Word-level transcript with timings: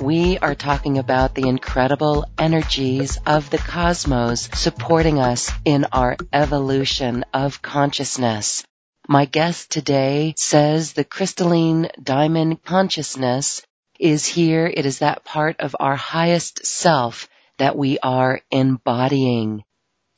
We 0.00 0.36
are 0.38 0.54
talking 0.54 0.98
about 0.98 1.34
the 1.34 1.48
incredible 1.48 2.26
energies 2.38 3.18
of 3.24 3.48
the 3.48 3.58
cosmos 3.58 4.50
supporting 4.52 5.18
us 5.18 5.50
in 5.64 5.86
our 5.90 6.18
evolution 6.34 7.24
of 7.32 7.62
consciousness. 7.62 8.62
My 9.08 9.24
guest 9.24 9.70
today 9.70 10.34
says 10.36 10.92
the 10.92 11.04
crystalline 11.04 11.88
diamond 12.02 12.62
consciousness 12.62 13.62
is 13.98 14.26
here. 14.26 14.66
It 14.66 14.84
is 14.84 14.98
that 14.98 15.24
part 15.24 15.60
of 15.60 15.74
our 15.80 15.96
highest 15.96 16.66
self 16.66 17.26
that 17.56 17.76
we 17.76 17.98
are 17.98 18.42
embodying. 18.50 19.64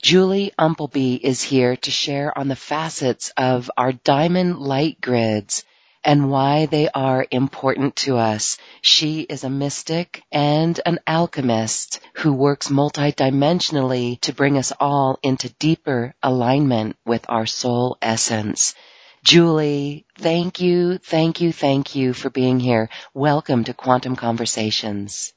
Julie 0.03 0.53
Umpleby 0.59 1.21
is 1.23 1.41
here 1.41 1.77
to 1.77 1.91
share 1.93 2.37
on 2.37 2.49
the 2.49 2.57
facets 2.57 3.33
of 3.37 3.71
our 3.77 3.93
diamond 3.93 4.59
light 4.59 5.01
grids 5.01 5.65
and 6.05 6.31
why 6.31 6.67
they 6.67 6.89
are 6.89 7.27
important 7.31 7.97
to 7.97 8.17
us. 8.17 8.59
She 8.83 9.21
is 9.21 9.45
a 9.45 9.51
mystic 9.51 10.23
and 10.33 10.81
an 10.87 10.99
alchemist 11.07 12.01
who 12.15 12.33
works 12.33 12.69
multidimensionally 12.69 14.21
to 14.23 14.33
bring 14.33 14.59
us 14.59 14.73
all 14.81 15.19
into 15.23 15.49
deeper 15.55 16.15
alignment 16.23 16.97
with 17.05 17.25
our 17.29 17.47
soul 17.47 17.99
essence. 18.01 18.75
Julie, 19.25 20.07
thank 20.17 20.61
you, 20.61 20.99
thank 20.99 21.41
you, 21.41 21.53
thank 21.53 21.95
you 21.95 22.13
for 22.13 22.31
being 22.31 22.61
here. 22.61 22.89
Welcome 23.15 23.65
to 23.65 23.75
Quantum 23.75 24.17
Conversations. 24.17 25.33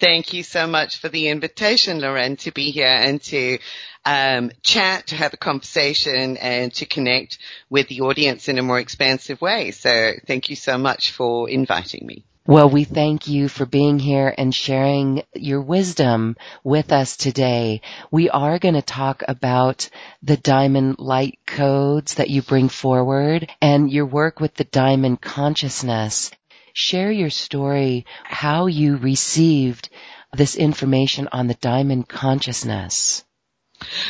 Thank 0.00 0.32
you 0.32 0.42
so 0.42 0.66
much 0.66 0.98
for 0.98 1.10
the 1.10 1.28
invitation, 1.28 2.00
Loren, 2.00 2.36
to 2.38 2.52
be 2.52 2.70
here 2.70 2.88
and 2.88 3.20
to 3.24 3.58
um, 4.06 4.50
chat, 4.62 5.08
to 5.08 5.14
have 5.14 5.34
a 5.34 5.36
conversation, 5.36 6.38
and 6.38 6.72
to 6.74 6.86
connect 6.86 7.38
with 7.68 7.88
the 7.88 8.00
audience 8.00 8.48
in 8.48 8.58
a 8.58 8.62
more 8.62 8.80
expansive 8.80 9.42
way. 9.42 9.72
So 9.72 10.12
thank 10.26 10.48
you 10.48 10.56
so 10.56 10.78
much 10.78 11.12
for 11.12 11.50
inviting 11.50 12.06
me. 12.06 12.24
Well, 12.46 12.70
we 12.70 12.84
thank 12.84 13.28
you 13.28 13.48
for 13.48 13.66
being 13.66 13.98
here 13.98 14.34
and 14.36 14.54
sharing 14.54 15.22
your 15.34 15.60
wisdom 15.60 16.36
with 16.64 16.92
us 16.92 17.18
today. 17.18 17.82
We 18.10 18.30
are 18.30 18.58
going 18.58 18.74
to 18.74 18.82
talk 18.82 19.22
about 19.28 19.90
the 20.22 20.38
diamond 20.38 20.96
light 20.98 21.38
codes 21.46 22.14
that 22.14 22.30
you 22.30 22.40
bring 22.40 22.70
forward 22.70 23.52
and 23.60 23.92
your 23.92 24.06
work 24.06 24.40
with 24.40 24.54
the 24.54 24.64
diamond 24.64 25.20
consciousness 25.20 26.30
share 26.72 27.10
your 27.10 27.30
story, 27.30 28.06
how 28.24 28.66
you 28.66 28.96
received 28.96 29.88
this 30.32 30.56
information 30.56 31.28
on 31.32 31.46
the 31.46 31.54
diamond 31.54 32.08
consciousness. 32.08 33.24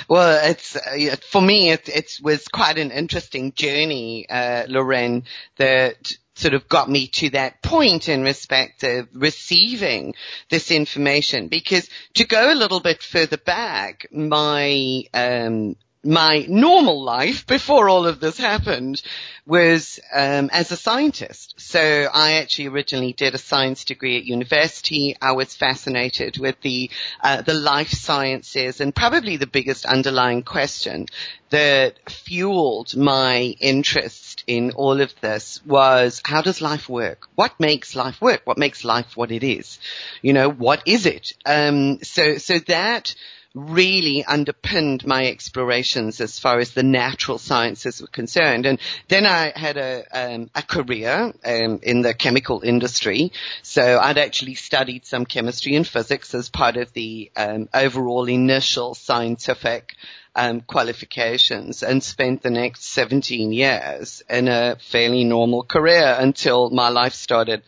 Well, 0.09 0.51
it's 0.51 0.77
uh, 0.77 1.17
for 1.31 1.41
me. 1.41 1.71
It, 1.71 1.89
it 1.89 2.19
was 2.23 2.49
quite 2.49 2.79
an 2.79 2.91
interesting 2.91 3.53
journey, 3.53 4.29
uh, 4.29 4.65
Loren, 4.69 5.25
that 5.57 6.13
sort 6.35 6.55
of 6.55 6.69
got 6.69 6.91
me 6.91 7.07
to 7.07 7.31
that 7.31 7.63
point 7.63 8.09
in 8.09 8.23
respect 8.23 8.83
of 8.83 9.09
receiving 9.15 10.15
this 10.49 10.71
information. 10.71 11.49
Because 11.49 11.89
to 12.15 12.25
go 12.25 12.53
a 12.53 12.57
little 12.57 12.81
bit 12.81 13.03
further 13.03 13.37
back, 13.37 14.07
my 14.11 15.05
um, 15.15 15.77
my 16.03 16.47
normal 16.49 17.03
life 17.03 17.47
before 17.47 17.89
all 17.89 18.07
of 18.07 18.21
this 18.21 18.39
happened 18.39 19.03
was 19.47 20.01
um, 20.15 20.49
as 20.53 20.71
a 20.71 20.77
scientist. 20.77 21.55
So 21.59 21.81
I 21.81 22.33
actually 22.35 22.69
originally 22.69 23.13
did 23.13 23.35
a 23.35 23.39
science 23.39 23.85
degree 23.85 24.17
at 24.17 24.25
university. 24.25 25.17
I 25.21 25.33
was 25.33 25.55
fascinated 25.55 26.39
with 26.39 26.61
the 26.63 26.91
uh, 27.23 27.43
the 27.43 27.55
life 27.55 27.91
sciences, 27.91 28.81
and 28.81 28.95
probably 28.95 29.37
the 29.37 29.47
biggest 29.47 29.85
underlying 29.85 30.43
question 30.43 31.07
that 31.51 32.09
fueled 32.09 32.97
my 32.97 33.55
interest 33.61 34.45
in 34.47 34.71
all 34.71 35.01
of 35.01 35.13
this 35.21 35.61
was 35.67 36.23
how 36.25 36.41
does 36.41 36.63
life 36.63 36.89
work? 36.89 37.29
What 37.35 37.59
makes 37.59 37.95
life 37.95 38.21
work? 38.21 38.43
What 38.45 38.59
makes 38.59 38.85
life 38.85 39.17
what 39.17 39.33
it 39.33 39.43
is? 39.43 39.79
You 40.23 40.33
know, 40.33 40.49
what 40.49 40.83
is 40.87 41.07
it? 41.07 41.33
Um, 41.45 42.03
so 42.03 42.39
so 42.39 42.59
that 42.61 43.15
really 43.55 44.25
underpinned 44.25 45.05
my 45.05 45.27
explorations 45.27 46.21
as 46.21 46.39
far 46.39 46.61
as 46.61 46.73
the 46.73 46.83
natural 46.83 47.39
sciences 47.39 48.01
were 48.01 48.07
concerned. 48.09 48.65
And 48.65 48.79
then 49.09 49.27
I 49.27 49.53
had 49.55 49.77
a, 49.77 50.05
um, 50.13 50.51
a 50.55 50.63
career 50.63 51.33
um, 51.45 51.81
in 51.83 52.03
the 52.03 52.15
chemical 52.15 52.61
industry. 52.63 53.33
So 53.63 53.99
I'd 53.99 54.19
actually 54.19 54.55
studied 54.55 55.05
some 55.05 55.27
chemistry 55.27 55.75
and 55.75 55.87
physics 55.87 56.35
as 56.35 56.49
part 56.49 56.77
of 56.77 56.93
the 56.93 57.31
um, 57.37 57.69
overall 57.75 58.29
initial 58.29 58.95
scientific 58.95 59.97
um, 60.37 60.61
qualifications 60.61 61.83
and 61.83 62.03
spent 62.03 62.43
the 62.43 62.51
next 62.51 62.85
17 62.85 63.53
years 63.53 64.23
in 64.31 64.47
a 64.47 64.77
fairly 64.77 65.25
normal 65.25 65.65
career 65.65 66.17
until 66.19 66.71
my 66.71 66.89
life 66.89 67.15
started 67.15 67.63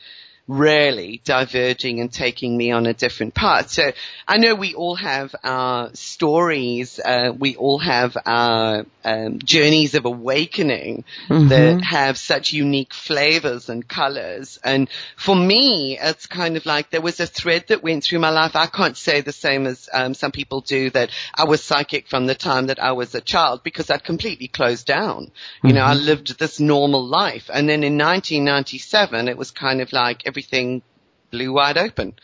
really 0.58 1.20
diverging 1.24 2.00
and 2.00 2.12
taking 2.12 2.56
me 2.56 2.70
on 2.70 2.86
a 2.86 2.94
different 2.94 3.34
path. 3.34 3.70
So 3.70 3.92
I 4.28 4.38
know 4.38 4.54
we 4.54 4.74
all 4.74 4.96
have 4.96 5.34
our 5.42 5.90
stories, 5.94 7.00
uh, 7.02 7.32
we 7.36 7.56
all 7.56 7.78
have 7.78 8.16
our 8.24 8.84
um, 9.04 9.38
journeys 9.38 9.94
of 9.94 10.04
awakening 10.04 11.04
mm-hmm. 11.28 11.49
that 11.49 11.82
have 11.82 12.19
such 12.19 12.52
unique 12.52 12.94
flavors 12.94 13.69
and 13.69 13.87
colors. 13.87 14.58
And 14.62 14.88
for 15.16 15.34
me, 15.34 15.99
it's 16.00 16.26
kind 16.26 16.56
of 16.56 16.66
like 16.66 16.90
there 16.90 17.00
was 17.00 17.20
a 17.20 17.26
thread 17.26 17.64
that 17.69 17.82
went 17.82 18.05
through 18.05 18.20
my 18.20 18.31
life. 18.31 18.55
I 18.55 18.66
can't 18.66 18.96
say 18.96 19.20
the 19.20 19.32
same 19.32 19.66
as 19.66 19.88
um, 19.93 20.14
some 20.14 20.32
people 20.32 20.60
do 20.60 20.90
that 20.90 21.10
I 21.34 21.44
was 21.44 21.62
psychic 21.62 22.08
from 22.08 22.26
the 22.26 22.34
time 22.34 22.66
that 22.66 22.82
I 22.82 22.93
was 22.93 23.14
a 23.14 23.20
child 23.20 23.62
because 23.62 23.90
I'd 23.90 24.05
completely 24.05 24.48
closed 24.48 24.87
down. 24.87 25.31
You 25.62 25.69
mm-hmm. 25.69 25.76
know, 25.76 25.84
I 25.84 25.94
mm-hmm. 25.94 26.06
lived 26.06 26.38
this 26.38 26.60
normal 26.60 27.05
life. 27.05 27.50
And 27.52 27.69
then 27.69 27.82
in 27.84 27.98
1997, 27.98 29.28
it 29.28 29.38
was 29.38 29.50
kind 29.50 29.81
of 29.81 29.93
like 29.93 30.22
everything 30.43 30.83
blew 31.31 31.53
wide 31.53 31.79
open 31.79 32.15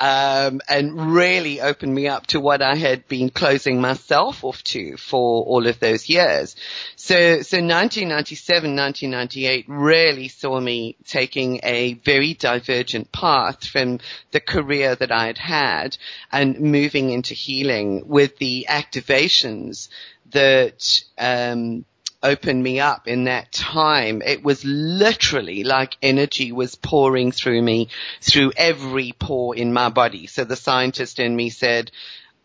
um, 0.00 0.60
and 0.68 1.14
really 1.14 1.60
opened 1.60 1.94
me 1.94 2.08
up 2.08 2.26
to 2.28 2.40
what 2.40 2.62
I 2.62 2.74
had 2.74 3.06
been 3.06 3.30
closing 3.30 3.80
myself 3.80 4.42
off 4.42 4.62
to 4.64 4.96
for 4.96 5.44
all 5.44 5.66
of 5.66 5.78
those 5.78 6.08
years. 6.08 6.56
So, 6.96 7.42
so 7.42 7.58
1997, 7.58 8.74
1998 8.74 9.66
really 9.68 10.28
saw 10.28 10.60
me 10.60 10.96
taking 11.06 11.60
a 11.62 11.94
very 11.94 12.34
divergent 12.34 13.12
path 13.12 13.64
from 13.64 14.00
the 14.32 14.40
career 14.40 14.96
that 14.96 15.12
I 15.12 15.26
had 15.26 15.38
had 15.38 15.98
and 16.32 16.58
moving 16.58 17.10
into 17.10 17.34
healing 17.34 18.08
with 18.08 18.38
the 18.38 18.66
activations 18.68 19.88
that 20.32 21.02
um, 21.18 21.84
opened 22.24 22.62
me 22.62 22.80
up 22.80 23.06
in 23.06 23.24
that 23.24 23.52
time, 23.52 24.22
it 24.22 24.42
was 24.42 24.64
literally 24.64 25.62
like 25.62 25.96
energy 26.02 26.50
was 26.50 26.74
pouring 26.74 27.30
through 27.30 27.62
me, 27.62 27.88
through 28.20 28.52
every 28.56 29.14
pore 29.16 29.54
in 29.54 29.72
my 29.72 29.90
body. 29.90 30.26
So 30.26 30.44
the 30.44 30.56
scientist 30.56 31.20
in 31.20 31.36
me 31.36 31.50
said, 31.50 31.92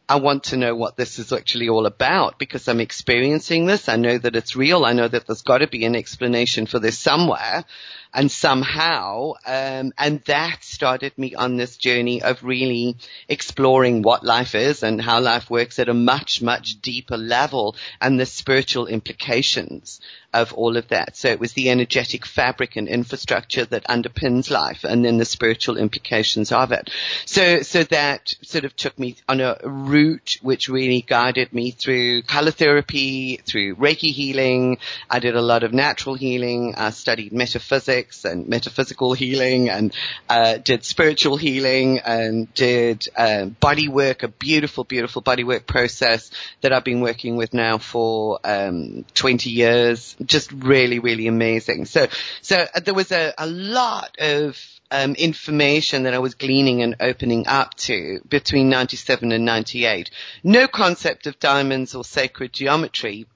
I 0.10 0.16
want 0.16 0.46
to 0.46 0.58
know 0.58 0.76
what 0.76 0.98
this 0.98 1.20
is 1.20 1.32
actually 1.32 1.70
all 1.70 1.86
about 1.86 2.40
because 2.40 2.68
I'm 2.68 2.80
experiencing 2.80 3.68
this. 3.68 3.88
I 3.88 3.96
know 3.96 4.18
that 4.18 4.36
it's 4.36 4.56
real. 4.56 4.84
I 4.84 4.94
know 4.94 5.08
that 5.08 5.28
there's 5.28 5.44
got 5.44 5.60
to 5.60 5.68
be 5.68 5.86
an 5.86 5.96
explanation 5.96 6.66
for 6.66 6.80
this 6.80 6.98
somewhere 6.98 7.64
and 8.14 8.32
somehow, 8.32 9.34
um, 9.46 9.94
and 9.98 10.22
that 10.26 10.64
started 10.64 11.16
me 11.18 11.36
on 11.36 11.58
this 11.58 11.78
journey 11.78 12.24
of 12.24 12.44
really 12.44 12.96
exploring 13.28 14.02
what 14.02 14.24
life 14.24 14.56
is 14.56 14.82
and 14.82 15.00
how 15.02 15.20
life 15.20 15.50
works 15.50 15.78
at 15.78 15.90
a 15.90 15.94
much, 15.94 16.42
much 16.42 16.82
deeper 16.82 17.18
level 17.18 17.76
and 18.02 18.20
the 18.20 18.26
spiritual 18.26 18.88
implications 18.88 20.02
of 20.34 20.54
all 20.54 20.78
of 20.78 20.88
that. 20.90 21.18
So 21.18 21.30
it 21.30 21.40
was 21.40 21.54
the 21.54 21.70
energetic 21.70 22.26
fabric 22.26 22.76
and 22.76 22.88
infrastructure 22.88 23.66
that 23.66 23.88
underpins 23.88 24.50
life 24.50 24.84
and 24.84 25.04
then 25.06 25.18
the 25.18 25.26
spiritual 25.26 25.78
implications 25.78 26.52
of 26.52 26.72
it. 26.72 26.90
So, 27.26 27.62
so 27.62 27.84
that 27.86 28.36
sort 28.44 28.66
of 28.66 28.76
took 28.76 28.98
me 28.98 29.18
on 29.28 29.40
a 29.40 29.58
route 29.64 30.38
which 30.42 30.70
really 30.70 31.02
guided 31.02 31.54
me 31.54 31.72
through 31.72 32.24
color 32.24 32.52
therapy, 32.52 33.38
through 33.38 33.76
Reiki 33.76 34.12
healing. 34.12 34.78
I 35.10 35.20
did 35.20 35.36
a 35.36 35.42
lot 35.42 35.64
of 35.64 35.74
natural 35.74 36.16
healing. 36.16 36.76
I 36.78 36.92
studied 36.92 37.34
metaphysics 37.34 37.99
and 38.26 38.48
metaphysical 38.48 39.14
healing 39.14 39.70
and 39.70 39.94
uh, 40.28 40.58
did 40.58 40.84
spiritual 40.84 41.38
healing 41.38 42.00
and 42.00 42.54
did 42.54 43.08
uh, 43.16 43.46
body 43.46 43.88
work, 43.88 44.24
a 44.24 44.28
beautiful, 44.28 44.84
beautiful 44.84 45.22
body 45.22 45.44
work 45.44 45.68
process 45.68 46.32
that 46.62 46.74
I've 46.74 46.84
been 46.84 47.02
working 47.02 47.36
with 47.38 47.54
now 47.54 47.78
for 47.78 48.40
um, 48.44 49.06
20 49.14 49.50
years 49.50 50.16
just 50.24 50.52
really, 50.52 51.00
really 51.00 51.28
amazing. 51.28 51.86
So, 51.86 52.08
so 52.42 52.66
uh, 52.74 52.80
there 52.80 52.94
was 52.94 53.12
a, 53.12 53.34
a 53.38 53.48
lot 53.48 54.16
of 54.20 54.58
um, 54.92 55.16
information 55.16 56.04
that 56.04 56.14
I 56.14 56.20
was 56.20 56.36
gleaning 56.36 56.82
and 56.82 56.96
opening 57.00 57.48
up 57.48 57.76
to 57.76 58.22
between 58.28 58.70
97 58.70 59.32
and 59.32 59.46
98. 59.46 60.10
No 60.44 60.68
concept 60.68 61.28
of 61.28 61.40
diamonds 61.40 61.94
or 61.96 62.04
sacred 62.04 62.54
geometry, 62.54 63.28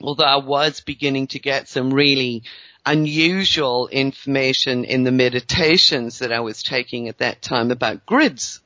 although 0.00 0.24
I 0.24 0.36
was 0.36 0.80
beginning 0.80 1.26
to 1.28 1.38
get 1.38 1.68
some 1.68 1.92
really 1.92 2.42
unusual 2.88 3.88
information 3.88 4.84
in 4.84 5.04
the 5.04 5.12
meditations 5.12 6.20
that 6.20 6.32
I 6.32 6.40
was 6.40 6.62
taking 6.62 7.08
at 7.08 7.18
that 7.18 7.42
time 7.42 7.70
about 7.70 8.06
grids, 8.06 8.60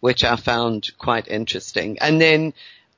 which 0.00 0.24
I 0.24 0.36
found 0.36 0.90
quite 0.96 1.28
interesting. 1.28 1.98
And 2.00 2.20
then, 2.20 2.54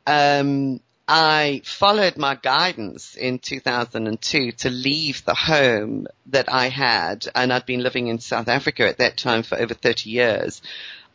um, 0.07 0.81
I 1.09 1.63
followed 1.65 2.17
my 2.17 2.37
guidance 2.37 3.17
in 3.17 3.41
2002 3.41 4.53
to 4.53 4.71
leave 4.71 5.25
the 5.25 5.35
home 5.35 6.07
that 6.27 6.51
I 6.51 6.69
had, 6.69 7.27
and 7.35 7.53
I'd 7.53 7.67
been 7.67 7.83
living 7.83 8.07
in 8.07 8.21
South 8.21 8.49
Africa 8.49 8.89
at 8.89 8.99
that 8.99 9.17
time 9.17 9.43
for 9.43 9.59
over 9.59 9.75
30 9.75 10.11
years, 10.11 10.63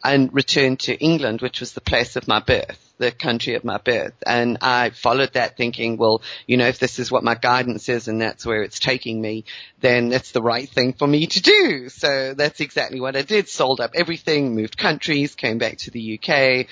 and 0.03 0.33
returned 0.33 0.79
to 0.81 0.95
England, 0.95 1.41
which 1.41 1.59
was 1.59 1.73
the 1.73 1.81
place 1.81 2.15
of 2.15 2.27
my 2.27 2.39
birth, 2.39 2.93
the 2.97 3.11
country 3.11 3.55
of 3.55 3.63
my 3.63 3.77
birth. 3.77 4.13
And 4.25 4.57
I 4.61 4.91
followed 4.91 5.33
that 5.33 5.57
thinking, 5.57 5.97
well, 5.97 6.21
you 6.45 6.57
know, 6.57 6.67
if 6.67 6.79
this 6.79 6.99
is 6.99 7.11
what 7.11 7.23
my 7.23 7.35
guidance 7.35 7.89
is 7.89 8.07
and 8.07 8.21
that's 8.21 8.45
where 8.45 8.63
it's 8.63 8.79
taking 8.79 9.19
me, 9.19 9.45
then 9.81 10.09
that's 10.09 10.31
the 10.31 10.41
right 10.41 10.69
thing 10.69 10.93
for 10.93 11.07
me 11.07 11.27
to 11.27 11.41
do. 11.41 11.89
So 11.89 12.33
that's 12.33 12.59
exactly 12.59 12.99
what 12.99 13.15
I 13.15 13.21
did. 13.21 13.49
Sold 13.49 13.81
up 13.81 13.91
everything, 13.95 14.55
moved 14.55 14.77
countries, 14.77 15.35
came 15.35 15.57
back 15.57 15.77
to 15.79 15.91
the 15.91 16.19
UK, 16.19 16.67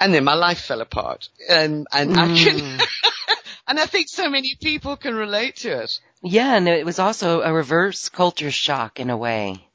and 0.00 0.14
then 0.14 0.24
my 0.24 0.34
life 0.34 0.60
fell 0.60 0.80
apart. 0.80 1.28
And 1.48 1.86
and 1.92 2.10
mm. 2.10 2.18
I 2.18 2.26
can, 2.26 2.58
mm. 2.60 2.86
and 3.68 3.80
I 3.80 3.86
think 3.86 4.08
so 4.08 4.30
many 4.30 4.56
people 4.60 4.96
can 4.96 5.14
relate 5.14 5.56
to 5.56 5.82
it. 5.82 6.00
Yeah, 6.22 6.56
and 6.56 6.68
it 6.68 6.84
was 6.84 6.98
also 6.98 7.42
a 7.42 7.52
reverse 7.52 8.08
culture 8.08 8.50
shock 8.50 8.98
in 8.98 9.10
a 9.10 9.16
way. 9.16 9.67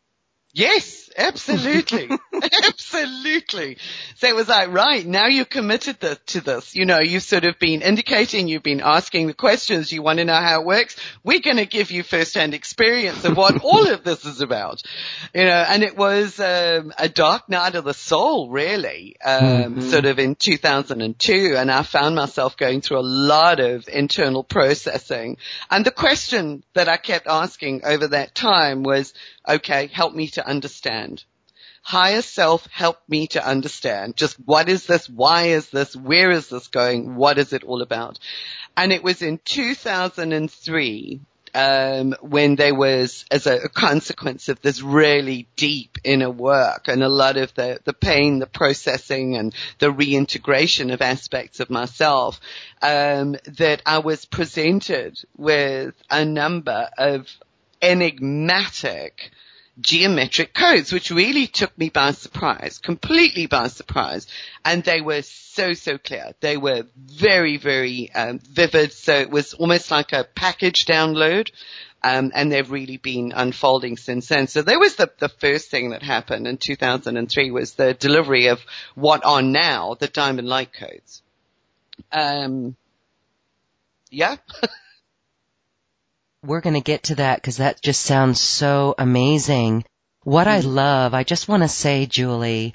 Yes, 0.56 1.10
absolutely. 1.18 2.12
absolutely. 2.68 3.78
So 4.18 4.28
it 4.28 4.36
was 4.36 4.48
like, 4.48 4.72
right, 4.72 5.04
now 5.04 5.26
you're 5.26 5.46
committed 5.46 6.00
to 6.28 6.42
this. 6.42 6.76
You 6.76 6.86
know, 6.86 7.00
you've 7.00 7.24
sort 7.24 7.44
of 7.44 7.58
been 7.58 7.82
indicating, 7.82 8.48
you've 8.48 8.62
been 8.62 8.80
asking 8.80 9.26
the 9.26 9.34
questions, 9.34 9.92
you 9.92 10.04
want 10.04 10.20
to 10.20 10.26
know 10.26 10.36
how 10.36 10.62
it 10.62 10.68
works. 10.68 10.96
We're 11.24 11.40
going 11.40 11.58
to 11.58 11.66
give 11.66 11.90
you 11.90 12.04
firsthand 12.04 12.54
experience 12.54 13.26
of 13.26 13.36
what 13.36 13.64
all 13.64 13.88
of 13.88 14.04
this 14.04 14.26
is 14.26 14.42
about. 14.42 14.84
You 15.34 15.46
know, 15.46 15.66
and 15.68 15.82
it 15.82 15.98
was 15.98 16.40
um, 16.40 16.94
a 17.00 17.10
dark 17.10 17.50
night 17.50 17.74
of 17.74 17.86
the 17.86 17.96
soul, 17.96 18.52
really, 18.52 19.16
um, 19.26 19.42
mm-hmm. 19.42 19.82
sort 19.90 20.06
of 20.06 20.20
in 20.20 20.36
2002. 20.36 21.56
And 21.58 21.72
I 21.72 21.82
found 21.82 22.16
myself 22.16 22.58
going 22.58 22.82
through 22.82 23.00
a 23.00 23.02
lot 23.02 23.60
of 23.60 23.88
internal 23.88 24.44
processing. 24.44 25.38
And 25.72 25.84
the 25.84 25.90
question 25.90 26.62
that 26.76 26.88
I 26.88 26.98
kept 26.98 27.26
asking 27.26 27.86
over 27.86 28.10
that 28.10 28.36
time 28.36 28.84
was, 28.84 29.16
okay, 29.48 29.88
help 29.88 30.14
me 30.14 30.28
to 30.28 30.43
understand. 30.48 31.24
Higher 31.82 32.22
self, 32.22 32.66
help 32.68 32.98
me 33.10 33.28
to 33.28 33.46
understand. 33.46 34.16
Just 34.16 34.38
what 34.46 34.70
is 34.70 34.86
this? 34.86 35.10
Why 35.10 35.48
is 35.48 35.70
this? 35.70 35.96
Where 35.96 36.32
is 36.32 36.48
this 36.48 36.68
going? 36.68 37.16
What 37.16 37.38
is 37.38 37.52
it 37.52 37.64
all 37.64 37.82
about? 37.82 38.20
And 38.78 38.94
it 38.94 39.04
was 39.04 39.22
in 39.22 39.40
2003 39.44 41.22
um, 41.56 42.16
when 42.22 42.56
there 42.56 42.74
was, 42.74 43.26
as 43.30 43.46
a, 43.46 43.58
a, 43.58 43.70
consequence 43.70 44.50
of 44.50 44.62
this 44.62 44.82
really 44.82 45.48
deep 45.56 45.98
inner 46.04 46.30
work 46.30 46.88
and 46.88 47.04
a 47.04 47.10
lot 47.10 47.38
of 47.38 47.54
the, 47.54 47.80
the 47.84 47.94
pain, 47.94 48.40
the 48.40 48.48
processing 48.48 49.36
and 49.36 49.54
the 49.80 49.92
reintegration 49.92 50.90
of 50.90 51.02
aspects 51.02 51.60
of 51.60 51.70
myself, 51.70 52.40
um, 52.82 53.36
that 53.46 53.82
I 53.86 54.00
was 54.00 54.26
presented 54.26 55.20
with 55.38 55.94
a 56.10 56.26
number 56.26 56.90
of 56.98 57.28
enigmatic 57.82 59.32
geometric 59.80 60.54
codes, 60.54 60.92
which 60.94 61.12
really 61.12 61.48
took 61.48 61.76
me 61.78 61.90
by 61.90 62.12
surprise, 62.12 62.78
completely 62.78 63.48
by 63.48 63.68
surprise. 63.68 64.28
And 64.64 64.84
they 64.84 65.02
were 65.02 65.22
so, 65.24 65.74
so 65.74 65.98
clear. 65.98 66.34
They 66.40 66.58
were 66.58 66.86
very, 66.96 67.58
very 67.58 68.12
um, 68.14 68.40
vivid. 68.40 68.94
So 68.94 69.14
it 69.14 69.30
was 69.30 69.54
almost 69.54 69.92
like 69.92 70.14
a 70.14 70.28
package 70.36 70.86
download. 70.86 71.52
Um, 72.06 72.34
and 72.36 72.52
they've 72.52 72.70
really 72.70 72.98
been 72.98 73.32
unfolding 73.34 73.96
since 73.96 74.28
then. 74.28 74.48
So 74.48 74.62
there 74.62 74.80
was 74.80 74.96
the, 74.96 75.10
the 75.20 75.30
first 75.30 75.72
thing 75.72 75.92
that 75.92 76.04
happened 76.04 76.48
in 76.48 76.58
2003 76.58 77.52
was 77.52 77.76
the 77.76 77.94
delivery 77.94 78.48
of 78.48 78.60
what 78.94 79.24
are 79.24 79.42
now 79.42 79.96
the 79.98 80.10
diamond 80.10 80.50
light 80.50 80.74
codes. 80.74 81.22
Um, 82.12 82.76
yeah. 84.12 84.36
We're 86.44 86.62
going 86.62 86.76
to 86.76 86.82
get 86.82 87.04
to 87.04 87.16
that 87.16 87.38
because 87.38 87.58
that 87.58 87.82
just 87.82 88.02
sounds 88.02 88.42
so 88.42 88.96
amazing. 88.98 89.86
What 90.24 90.48
I 90.48 90.60
mm-hmm. 90.60 90.70
love, 90.70 91.14
I 91.14 91.24
just 91.24 91.48
want 91.48 91.64
to 91.64 91.70
say, 91.70 92.06
Julie, 92.06 92.74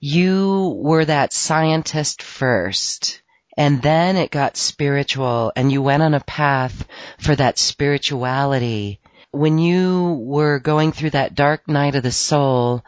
you 0.00 0.76
were 0.82 1.04
that 1.04 1.32
scientist 1.32 2.20
first 2.20 3.22
and 3.56 3.80
then 3.80 4.16
it 4.16 4.30
got 4.30 4.56
spiritual 4.56 5.52
and 5.56 5.72
you 5.72 5.82
went 5.82 6.02
on 6.02 6.14
a 6.14 6.20
path 6.20 6.86
for 7.18 7.34
that 7.36 7.58
spirituality. 7.58 9.00
When 9.30 9.58
you 9.58 10.20
were 10.20 10.58
going 10.58 10.92
through 10.92 11.10
that 11.10 11.34
dark 11.34 11.68
night 11.68 11.94
of 11.94 12.02
the 12.02 12.12
soul, 12.12 12.84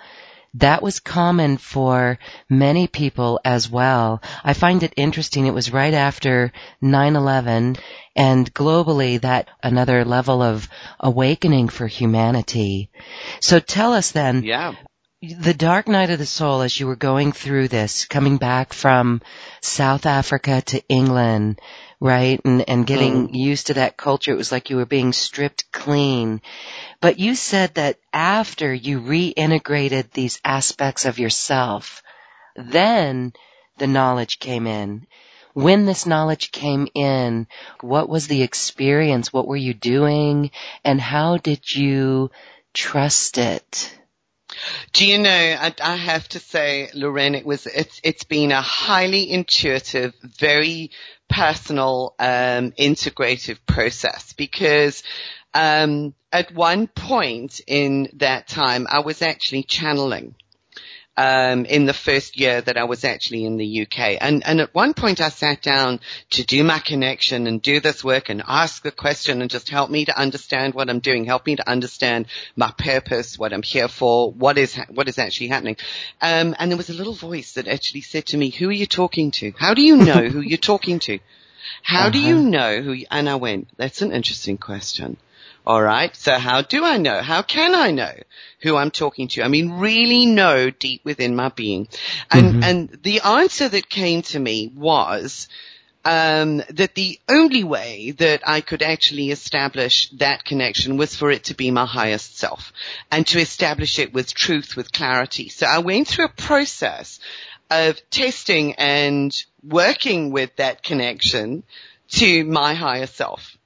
that 0.55 0.83
was 0.83 1.01
common 1.01 1.57
for 1.57 2.19
many 2.49 2.87
people 2.87 3.41
as 3.45 3.71
well. 3.71 4.23
I 4.43 4.55
find 4.55 4.83
it 4.83 4.95
interesting. 4.97 5.47
It 5.47 5.55
was 5.55 5.73
right 5.73 5.95
after 5.95 6.53
9-11 6.83 7.79
and 8.17 8.53
globally 8.55 9.21
that 9.21 9.49
another 9.63 10.05
level 10.05 10.43
of 10.43 10.69
awakening 10.99 11.69
for 11.69 11.87
humanity. 11.87 12.91
So 13.41 13.61
tell 13.61 13.93
us 13.93 14.13
then. 14.13 14.43
Yeah. 14.43 14.75
The 15.21 15.55
dark 15.55 15.89
night 15.89 16.11
of 16.11 16.21
the 16.21 16.27
soul 16.27 16.61
as 16.63 16.79
you 16.79 16.87
were 16.87 16.97
going 16.97 17.33
through 17.33 17.69
this, 17.69 18.05
coming 18.05 18.37
back 18.37 18.73
from 18.73 19.21
South 19.61 20.07
Africa 20.07 20.63
to 20.67 20.83
England, 20.89 21.61
right? 22.01 22.41
And, 22.45 22.69
and 22.69 22.87
getting 22.87 23.29
mm. 23.29 23.35
used 23.35 23.69
to 23.69 23.75
that 23.75 23.97
culture. 23.97 24.33
It 24.33 24.39
was 24.39 24.53
like 24.53 24.71
you 24.71 24.77
were 24.77 24.87
being 24.87 25.13
stripped 25.13 25.71
clean. 25.73 26.41
But 27.01 27.19
you 27.19 27.35
said 27.35 27.75
that 27.75 27.99
after 28.13 28.73
you 28.73 29.01
reintegrated 29.01 30.13
these 30.13 30.41
aspects 30.45 31.05
of 31.05 31.19
yourself, 31.19 32.03
then 32.57 33.33
the 33.79 33.87
knowledge 33.87 34.39
came 34.39 34.67
in. 34.67 35.07
When 35.55 35.87
this 35.87 36.07
knowledge 36.07 36.53
came 36.53 36.87
in, 36.95 37.49
what 37.81 38.09
was 38.09 38.29
the 38.29 38.43
experience? 38.43 39.33
What 39.33 39.49
were 39.49 39.57
you 39.57 39.75
doing? 39.75 40.51
And 40.85 41.01
how 41.01 41.37
did 41.37 41.75
you 41.75 42.31
trust 42.73 43.39
it? 43.39 43.93
Do 44.93 45.07
you 45.07 45.19
know, 45.19 45.31
I, 45.31 45.75
I, 45.83 45.97
have 45.97 46.29
to 46.31 46.39
say, 46.39 46.89
Loren, 46.95 47.35
it 47.35 47.45
was, 47.45 47.67
it's, 47.67 48.01
it's 48.03 48.25
been 48.25 48.51
a 48.51 48.63
highly 48.63 49.31
intuitive, 49.31 50.15
very 50.23 50.91
personal, 51.29 52.15
um, 52.19 52.73
integrative 52.73 53.59
process 53.67 54.33
because, 54.33 55.03
um, 55.55 56.15
at 56.33 56.53
one 56.55 56.87
point 56.87 57.61
in 57.67 58.09
that 58.15 58.49
time, 58.49 58.87
I 58.91 59.01
was 59.01 59.23
actually 59.23 59.63
channeling. 59.63 60.35
Um, 61.19 61.65
in 61.65 61.85
the 61.85 61.93
first 61.93 62.39
year 62.39 62.61
that 62.61 62.77
I 62.77 62.85
was 62.85 63.03
actually 63.03 63.45
in 63.45 63.57
the 63.57 63.83
UK. 63.83 64.19
And, 64.21 64.47
and 64.47 64.61
at 64.61 64.73
one 64.73 64.95
point 64.95 65.21
I 65.21 65.31
sat 65.31 65.61
down 65.63 65.99
to 66.31 66.45
do 66.45 66.63
my 66.63 66.79
connection 66.79 67.49
and 67.49 67.61
do 67.61 67.81
this 67.81 68.05
work 68.05 68.29
and 68.29 68.41
ask 68.47 68.85
the 68.85 68.93
question 68.93 69.43
and 69.43 69.51
just 69.51 69.69
help 69.69 69.91
me 69.91 70.05
to 70.05 70.17
understand 70.17 70.75
what 70.75 70.89
I'm 70.89 71.01
doing, 71.01 71.25
help 71.25 71.45
me 71.45 71.57
to 71.57 71.69
understand 71.69 72.29
my 72.55 72.73
purpose, 72.79 73.37
what 73.37 73.53
I'm 73.53 73.65
here 73.65 73.89
for, 73.89 74.31
what 74.31 74.59
is, 74.59 74.77
what 74.91 75.09
is 75.09 75.19
actually 75.19 75.49
happening. 75.49 75.77
Um, 76.23 76.55
and 76.57 76.71
there 76.71 76.79
was 76.79 76.89
a 76.89 76.95
little 76.95 77.15
voice 77.15 77.55
that 77.55 77.67
actually 77.67 78.03
said 78.03 78.27
to 78.27 78.37
me, 78.37 78.51
who 78.51 78.69
are 78.69 78.73
you 78.73 78.87
talking 78.87 79.33
to? 79.33 79.53
How 79.59 79.75
do 79.75 79.83
you 79.83 79.97
know 79.97 80.29
who 80.29 80.41
you're 80.41 80.57
talking 80.57 81.01
to? 81.01 81.19
How 81.83 82.03
uh-huh. 82.03 82.11
do 82.11 82.21
you 82.21 82.39
know 82.39 82.81
who, 82.81 82.93
you, 82.93 83.07
and 83.11 83.29
I 83.29 83.35
went, 83.35 83.77
that's 83.77 84.03
an 84.03 84.13
interesting 84.13 84.57
question. 84.57 85.17
All 85.69 85.83
right. 85.83 86.17
So 86.17 86.33
how 86.39 86.63
do 86.63 86.83
I 86.83 86.97
know? 86.97 87.21
How 87.21 87.43
can 87.43 87.75
I 87.75 87.91
know 87.91 88.15
who 88.63 88.77
I'm 88.77 88.91
talking 88.91 89.29
to? 89.29 89.43
I 89.43 89.49
mean, 89.49 89.73
really 89.73 90.25
know 90.25 90.71
deep 90.71 91.05
within 91.05 91.37
my 91.37 91.51
being. 91.51 91.89
And, 92.31 92.55
mm-hmm. 92.55 92.63
and 92.63 92.99
the 93.03 93.21
answer 93.21 93.69
that 93.69 93.91
came 93.91 94.23
to 94.23 94.39
me 94.39 94.73
was, 94.75 95.47
um, 96.07 96.63
that 96.71 96.95
the 96.95 97.21
only 97.29 97.65
way 97.65 98.13
that 98.13 98.49
I 98.49 98.63
could 98.63 98.83
actually 98.83 99.31
establish 99.31 100.09
that 100.13 100.47
connection 100.47 100.97
was 100.97 101.15
for 101.15 101.31
it 101.31 101.45
to 101.45 101.55
be 101.55 101.71
my 101.71 101.85
highest 101.85 102.39
self 102.39 102.73
and 103.11 103.27
to 103.27 103.39
establish 103.39 103.99
it 103.99 104.15
with 104.15 104.33
truth, 104.33 104.75
with 104.75 104.91
clarity. 104.91 105.51
So 105.51 105.67
I 105.67 105.81
went 105.81 106.09
through 106.09 106.27
a 106.27 106.43
process 106.43 107.21
of 107.71 108.01
testing 108.09 108.75
and 108.77 109.37
working 109.63 110.31
with 110.31 110.57
that 110.57 110.83
connection 110.83 111.63
to 112.13 112.43
my 112.47 112.73
higher 112.73 113.07
self 113.07 113.58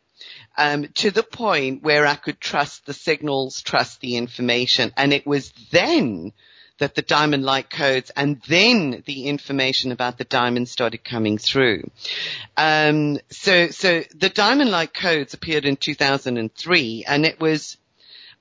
um, 0.56 0.88
to 0.94 1.10
the 1.10 1.22
point 1.22 1.82
where 1.82 2.06
I 2.06 2.14
could 2.14 2.40
trust 2.40 2.86
the 2.86 2.92
signals, 2.92 3.62
trust 3.62 4.00
the 4.00 4.16
information. 4.16 4.92
And 4.96 5.12
it 5.12 5.26
was 5.26 5.52
then 5.70 6.32
that 6.78 6.94
the 6.94 7.02
diamond 7.02 7.44
light 7.44 7.70
codes 7.70 8.10
and 8.16 8.40
then 8.48 9.02
the 9.06 9.26
information 9.26 9.92
about 9.92 10.18
the 10.18 10.24
diamond 10.24 10.68
started 10.68 11.04
coming 11.04 11.38
through. 11.38 11.88
Um, 12.56 13.18
so, 13.30 13.68
so 13.68 14.02
the 14.14 14.28
diamond 14.28 14.70
light 14.70 14.92
codes 14.92 15.34
appeared 15.34 15.64
in 15.64 15.76
2003 15.76 17.04
and 17.06 17.24
it 17.24 17.40
was, 17.40 17.76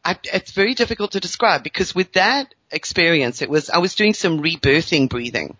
I, 0.03 0.17
it's 0.23 0.51
very 0.51 0.73
difficult 0.73 1.11
to 1.11 1.19
describe 1.19 1.63
because 1.63 1.93
with 1.93 2.13
that 2.13 2.53
experience, 2.71 3.41
it 3.41 3.49
was, 3.49 3.69
I 3.69 3.77
was 3.77 3.95
doing 3.95 4.13
some 4.13 4.41
rebirthing 4.41 5.09
breathing 5.09 5.55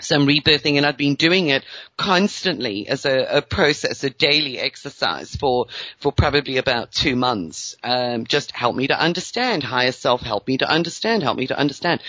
some 0.00 0.26
rebirthing 0.26 0.76
and 0.76 0.86
I'd 0.86 0.96
been 0.96 1.14
doing 1.14 1.48
it 1.48 1.64
constantly 1.96 2.88
as 2.88 3.04
a, 3.04 3.38
a 3.38 3.42
process, 3.42 4.04
a 4.04 4.10
daily 4.10 4.58
exercise 4.58 5.34
for, 5.34 5.66
for 5.98 6.12
probably 6.12 6.56
about 6.56 6.92
two 6.92 7.16
months. 7.16 7.76
Um, 7.82 8.24
just 8.24 8.52
help 8.52 8.76
me 8.76 8.88
to 8.88 8.98
understand 8.98 9.62
higher 9.62 9.92
self, 9.92 10.20
help 10.20 10.46
me 10.46 10.58
to 10.58 10.68
understand, 10.68 11.22
help 11.22 11.36
me 11.36 11.48
to 11.48 11.58
understand. 11.58 12.00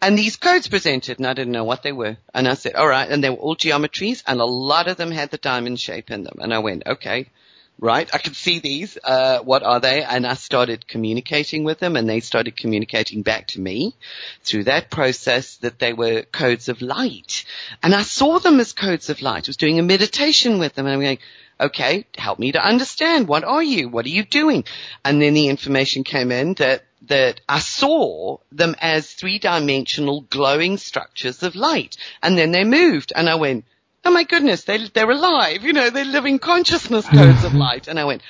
And 0.00 0.16
these 0.16 0.36
codes 0.36 0.68
presented 0.68 1.18
and 1.18 1.26
I 1.26 1.32
didn't 1.32 1.52
know 1.52 1.64
what 1.64 1.82
they 1.82 1.92
were. 1.92 2.16
And 2.34 2.46
I 2.46 2.54
said, 2.54 2.74
all 2.74 2.86
right. 2.86 3.08
And 3.10 3.24
they 3.24 3.30
were 3.30 3.36
all 3.36 3.56
geometries 3.56 4.22
and 4.26 4.40
a 4.40 4.44
lot 4.44 4.88
of 4.88 4.96
them 4.96 5.10
had 5.10 5.30
the 5.30 5.38
diamond 5.38 5.80
shape 5.80 6.10
in 6.10 6.22
them. 6.22 6.36
And 6.38 6.52
I 6.52 6.58
went, 6.58 6.86
okay, 6.86 7.30
right? 7.78 8.08
I 8.12 8.18
could 8.18 8.36
see 8.36 8.58
these. 8.58 8.96
Uh, 9.02 9.40
what 9.40 9.62
are 9.62 9.80
they? 9.80 10.02
And 10.02 10.26
I 10.26 10.34
started 10.34 10.88
communicating 10.88 11.64
with 11.64 11.78
them 11.78 11.96
and 11.96 12.08
they 12.08 12.20
started 12.20 12.56
communicating 12.56 13.22
back 13.22 13.48
to 13.48 13.60
me 13.60 13.94
through 14.42 14.64
that 14.64 14.90
process 14.90 15.56
that 15.58 15.78
they 15.78 15.92
were 15.92 16.22
codes 16.22 16.68
of 16.68 16.80
light. 16.80 17.44
And 17.82 17.94
I 17.94 18.02
saw 18.02 18.38
them 18.38 18.60
as 18.60 18.72
codes 18.72 19.10
of 19.10 19.22
light. 19.22 19.46
I 19.46 19.50
was 19.50 19.56
doing 19.56 19.78
a 19.78 19.82
meditation 19.82 20.58
with 20.58 20.74
them 20.74 20.86
and 20.86 20.94
I'm 20.94 21.00
going, 21.00 21.18
okay, 21.60 22.06
help 22.16 22.38
me 22.38 22.52
to 22.52 22.64
understand. 22.64 23.28
What 23.28 23.44
are 23.44 23.62
you? 23.62 23.88
What 23.88 24.06
are 24.06 24.10
you 24.10 24.24
doing? 24.24 24.64
And 25.04 25.20
then 25.20 25.34
the 25.34 25.48
information 25.48 26.04
came 26.04 26.32
in 26.32 26.54
that 26.54 26.84
that 27.08 27.40
I 27.48 27.60
saw 27.60 28.38
them 28.50 28.74
as 28.80 29.12
three 29.12 29.38
dimensional 29.38 30.22
glowing 30.22 30.76
structures 30.76 31.42
of 31.42 31.54
light. 31.54 31.96
And 32.22 32.36
then 32.36 32.50
they 32.50 32.64
moved 32.64 33.12
and 33.14 33.28
I 33.28 33.36
went, 33.36 33.64
oh 34.06 34.10
my 34.12 34.22
goodness, 34.22 34.62
they, 34.62 34.86
they're 34.86 35.10
alive. 35.10 35.64
You 35.64 35.72
know, 35.72 35.90
they're 35.90 36.04
living 36.04 36.38
consciousness 36.38 37.08
codes 37.08 37.42
of 37.42 37.54
light. 37.66 37.88
And 37.88 37.98
I 37.98 38.04
went, 38.04 38.22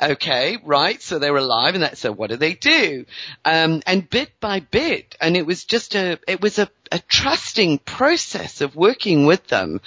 okay, 0.00 0.56
right. 0.62 1.02
So 1.02 1.18
they're 1.18 1.36
alive. 1.36 1.74
And 1.74 1.82
that, 1.82 1.98
so 1.98 2.12
what 2.12 2.30
do 2.30 2.36
they 2.36 2.54
do? 2.54 3.04
Um, 3.44 3.82
and 3.86 4.08
bit 4.08 4.30
by 4.38 4.60
bit, 4.60 5.16
and 5.20 5.36
it 5.36 5.44
was 5.44 5.64
just 5.64 5.96
a, 5.96 6.20
it 6.28 6.40
was 6.40 6.60
a, 6.60 6.70
a 6.92 7.00
trusting 7.00 7.78
process 7.78 8.60
of 8.60 8.76
working 8.76 9.26
with 9.26 9.44
them, 9.48 9.80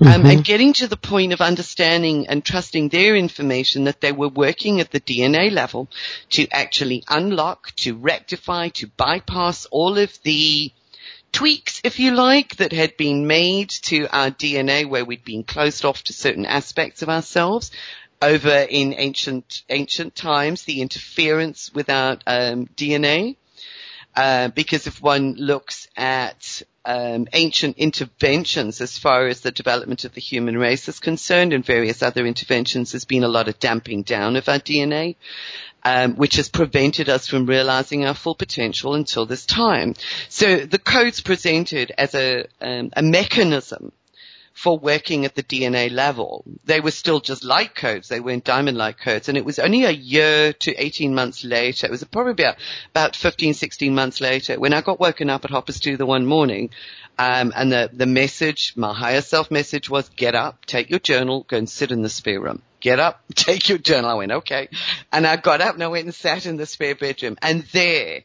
um, 0.00 0.08
mm-hmm. 0.08 0.26
and 0.26 0.44
getting 0.44 0.72
to 0.74 0.86
the 0.86 0.96
point 0.96 1.34
of 1.34 1.42
understanding 1.42 2.28
and 2.28 2.42
trusting 2.42 2.88
their 2.88 3.14
information 3.16 3.84
that 3.84 4.00
they 4.00 4.12
were 4.12 4.28
working 4.28 4.80
at 4.80 4.92
the 4.92 5.00
DNA 5.00 5.52
level 5.52 5.90
to 6.30 6.48
actually 6.50 7.04
unlock, 7.06 7.76
to 7.76 7.94
rectify, 7.94 8.68
to 8.70 8.86
bypass 8.86 9.66
all 9.66 9.98
of 9.98 10.18
the, 10.22 10.72
tweaks, 11.36 11.82
if 11.84 11.98
you 11.98 12.12
like, 12.12 12.56
that 12.56 12.72
had 12.72 12.96
been 12.96 13.26
made 13.26 13.68
to 13.68 14.06
our 14.10 14.30
DNA 14.30 14.88
where 14.88 15.04
we'd 15.04 15.22
been 15.22 15.44
closed 15.44 15.84
off 15.84 16.02
to 16.02 16.14
certain 16.14 16.46
aspects 16.46 17.02
of 17.02 17.10
ourselves. 17.10 17.70
Over 18.22 18.66
in 18.70 18.94
ancient, 18.96 19.62
ancient 19.68 20.14
times, 20.14 20.62
the 20.62 20.80
interference 20.80 21.70
with 21.74 21.90
our 21.90 22.12
um, 22.26 22.66
DNA. 22.74 23.36
Uh, 24.16 24.48
because 24.48 24.86
if 24.86 25.02
one 25.02 25.34
looks 25.34 25.88
at 25.94 26.62
um, 26.86 27.28
ancient 27.34 27.76
interventions 27.76 28.80
as 28.80 28.96
far 28.96 29.26
as 29.26 29.42
the 29.42 29.52
development 29.52 30.06
of 30.06 30.14
the 30.14 30.22
human 30.22 30.56
race 30.56 30.88
is 30.88 31.00
concerned 31.00 31.52
and 31.52 31.66
various 31.66 32.02
other 32.02 32.24
interventions, 32.24 32.92
there's 32.92 33.04
been 33.04 33.24
a 33.24 33.28
lot 33.28 33.48
of 33.48 33.58
damping 33.58 34.04
down 34.04 34.36
of 34.36 34.48
our 34.48 34.58
DNA 34.58 35.16
um, 35.86 36.16
which 36.16 36.34
has 36.34 36.48
prevented 36.48 37.08
us 37.08 37.28
from 37.28 37.46
realizing 37.46 38.04
our 38.04 38.14
full 38.14 38.34
potential 38.34 38.94
until 38.94 39.24
this 39.24 39.46
time. 39.46 39.94
So 40.28 40.56
the 40.56 40.80
codes 40.80 41.20
presented 41.20 41.92
as 41.96 42.12
a, 42.16 42.46
um, 42.60 42.90
a 42.96 43.02
mechanism 43.02 43.92
for 44.52 44.76
working 44.76 45.24
at 45.24 45.36
the 45.36 45.44
DNA 45.44 45.88
level. 45.88 46.44
They 46.64 46.80
were 46.80 46.90
still 46.90 47.20
just 47.20 47.44
light 47.44 47.76
codes. 47.76 48.08
They 48.08 48.18
weren't 48.18 48.42
diamond 48.42 48.76
light 48.76 48.98
codes. 48.98 49.28
And 49.28 49.38
it 49.38 49.44
was 49.44 49.60
only 49.60 49.84
a 49.84 49.92
year 49.92 50.52
to 50.54 50.74
18 50.74 51.14
months 51.14 51.44
later. 51.44 51.86
It 51.86 51.92
was 51.92 52.02
probably 52.02 52.32
about, 52.32 52.56
about 52.90 53.14
15, 53.14 53.54
16 53.54 53.94
months 53.94 54.20
later 54.20 54.58
when 54.58 54.74
I 54.74 54.80
got 54.80 54.98
woken 54.98 55.30
up 55.30 55.44
at 55.44 55.52
Hoppers 55.52 55.78
2 55.78 55.96
the 55.96 56.06
one 56.06 56.26
morning. 56.26 56.70
Um, 57.16 57.52
and 57.54 57.70
the, 57.70 57.90
the 57.92 58.06
message, 58.06 58.72
my 58.74 58.92
higher 58.92 59.20
self 59.20 59.52
message 59.52 59.88
was 59.88 60.08
get 60.08 60.34
up, 60.34 60.66
take 60.66 60.90
your 60.90 60.98
journal, 60.98 61.46
go 61.46 61.58
and 61.58 61.70
sit 61.70 61.92
in 61.92 62.02
the 62.02 62.08
spare 62.08 62.40
room 62.40 62.62
get 62.80 62.98
up, 62.98 63.22
take 63.34 63.68
your 63.68 63.78
journal. 63.78 64.10
I 64.10 64.14
went, 64.14 64.32
okay. 64.32 64.68
And 65.12 65.26
I 65.26 65.36
got 65.36 65.60
up 65.60 65.74
and 65.74 65.82
I 65.82 65.88
went 65.88 66.04
and 66.04 66.14
sat 66.14 66.46
in 66.46 66.56
the 66.56 66.66
spare 66.66 66.94
bedroom 66.94 67.36
and 67.42 67.62
there, 67.72 68.22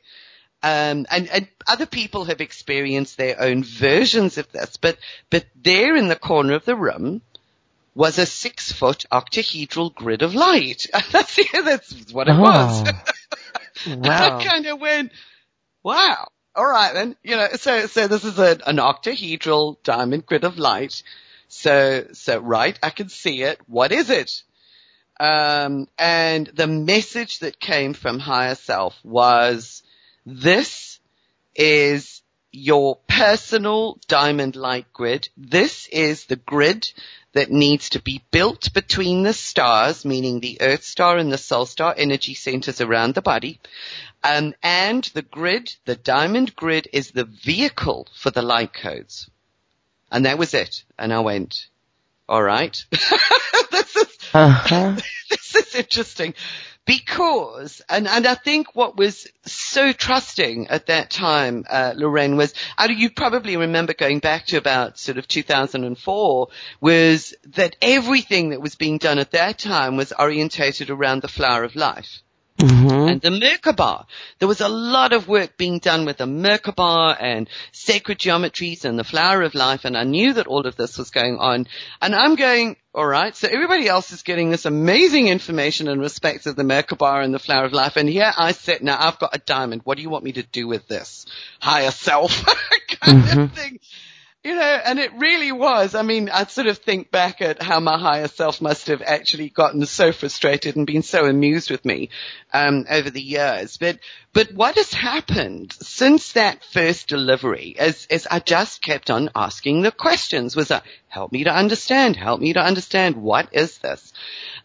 um, 0.64 1.08
and, 1.10 1.28
and 1.32 1.48
other 1.68 1.88
people 1.88 2.26
have 2.26 2.40
experienced 2.40 3.18
their 3.18 3.42
own 3.42 3.64
versions 3.64 4.38
of 4.38 4.52
this, 4.52 4.78
but, 4.78 4.98
but 5.32 5.46
there 5.56 5.96
in 5.96 6.08
the 6.08 6.16
corner 6.16 6.54
of 6.54 6.66
the 6.66 6.76
room 6.76 7.22
was 7.96 8.20
a 8.20 8.26
six 8.26 8.72
foot 8.72 9.06
octahedral 9.12 9.94
grid 9.94 10.22
of 10.22 10.36
light. 10.36 10.88
that's, 11.12 11.38
what 12.12 12.28
it 12.28 12.36
oh. 12.36 12.42
was. 12.42 12.94
wow. 13.88 14.40
I 14.40 14.44
kind 14.44 14.66
of 14.68 14.80
went, 14.80 15.12
wow. 15.84 16.28
All 16.56 16.66
right 16.66 16.94
then, 16.94 17.16
you 17.24 17.38
know, 17.38 17.48
so, 17.54 17.88
so 17.88 18.08
this 18.08 18.24
is 18.24 18.38
a, 18.38 18.60
an 18.68 18.78
octahedral 18.78 19.82
diamond 19.84 20.26
grid 20.26 20.44
of 20.44 20.58
light. 20.58 21.02
So, 21.54 22.08
so 22.14 22.40
right, 22.40 22.80
I 22.82 22.92
can 22.92 23.10
see 23.10 23.44
it. 23.44 23.60
What 23.68 23.92
is 23.92 24.10
it? 24.10 24.44
Um, 25.20 25.90
and 25.98 26.48
the 26.48 26.66
message 26.66 27.40
that 27.40 27.60
came 27.60 27.94
from 27.94 28.20
higher 28.20 28.56
self 28.56 28.98
was 29.04 29.84
this 30.26 31.00
is 31.54 32.22
your 32.54 33.00
personal 33.08 34.00
diamond 34.08 34.56
light 34.56 34.94
grid. 34.94 35.28
This 35.36 35.88
is 35.90 36.26
the 36.26 36.38
grid 36.38 36.90
that 37.34 37.52
needs 37.52 37.90
to 37.90 38.02
be 38.02 38.24
built 38.32 38.74
between 38.74 39.24
the 39.24 39.34
stars, 39.34 40.06
meaning 40.06 40.40
the 40.40 40.62
earth 40.62 40.86
star 40.86 41.18
and 41.18 41.34
the 41.34 41.38
soul 41.38 41.66
star 41.66 41.94
energy 41.98 42.34
centers 42.34 42.80
around 42.80 43.14
the 43.14 43.22
body. 43.22 43.60
Um, 44.24 44.54
and 44.64 45.04
the 45.14 45.22
grid, 45.22 45.76
the 45.84 45.98
diamond 45.98 46.56
grid 46.56 46.88
is 46.94 47.12
the 47.12 47.26
vehicle 47.26 48.08
for 48.16 48.32
the 48.32 48.42
light 48.42 48.74
codes. 48.74 49.30
And 50.12 50.26
that 50.26 50.38
was 50.38 50.54
it. 50.54 50.84
And 51.00 51.14
I 51.14 51.22
went, 51.22 51.68
all 52.28 52.44
right. 52.44 52.78
this 53.72 53.96
is, 53.96 54.18
uh-huh. 54.34 54.98
this 55.30 55.56
is 55.56 55.76
interesting 55.76 56.34
because, 56.86 57.82
and, 57.88 58.08
and 58.08 58.26
I 58.26 58.36
think 58.36 58.76
what 58.76 58.98
was 58.98 59.28
so 59.46 59.94
trusting 59.94 60.68
at 60.68 60.88
that 60.88 61.10
time, 61.10 61.66
uh, 61.70 61.94
Loren, 61.96 62.38
was, 62.38 62.54
I, 62.78 62.88
you 62.88 63.10
probably 63.12 63.56
remember 63.56 63.94
going 63.94 64.20
back 64.20 64.48
to 64.48 64.58
about 64.58 64.98
sort 64.98 65.18
of 65.18 65.28
2004, 65.28 66.48
was 66.82 67.34
that 67.56 67.76
everything 67.82 68.50
that 68.50 68.62
was 68.62 68.76
being 68.76 68.98
done 68.98 69.20
at 69.20 69.32
that 69.32 69.60
time 69.60 69.96
was 69.96 70.12
orientated 70.12 70.90
around 70.90 71.22
the 71.22 71.28
flower 71.28 71.64
of 71.64 71.76
life. 71.76 72.22
Mm-hmm. 72.62 73.08
and 73.08 73.22
the 73.22 73.30
Merkaba. 73.30 74.06
There 74.40 74.48
was 74.48 74.62
a 74.62 74.70
lot 74.70 75.14
of 75.14 75.28
work 75.28 75.58
being 75.58 75.80
done 75.80 76.06
with 76.06 76.18
the 76.18 76.26
Merkaba 76.26 77.18
and 77.20 77.50
sacred 77.72 78.20
geometries 78.20 78.86
and 78.86 78.98
the 78.98 79.04
flower 79.04 79.42
of 79.42 79.56
life. 79.56 79.86
And 79.86 79.98
I 79.98 80.04
knew 80.04 80.34
that 80.34 80.48
all 80.48 80.68
of 80.68 80.76
this 80.76 80.98
was 80.98 81.10
going 81.10 81.38
on. 81.38 81.68
And 82.02 82.16
I'm 82.16 82.36
going, 82.36 82.78
all 82.94 83.08
right. 83.08 83.36
So 83.36 83.48
everybody 83.48 83.88
else 83.88 84.12
is 84.12 84.24
getting 84.24 84.50
this 84.50 84.66
amazing 84.66 85.28
information 85.28 85.88
in 85.88 86.00
respect 86.00 86.46
of 86.46 86.56
the 86.56 86.64
Merkaba 86.64 87.24
and 87.24 87.34
the 87.34 87.40
flower 87.40 87.66
of 87.66 87.74
life. 87.74 87.96
And 87.96 88.08
here 88.08 88.32
I 88.36 88.52
sit 88.52 88.84
now. 88.84 88.98
I've 89.00 89.20
got 89.20 89.36
a 89.36 89.40
diamond. 89.40 89.82
What 89.84 89.98
do 89.98 90.04
you 90.04 90.10
want 90.10 90.24
me 90.24 90.34
to 90.34 90.44
do 90.44 90.68
with 90.68 90.88
this? 90.88 91.26
Higher 91.60 91.92
self 91.92 92.46
kind 93.02 93.24
mm-hmm. 93.24 93.40
of 93.40 93.54
thing. 93.54 93.80
You 94.44 94.56
know, 94.56 94.62
and 94.62 94.98
it 94.98 95.14
really 95.20 95.52
was. 95.52 95.94
I 95.94 96.02
mean, 96.02 96.28
I 96.28 96.46
sort 96.46 96.66
of 96.66 96.80
think 96.80 97.12
back 97.12 97.42
at 97.42 97.62
how 97.62 97.80
my 97.80 98.00
higher 98.00 98.28
self 98.28 98.60
must 98.60 98.88
have 98.88 99.04
actually 99.04 99.50
gotten 99.50 99.86
so 99.86 100.12
frustrated 100.12 100.76
and 100.76 100.88
been 100.88 101.04
so 101.04 101.26
amused 101.26 101.70
with 101.70 101.86
me 101.86 102.10
um, 102.54 102.86
over 102.90 103.10
the 103.10 103.22
years. 103.22 103.78
But 103.78 104.00
but 104.34 104.54
what 104.54 104.76
has 104.76 104.94
happened 104.94 105.74
since 105.74 106.34
that 106.34 106.64
first 106.64 107.08
delivery 107.10 107.76
is, 107.78 108.08
is 108.10 108.28
I 108.32 108.40
just 108.40 108.82
kept 108.82 109.10
on 109.10 109.30
asking 109.36 109.82
the 109.82 109.92
questions. 109.92 110.56
Was 110.56 110.70
that 110.70 110.86
help 111.10 111.34
me 111.34 111.44
to 111.44 111.54
understand? 111.54 112.16
Help 112.16 112.40
me 112.40 112.54
to 112.54 112.62
understand 112.62 113.18
what 113.18 113.50
is 113.52 113.78
this? 113.80 114.14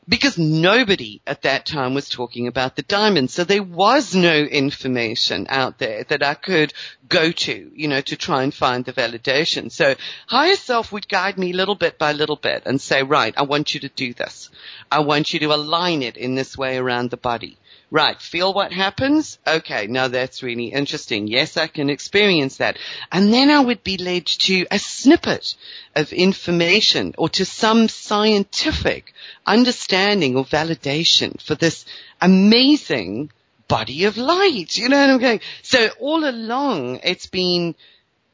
because 0.08 0.38
nobody 0.38 1.20
at 1.26 1.42
that 1.42 1.66
time 1.66 1.94
was 1.94 2.08
talking 2.08 2.46
about 2.46 2.76
the 2.76 2.82
diamond. 2.82 3.30
So 3.30 3.44
there 3.44 3.62
was 3.62 4.14
no 4.14 4.34
information 4.34 5.46
out 5.48 5.78
there 5.78 6.04
that 6.04 6.22
I 6.22 6.34
could 6.34 6.72
go 7.08 7.32
to, 7.32 7.72
you 7.74 7.88
know, 7.88 8.00
to 8.02 8.16
try 8.16 8.42
and 8.42 8.54
find 8.54 8.84
the 8.84 8.92
validation. 8.92 9.70
So 9.70 9.94
higher 10.26 10.56
self 10.56 10.92
would 10.92 11.08
guide 11.08 11.38
me 11.38 11.52
little 11.52 11.74
bit 11.74 11.98
by 11.98 12.12
little 12.12 12.36
bit 12.36 12.62
and 12.66 12.80
say, 12.80 13.02
right, 13.02 13.34
I 13.36 13.42
want 13.42 13.74
you 13.74 13.80
to 13.80 13.88
do 13.88 14.14
this. 14.14 14.50
I 14.90 15.00
want 15.00 15.32
you 15.32 15.40
to 15.40 15.54
align 15.54 16.02
it 16.02 16.16
in 16.16 16.34
this 16.34 16.56
way 16.56 16.76
around 16.76 17.10
the 17.10 17.16
body. 17.16 17.58
Right, 17.88 18.20
feel 18.20 18.52
what 18.52 18.72
happens? 18.72 19.38
Okay, 19.46 19.86
now 19.86 20.08
that's 20.08 20.42
really 20.42 20.72
interesting. 20.72 21.28
Yes, 21.28 21.56
I 21.56 21.68
can 21.68 21.88
experience 21.88 22.56
that. 22.56 22.78
And 23.12 23.32
then 23.32 23.48
I 23.48 23.60
would 23.60 23.84
be 23.84 23.96
led 23.96 24.26
to 24.26 24.66
a 24.72 24.78
snippet 24.80 25.54
of 25.94 26.12
information 26.12 27.14
or 27.16 27.28
to 27.30 27.44
some 27.44 27.88
scientific 27.88 29.14
understanding 29.46 30.36
or 30.36 30.44
validation 30.44 31.40
for 31.40 31.54
this 31.54 31.84
amazing 32.20 33.30
body 33.68 34.04
of 34.04 34.16
light. 34.16 34.76
You 34.76 34.88
know 34.88 35.00
what 35.00 35.10
I'm 35.10 35.18
going? 35.18 35.40
So 35.62 35.88
all 36.00 36.28
along 36.28 37.00
it's 37.04 37.26
been 37.26 37.76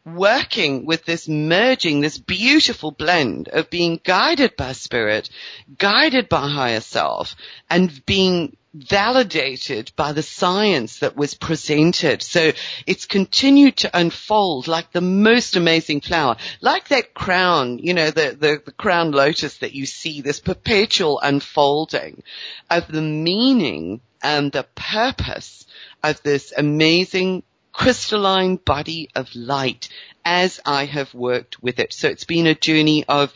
working 0.07 0.87
with 0.87 1.05
this 1.05 1.29
merging, 1.29 2.01
this 2.01 2.17
beautiful 2.19 2.91
blend 2.91 3.49
of 3.49 3.69
being 3.69 4.01
guided 4.03 4.57
by 4.57 4.73
spirit, 4.73 5.29
guided 5.77 6.31
by 6.31 6.49
higher 6.49 6.81
self 6.81 7.37
and 7.71 8.05
being 8.07 8.57
validated 8.75 9.93
by 9.97 10.13
the 10.13 10.23
science 10.23 11.01
that 11.01 11.17
was 11.17 11.35
presented. 11.35 12.23
So 12.23 12.53
it's 12.87 13.05
continued 13.05 13.77
to 13.79 13.97
unfold 13.97 14.67
like 14.67 14.93
the 14.93 15.01
most 15.01 15.57
amazing 15.57 16.01
flower, 16.01 16.37
like 16.61 16.89
that 16.89 17.15
crown, 17.15 17.79
you 17.79 17.95
know, 17.95 18.11
the, 18.11 18.37
the, 18.39 18.63
the 18.65 18.73
crown 18.73 19.13
lotus 19.13 19.59
that 19.59 19.75
you 19.75 19.87
see, 19.87 20.21
this 20.21 20.41
perpetual 20.41 21.21
unfolding 21.21 22.23
of 22.71 22.89
the 22.89 23.03
meaning 23.03 24.01
and 24.23 24.53
the 24.53 24.67
purpose 24.75 25.67
of 26.03 26.23
this 26.23 26.53
amazing 26.57 27.43
crystalline 27.73 28.57
body 28.57 29.09
of 29.15 29.35
light 29.35 29.89
as 30.25 30.61
I 30.65 30.85
have 30.87 31.13
worked 31.15 31.63
with 31.63 31.79
it. 31.79 31.93
So 31.93 32.09
it's 32.09 32.25
been 32.25 32.47
a 32.47 32.55
journey 32.55 33.05
of 33.09 33.33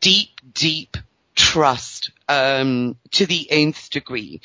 deep, 0.00 0.40
deep 0.52 0.96
trust 1.34 2.10
um, 2.28 2.96
to 3.12 3.26
the 3.26 3.50
nth 3.50 3.90
degree, 3.90 4.40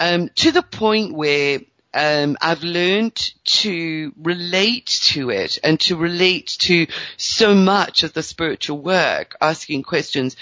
um, 0.00 0.30
to 0.36 0.52
the 0.52 0.62
point 0.62 1.14
where 1.14 1.60
um, 1.94 2.36
I've 2.40 2.62
learned 2.62 3.32
to 3.44 4.12
relate 4.16 4.86
to 4.86 5.30
it 5.30 5.58
and 5.64 5.80
to 5.80 5.96
relate 5.96 6.56
to 6.60 6.86
so 7.16 7.54
much 7.54 8.02
of 8.02 8.12
the 8.12 8.22
spiritual 8.22 8.78
work, 8.78 9.36
asking 9.40 9.82
questions 9.82 10.36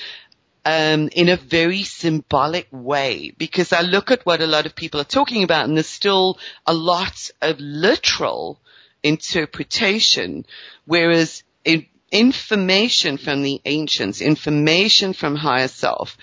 um, 0.65 1.09
in 1.13 1.29
a 1.29 1.37
very 1.37 1.85
symbolic 1.85 2.67
way. 2.73 3.33
Because 3.39 3.73
I 3.73 3.83
look 3.83 4.11
at 4.11 4.27
what 4.27 4.41
a 4.41 4.47
lot 4.47 4.67
of 4.67 4.75
people 4.75 5.01
are 5.01 5.05
talking 5.05 5.45
about 5.45 5.67
and 5.67 5.77
there's 5.77 5.87
still 5.87 6.39
a 6.67 6.75
lot 6.75 7.31
of 7.41 7.61
literal 7.61 8.61
interpretation, 9.03 10.45
whereas 10.85 11.45
in, 11.65 11.87
information 12.11 13.17
from 13.17 13.43
the 13.43 13.61
ancients, 13.65 14.21
information 14.21 15.13
from 15.13 15.37
higher 15.37 15.69
self, 15.69 16.17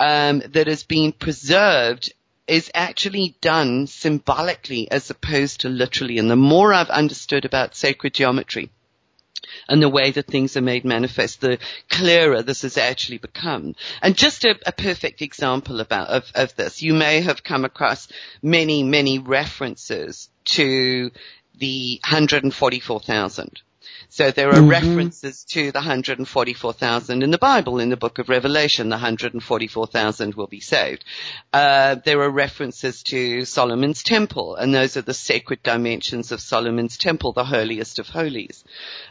um, 0.00 0.42
that 0.50 0.66
has 0.66 0.84
been 0.84 1.12
preserved 1.12 2.12
is 2.46 2.70
actually 2.74 3.36
done 3.40 3.86
symbolically 3.86 4.90
as 4.90 5.10
opposed 5.10 5.60
to 5.60 5.68
literally. 5.68 6.18
And 6.18 6.30
the 6.30 6.36
more 6.36 6.72
I've 6.72 6.90
understood 6.90 7.44
about 7.44 7.76
sacred 7.76 8.14
geometry, 8.14 8.70
and 9.68 9.82
the 9.82 9.88
way 9.88 10.10
that 10.10 10.26
things 10.26 10.56
are 10.56 10.62
made 10.62 10.84
manifest, 10.84 11.40
the 11.40 11.58
clearer 11.88 12.42
this 12.42 12.62
has 12.62 12.76
actually 12.76 13.18
become. 13.18 13.74
And 14.02 14.16
just 14.16 14.44
a, 14.44 14.58
a 14.66 14.72
perfect 14.72 15.22
example 15.22 15.80
about 15.80 16.08
of, 16.08 16.30
of, 16.34 16.54
this, 16.56 16.82
you 16.82 16.94
may 16.94 17.20
have 17.20 17.44
come 17.44 17.64
across 17.64 18.08
many, 18.42 18.82
many 18.82 19.18
references 19.18 20.28
to 20.46 21.10
the 21.56 22.00
144,000. 22.04 23.62
So 24.10 24.30
there 24.30 24.48
are 24.48 24.54
mm-hmm. 24.54 24.68
references 24.68 25.44
to 25.50 25.70
the 25.70 25.78
144,000 25.78 27.22
in 27.22 27.30
the 27.30 27.38
Bible, 27.38 27.78
in 27.78 27.90
the 27.90 27.96
book 27.96 28.18
of 28.18 28.28
Revelation, 28.28 28.88
the 28.88 28.96
144,000 28.96 30.34
will 30.34 30.46
be 30.46 30.60
saved. 30.60 31.04
Uh, 31.52 31.96
there 32.04 32.20
are 32.22 32.30
references 32.30 33.02
to 33.04 33.44
Solomon's 33.44 34.02
temple, 34.02 34.56
and 34.56 34.74
those 34.74 34.96
are 34.96 35.02
the 35.02 35.14
sacred 35.14 35.62
dimensions 35.62 36.32
of 36.32 36.40
Solomon's 36.40 36.96
temple, 36.96 37.32
the 37.32 37.44
holiest 37.44 37.98
of 37.98 38.08
holies 38.08 38.64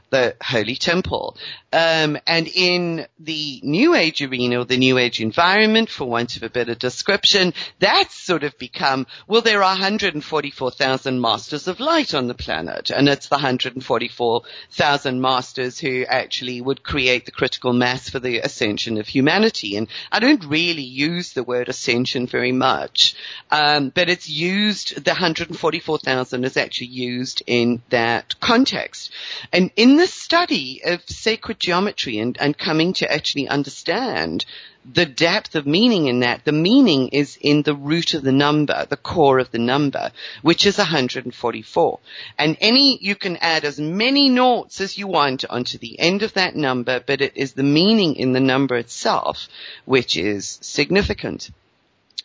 the 0.09 0.35
Holy 0.41 0.75
Temple. 0.75 1.35
Um, 1.73 2.17
and 2.25 2.47
in 2.47 3.07
the 3.19 3.59
New 3.63 3.93
Age 3.93 4.21
arena 4.21 4.59
or 4.59 4.65
the 4.65 4.77
New 4.77 4.97
Age 4.97 5.19
environment, 5.21 5.89
for 5.89 6.05
want 6.05 6.37
of 6.37 6.43
a 6.43 6.49
better 6.49 6.75
description, 6.75 7.53
that's 7.79 8.15
sort 8.15 8.43
of 8.43 8.57
become, 8.57 9.05
well, 9.27 9.41
there 9.41 9.63
are 9.63 9.73
144,000 9.73 11.19
masters 11.19 11.67
of 11.67 11.79
light 11.79 12.13
on 12.13 12.27
the 12.27 12.33
planet, 12.33 12.89
and 12.89 13.09
it's 13.09 13.27
the 13.27 13.37
144,000 14.67 15.21
masters 15.21 15.79
who 15.79 16.05
actually 16.07 16.61
would 16.61 16.83
create 16.83 17.25
the 17.25 17.31
critical 17.31 17.73
mass 17.73 18.09
for 18.09 18.19
the 18.19 18.39
ascension 18.39 18.97
of 18.97 19.07
humanity. 19.07 19.77
And 19.77 19.87
I 20.11 20.19
don't 20.19 20.43
really 20.45 20.83
use 20.83 21.33
the 21.33 21.43
word 21.43 21.69
ascension 21.69 22.27
very 22.27 22.51
much, 22.51 23.15
um, 23.49 23.89
but 23.89 24.09
it's 24.09 24.29
used, 24.29 25.03
the 25.03 25.11
144,000 25.11 26.43
is 26.43 26.57
actually 26.57 26.87
used 26.87 27.41
in 27.47 27.81
that 27.89 28.39
context. 28.39 29.11
And 29.53 29.71
in 29.75 29.95
the 29.95 30.07
study 30.07 30.81
of 30.83 31.01
sacred 31.07 31.59
geometry 31.59 32.19
and, 32.19 32.37
and 32.39 32.57
coming 32.57 32.93
to 32.93 33.11
actually 33.11 33.47
understand 33.47 34.45
the 34.93 35.05
depth 35.05 35.55
of 35.55 35.67
meaning 35.67 36.07
in 36.07 36.21
that, 36.21 36.45
the 36.45 36.51
meaning 36.51 37.09
is 37.09 37.37
in 37.41 37.63
the 37.63 37.75
root 37.75 38.13
of 38.13 38.23
the 38.23 38.31
number, 38.31 38.85
the 38.89 38.97
core 38.97 39.39
of 39.39 39.51
the 39.51 39.59
number, 39.59 40.11
which 40.41 40.65
is 40.65 40.77
144. 40.77 41.99
And 42.37 42.57
any, 42.61 42.97
you 43.01 43.15
can 43.15 43.37
add 43.37 43.65
as 43.65 43.79
many 43.79 44.29
noughts 44.29 44.79
as 44.79 44.97
you 44.97 45.07
want 45.07 45.43
onto 45.45 45.77
the 45.77 45.99
end 45.99 46.23
of 46.23 46.33
that 46.33 46.55
number, 46.55 47.01
but 47.05 47.21
it 47.21 47.35
is 47.35 47.53
the 47.53 47.63
meaning 47.63 48.15
in 48.15 48.31
the 48.31 48.39
number 48.39 48.77
itself 48.77 49.47
which 49.85 50.15
is 50.15 50.57
significant. 50.61 51.51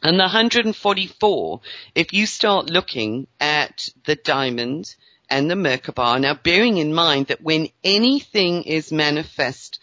And 0.03 0.19
the 0.19 0.25
144, 0.25 1.61
if 1.95 2.13
you 2.13 2.27
start 2.27 2.71
looking 2.71 3.27
at 3.41 3.89
the 4.05 4.17
diamond, 4.17 4.95
and 5.31 5.51
the 5.51 5.55
Merkaba. 5.55 6.21
Now 6.21 6.35
bearing 6.35 6.77
in 6.77 6.93
mind 6.93 7.29
that 7.29 7.41
when 7.41 7.71
anything 7.83 8.65
is 8.65 8.93
manifest 8.93 9.79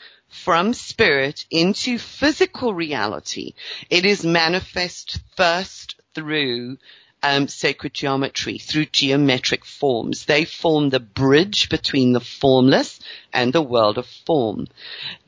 from 0.49 0.73
spirit 0.73 1.45
into 1.51 1.99
physical 1.99 2.73
reality, 2.73 3.53
it 3.87 4.03
is 4.03 4.25
manifest 4.25 5.19
first 5.37 6.01
through 6.15 6.75
um, 7.21 7.47
sacred 7.47 7.93
geometry, 7.93 8.57
through 8.57 8.85
geometric 8.85 9.63
forms. 9.63 10.25
They 10.25 10.45
form 10.45 10.89
the 10.89 10.99
bridge 10.99 11.69
between 11.69 12.13
the 12.13 12.19
formless 12.19 12.99
and 13.31 13.53
the 13.53 13.61
world 13.61 13.99
of 13.99 14.07
form. 14.25 14.65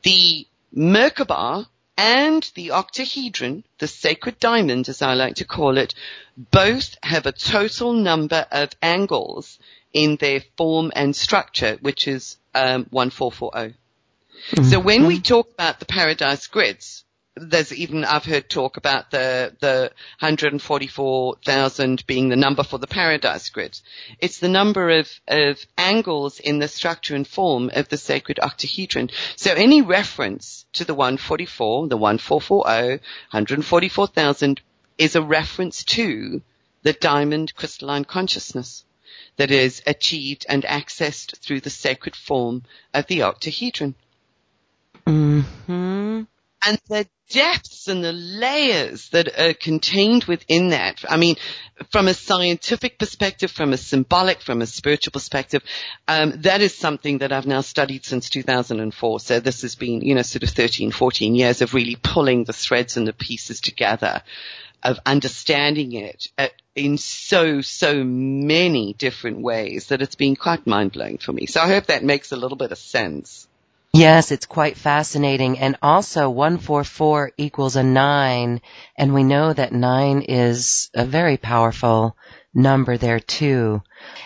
The 0.02 0.44
Merkaba 0.76 1.68
and 1.96 2.50
the 2.56 2.72
octahedron, 2.72 3.62
the 3.78 3.86
sacred 3.86 4.40
diamond 4.40 4.88
as 4.88 5.02
I 5.02 5.14
like 5.14 5.36
to 5.36 5.44
call 5.44 5.78
it, 5.78 5.94
both 6.36 6.96
have 7.00 7.26
a 7.26 7.30
total 7.30 7.92
number 7.92 8.44
of 8.50 8.70
angles 8.82 9.60
in 9.92 10.16
their 10.16 10.42
form 10.56 10.90
and 10.96 11.14
structure, 11.14 11.78
which 11.80 12.08
is 12.08 12.38
um, 12.56 12.86
1440. 12.90 13.76
Mm-hmm. 14.50 14.70
So 14.70 14.80
when 14.80 15.06
we 15.06 15.20
talk 15.20 15.50
about 15.52 15.78
the 15.78 15.86
paradise 15.86 16.46
grids, 16.46 17.04
there's 17.34 17.72
even 17.72 18.04
I've 18.04 18.26
heard 18.26 18.50
talk 18.50 18.76
about 18.76 19.10
the 19.10 19.56
the 19.60 19.90
144,000 20.20 22.06
being 22.06 22.28
the 22.28 22.36
number 22.36 22.62
for 22.62 22.76
the 22.78 22.86
paradise 22.86 23.48
grid. 23.48 23.80
It's 24.18 24.38
the 24.38 24.48
number 24.48 24.90
of 24.90 25.08
of 25.26 25.64
angles 25.78 26.40
in 26.40 26.58
the 26.58 26.68
structure 26.68 27.14
and 27.14 27.26
form 27.26 27.70
of 27.72 27.88
the 27.88 27.96
sacred 27.96 28.38
octahedron. 28.38 29.10
So 29.36 29.54
any 29.54 29.80
reference 29.80 30.66
to 30.74 30.84
the 30.84 30.94
144, 30.94 31.88
the 31.88 31.96
1440, 31.96 33.02
144,000 33.30 34.60
is 34.98 35.16
a 35.16 35.22
reference 35.22 35.84
to 35.84 36.42
the 36.82 36.92
diamond 36.92 37.54
crystalline 37.54 38.04
consciousness 38.04 38.84
that 39.36 39.50
is 39.50 39.82
achieved 39.86 40.44
and 40.50 40.64
accessed 40.64 41.38
through 41.38 41.60
the 41.60 41.70
sacred 41.70 42.14
form 42.14 42.64
of 42.92 43.06
the 43.06 43.22
octahedron. 43.22 43.94
Mm-hmm. 45.06 46.22
And 46.64 46.78
the 46.88 47.06
depths 47.32 47.88
and 47.88 48.04
the 48.04 48.12
layers 48.12 49.08
that 49.08 49.38
are 49.38 49.54
contained 49.54 50.24
within 50.24 50.68
that. 50.68 51.02
I 51.08 51.16
mean, 51.16 51.36
from 51.90 52.06
a 52.06 52.14
scientific 52.14 52.98
perspective, 52.98 53.50
from 53.50 53.72
a 53.72 53.78
symbolic, 53.78 54.42
from 54.42 54.60
a 54.62 54.66
spiritual 54.66 55.12
perspective, 55.12 55.62
um, 56.06 56.42
that 56.42 56.60
is 56.60 56.76
something 56.76 57.18
that 57.18 57.32
I've 57.32 57.46
now 57.46 57.62
studied 57.62 58.04
since 58.04 58.28
2004. 58.28 59.20
So 59.20 59.40
this 59.40 59.62
has 59.62 59.74
been, 59.74 60.02
you 60.02 60.14
know, 60.14 60.22
sort 60.22 60.42
of 60.42 60.50
13, 60.50 60.92
14 60.92 61.34
years 61.34 61.62
of 61.62 61.74
really 61.74 61.96
pulling 61.96 62.44
the 62.44 62.52
threads 62.52 62.96
and 62.96 63.06
the 63.06 63.12
pieces 63.12 63.60
together 63.60 64.22
of 64.82 64.98
understanding 65.06 65.92
it 65.92 66.28
at, 66.36 66.52
in 66.74 66.98
so, 66.98 67.60
so 67.60 68.02
many 68.04 68.94
different 68.94 69.40
ways 69.40 69.86
that 69.86 70.02
it's 70.02 70.16
been 70.16 70.36
quite 70.36 70.66
mind 70.66 70.92
blowing 70.92 71.18
for 71.18 71.32
me. 71.32 71.46
So 71.46 71.60
I 71.60 71.68
hope 71.68 71.86
that 71.86 72.04
makes 72.04 72.32
a 72.32 72.36
little 72.36 72.56
bit 72.56 72.72
of 72.72 72.78
sense. 72.78 73.46
Yes, 73.94 74.32
it's 74.32 74.46
quite 74.46 74.78
fascinating. 74.78 75.58
And 75.58 75.76
also 75.82 76.30
144 76.30 77.32
equals 77.36 77.76
a 77.76 77.82
9. 77.82 78.62
And 78.96 79.14
we 79.14 79.22
know 79.22 79.52
that 79.52 79.72
9 79.72 80.22
is 80.22 80.88
a 80.94 81.04
very 81.04 81.36
powerful 81.36 82.16
number 82.54 82.96
there 82.96 83.20
too. 83.20 83.82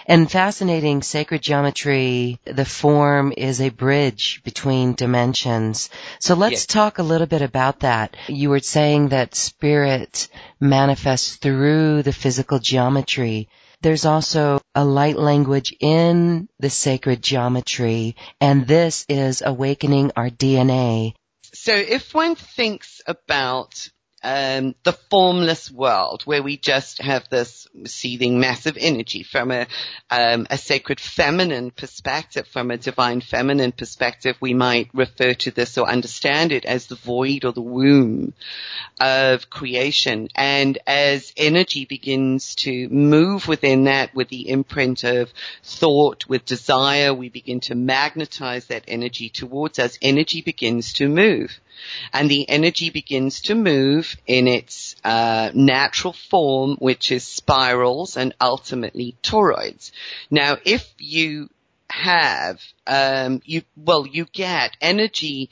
And 0.06 0.30
fascinating 0.30 1.02
sacred 1.02 1.42
geometry, 1.42 2.38
the 2.44 2.64
form 2.64 3.32
is 3.36 3.60
a 3.60 3.70
bridge 3.70 4.40
between 4.44 4.94
dimensions. 4.94 5.90
So 6.20 6.36
let's 6.36 6.52
yes. 6.52 6.66
talk 6.66 6.98
a 6.98 7.04
little 7.04 7.26
bit 7.26 7.42
about 7.42 7.80
that. 7.80 8.16
You 8.28 8.50
were 8.50 8.60
saying 8.60 9.08
that 9.08 9.34
spirit 9.34 10.28
manifests 10.60 11.36
through 11.36 12.04
the 12.04 12.12
physical 12.12 12.60
geometry. 12.60 13.48
There's 13.82 14.04
also 14.04 14.60
a 14.74 14.84
light 14.84 15.16
language 15.16 15.74
in 15.80 16.48
the 16.58 16.70
sacred 16.70 17.22
geometry, 17.22 18.16
and 18.40 18.66
this 18.66 19.04
is 19.08 19.42
awakening 19.44 20.12
our 20.16 20.30
DNA. 20.30 21.14
So 21.54 21.74
if 21.74 22.14
one 22.14 22.34
thinks 22.34 23.00
about 23.06 23.88
um, 24.22 24.74
the 24.82 24.92
formless 24.92 25.70
world 25.70 26.22
where 26.24 26.42
we 26.42 26.56
just 26.56 26.98
have 26.98 27.28
this 27.28 27.68
seething 27.84 28.40
mass 28.40 28.66
of 28.66 28.76
energy 28.76 29.22
from 29.22 29.50
a, 29.50 29.66
um, 30.10 30.46
a 30.50 30.58
sacred 30.58 30.98
feminine 30.98 31.70
perspective, 31.70 32.46
from 32.48 32.70
a 32.70 32.78
divine 32.78 33.20
feminine 33.20 33.72
perspective, 33.72 34.36
we 34.40 34.54
might 34.54 34.90
refer 34.94 35.34
to 35.34 35.50
this 35.50 35.76
or 35.78 35.88
understand 35.88 36.52
it 36.52 36.64
as 36.64 36.86
the 36.86 36.94
void 36.94 37.44
or 37.44 37.52
the 37.52 37.60
womb 37.60 38.32
of 38.98 39.50
creation. 39.50 40.28
And 40.34 40.78
as 40.86 41.32
energy 41.36 41.84
begins 41.84 42.54
to 42.56 42.88
move 42.88 43.46
within 43.46 43.84
that 43.84 44.14
with 44.14 44.28
the 44.28 44.48
imprint 44.48 45.04
of 45.04 45.32
thought, 45.62 46.26
with 46.28 46.44
desire, 46.44 47.12
we 47.12 47.28
begin 47.28 47.60
to 47.60 47.74
magnetize 47.74 48.66
that 48.66 48.84
energy 48.88 49.28
towards 49.28 49.78
us. 49.78 49.98
Energy 50.00 50.40
begins 50.40 50.94
to 50.94 51.08
move 51.08 51.60
and 52.12 52.30
the 52.30 52.48
energy 52.48 52.90
begins 52.90 53.40
to 53.42 53.54
move 53.54 54.16
in 54.26 54.48
its 54.48 54.96
uh, 55.04 55.50
natural 55.54 56.12
form, 56.12 56.76
which 56.78 57.10
is 57.10 57.24
spirals 57.24 58.16
and 58.16 58.34
ultimately 58.40 59.16
toroids. 59.22 59.90
Now, 60.30 60.56
if 60.64 60.92
you 60.98 61.48
have, 61.88 62.60
um, 62.86 63.42
you 63.44 63.62
well, 63.76 64.06
you 64.06 64.26
get 64.32 64.76
energy 64.80 65.50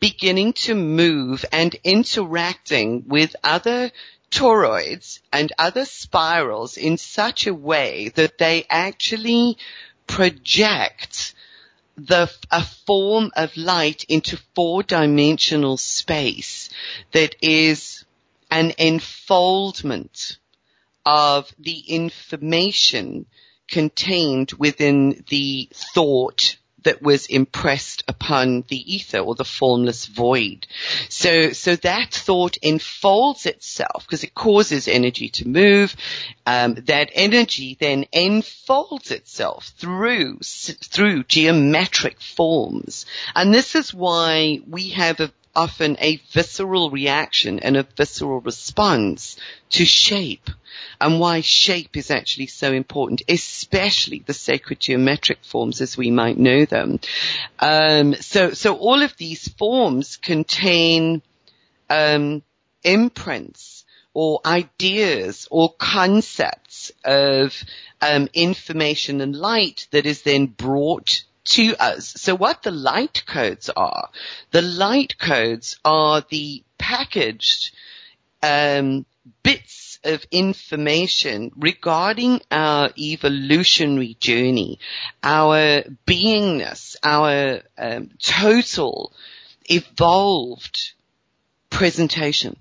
beginning 0.00 0.52
to 0.52 0.74
move 0.74 1.44
and 1.52 1.74
interacting 1.82 3.04
with 3.08 3.34
other 3.42 3.90
toroids 4.30 5.20
and 5.32 5.52
other 5.58 5.84
spirals 5.84 6.76
in 6.76 6.98
such 6.98 7.46
a 7.46 7.54
way 7.54 8.08
that 8.14 8.38
they 8.38 8.66
actually 8.68 9.56
project 10.06 11.34
the, 11.96 12.30
a 12.50 12.62
form 12.62 13.30
of 13.36 13.56
light 13.56 14.04
into 14.08 14.38
four 14.54 14.82
dimensional 14.82 15.76
space 15.76 16.68
that 17.12 17.36
is 17.40 18.04
an 18.50 18.72
enfoldment 18.78 20.38
of 21.04 21.52
the 21.58 21.78
information 21.78 23.26
contained 23.68 24.52
within 24.52 25.24
the 25.28 25.68
thought 25.72 26.56
that 26.86 27.02
was 27.02 27.26
impressed 27.26 28.04
upon 28.08 28.64
the 28.68 28.94
ether 28.94 29.18
or 29.18 29.34
the 29.34 29.44
formless 29.44 30.06
void. 30.06 30.66
So, 31.08 31.52
so 31.52 31.76
that 31.76 32.14
thought 32.14 32.56
enfolds 32.62 33.44
itself 33.44 34.06
because 34.06 34.24
it 34.24 34.34
causes 34.34 34.88
energy 34.88 35.28
to 35.30 35.48
move. 35.48 35.94
Um, 36.46 36.74
that 36.86 37.10
energy 37.12 37.76
then 37.78 38.06
enfolds 38.12 39.10
itself 39.10 39.72
through, 39.76 40.38
through 40.40 41.24
geometric 41.24 42.20
forms. 42.20 43.04
And 43.34 43.52
this 43.52 43.74
is 43.74 43.92
why 43.92 44.60
we 44.68 44.90
have 44.90 45.18
a 45.20 45.32
often 45.56 45.96
a 45.98 46.20
visceral 46.30 46.90
reaction 46.90 47.58
and 47.58 47.76
a 47.76 47.86
visceral 47.96 48.40
response 48.40 49.36
to 49.70 49.84
shape 49.84 50.50
and 51.00 51.18
why 51.18 51.40
shape 51.40 51.96
is 51.96 52.10
actually 52.10 52.46
so 52.46 52.72
important, 52.72 53.22
especially 53.28 54.22
the 54.24 54.34
sacred 54.34 54.78
geometric 54.78 55.38
forms 55.42 55.80
as 55.80 55.96
we 55.96 56.10
might 56.10 56.38
know 56.38 56.64
them. 56.64 57.00
Um, 57.58 58.14
so, 58.14 58.52
so 58.52 58.76
all 58.76 59.02
of 59.02 59.16
these 59.16 59.48
forms 59.48 60.16
contain 60.16 61.22
um, 61.88 62.42
imprints 62.84 63.84
or 64.12 64.40
ideas 64.46 65.46
or 65.50 65.74
concepts 65.74 66.90
of 67.04 67.64
um, 68.00 68.28
information 68.32 69.20
and 69.20 69.36
light 69.36 69.88
that 69.90 70.06
is 70.06 70.22
then 70.22 70.46
brought 70.46 71.24
to 71.46 71.74
us. 71.78 72.14
So 72.16 72.34
what 72.34 72.62
the 72.62 72.70
light 72.70 73.24
codes 73.26 73.70
are, 73.76 74.10
the 74.50 74.62
light 74.62 75.18
codes 75.18 75.78
are 75.84 76.22
the 76.28 76.62
packaged 76.78 77.74
um, 78.42 79.06
bits 79.42 79.98
of 80.04 80.24
information 80.30 81.50
regarding 81.56 82.40
our 82.50 82.90
evolutionary 82.98 84.16
journey, 84.20 84.78
our 85.22 85.82
beingness, 86.06 86.96
our 87.02 87.62
um, 87.76 88.10
total 88.22 89.12
evolved 89.68 90.92
presentation 91.70 92.56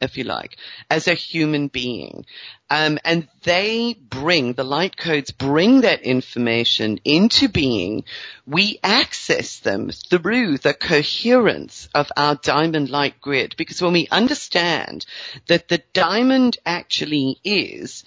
if 0.00 0.16
you 0.16 0.24
like, 0.24 0.56
as 0.88 1.08
a 1.08 1.14
human 1.14 1.68
being. 1.68 2.24
Um, 2.70 2.98
and 3.04 3.28
they 3.42 3.94
bring, 3.94 4.54
the 4.54 4.64
light 4.64 4.96
codes 4.96 5.30
bring 5.30 5.82
that 5.82 6.02
information 6.02 7.00
into 7.04 7.48
being. 7.48 8.04
We 8.46 8.78
access 8.82 9.58
them 9.58 9.90
through 9.90 10.58
the 10.58 10.74
coherence 10.74 11.88
of 11.94 12.10
our 12.16 12.36
diamond 12.36 12.90
light 12.90 13.20
grid 13.20 13.54
because 13.56 13.82
when 13.82 13.92
we 13.92 14.08
understand 14.10 15.04
that 15.48 15.68
the 15.68 15.82
diamond 15.92 16.58
actually 16.64 17.38
is 17.44 18.04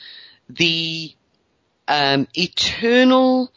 the 0.50 1.14
um, 1.88 2.28
eternal 2.34 3.52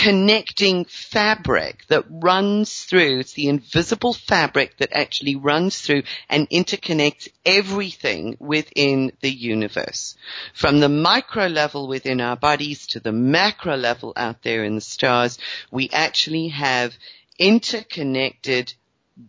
connecting 0.00 0.86
fabric 0.86 1.84
that 1.88 2.04
runs 2.08 2.84
through, 2.84 3.20
it's 3.20 3.34
the 3.34 3.48
invisible 3.48 4.14
fabric 4.14 4.76
that 4.78 4.92
actually 4.92 5.36
runs 5.36 5.78
through 5.80 6.02
and 6.30 6.48
interconnects 6.48 7.28
everything 7.44 8.34
within 8.40 9.12
the 9.20 9.30
universe. 9.30 10.16
From 10.54 10.80
the 10.80 10.88
micro 10.88 11.48
level 11.48 11.86
within 11.86 12.20
our 12.22 12.36
bodies 12.36 12.86
to 12.88 13.00
the 13.00 13.12
macro 13.12 13.76
level 13.76 14.14
out 14.16 14.42
there 14.42 14.64
in 14.64 14.76
the 14.76 14.80
stars, 14.80 15.38
we 15.70 15.90
actually 15.92 16.48
have 16.48 16.94
interconnected 17.38 18.72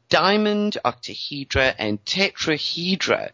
diamond, 0.07 0.77
octahedra, 0.85 1.75
and 1.77 2.03
tetrahedra 2.05 3.31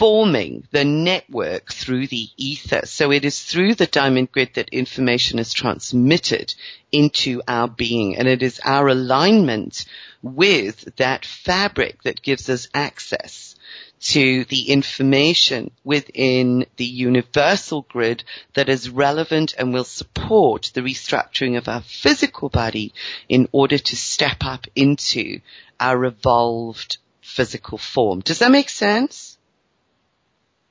forming 0.00 0.66
the 0.70 0.82
network 0.82 1.70
through 1.70 2.06
the 2.06 2.26
ether. 2.38 2.86
So 2.86 3.12
it 3.12 3.22
is 3.22 3.38
through 3.38 3.74
the 3.74 3.86
diamond 3.86 4.32
grid 4.32 4.54
that 4.54 4.70
information 4.70 5.38
is 5.38 5.52
transmitted 5.52 6.54
into 6.90 7.42
our 7.46 7.68
being 7.68 8.16
and 8.16 8.26
it 8.26 8.42
is 8.42 8.62
our 8.64 8.88
alignment 8.88 9.84
with 10.22 10.96
that 10.96 11.26
fabric 11.26 12.02
that 12.04 12.22
gives 12.22 12.48
us 12.48 12.66
access 12.72 13.56
to 14.00 14.46
the 14.46 14.70
information 14.70 15.70
within 15.84 16.64
the 16.76 16.86
universal 16.86 17.82
grid 17.82 18.24
that 18.54 18.70
is 18.70 18.88
relevant 18.88 19.52
and 19.58 19.74
will 19.74 19.84
support 19.84 20.70
the 20.72 20.80
restructuring 20.80 21.58
of 21.58 21.68
our 21.68 21.82
physical 21.82 22.48
body 22.48 22.94
in 23.28 23.46
order 23.52 23.76
to 23.76 23.96
step 23.96 24.38
up 24.46 24.66
into 24.74 25.40
our 25.78 26.06
evolved 26.06 26.96
physical 27.20 27.76
form. 27.76 28.20
Does 28.20 28.38
that 28.38 28.50
make 28.50 28.70
sense? 28.70 29.36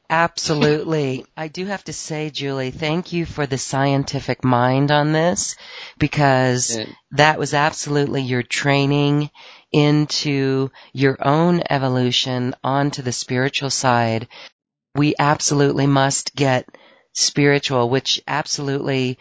Absolutely. 0.10 1.26
I 1.38 1.50
do 1.50 1.68
have 1.68 1.84
to 1.84 1.94
say, 1.94 2.32
Julie, 2.32 2.72
thank 2.72 3.14
you 3.14 3.26
for 3.26 3.46
the 3.46 3.60
scientific 3.60 4.44
mind 4.44 4.90
on 4.90 5.12
this 5.12 5.56
because 6.00 6.76
yeah. 6.76 6.86
that 7.12 7.38
was 7.38 7.54
absolutely 7.54 8.24
your 8.24 8.42
training 8.42 9.30
into 9.72 10.72
your 10.94 11.16
own 11.22 11.62
evolution 11.70 12.56
onto 12.64 13.04
the 13.04 13.12
spiritual 13.12 13.70
side. 13.70 14.28
we 14.96 15.14
absolutely 15.20 15.86
must 15.86 16.36
get 16.36 16.68
spiritual, 17.14 17.90
which 17.90 18.22
absolutely 18.28 19.18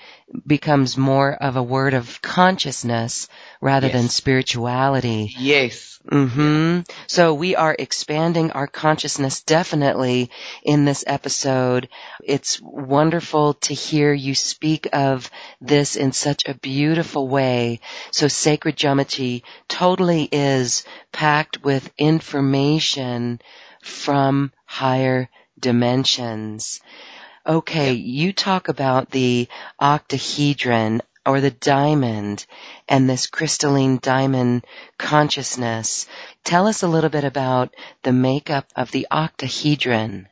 becomes 0.46 0.96
more 0.96 1.33
of 1.33 1.57
a 1.57 1.62
word 1.62 1.94
of 1.94 2.20
consciousness 2.22 3.29
rather 3.61 3.87
yes. 3.87 3.96
than 3.96 4.09
spirituality. 4.09 5.33
Yes. 5.37 5.98
Mm-hmm. 6.11 6.81
So 7.07 7.35
we 7.35 7.55
are 7.55 7.77
expanding 7.79 8.53
our 8.53 8.66
consciousness 8.66 9.42
definitely 9.42 10.31
in 10.62 10.85
this 10.85 11.05
episode. 11.07 11.88
It's 12.24 12.61
wonderful 12.62 13.55
to 13.55 13.74
hear 13.74 14.12
you 14.12 14.35
speak 14.35 14.88
of 14.92 15.31
this 15.61 15.96
in 15.96 16.12
such 16.12 16.46
a 16.46 16.55
beautiful 16.55 17.29
way. 17.29 17.81
So 18.11 18.29
sacred 18.29 18.77
geometry 18.77 19.44
totally 19.68 20.29
is 20.31 20.85
packed 21.12 21.62
with 21.62 21.90
information 21.98 23.40
from 23.83 24.53
higher 24.64 25.29
dimensions. 25.59 26.81
Okay, 27.49 27.93
you 27.93 28.35
talk 28.35 28.69
about 28.69 29.11
the 29.11 29.49
octahedron 29.81 31.01
or 31.25 31.41
the 31.41 31.51
diamond 31.51 32.45
and 32.87 33.09
this 33.09 33.27
crystalline 33.27 33.99
diamond 34.03 34.67
consciousness. 34.99 36.07
Tell 36.45 36.67
us 36.67 36.83
a 36.83 36.89
little 36.89 37.09
bit 37.09 37.25
about 37.25 37.75
the 38.03 38.13
makeup 38.13 38.67
of 38.77 38.91
the 38.91 39.07
octahedron. 39.11 40.29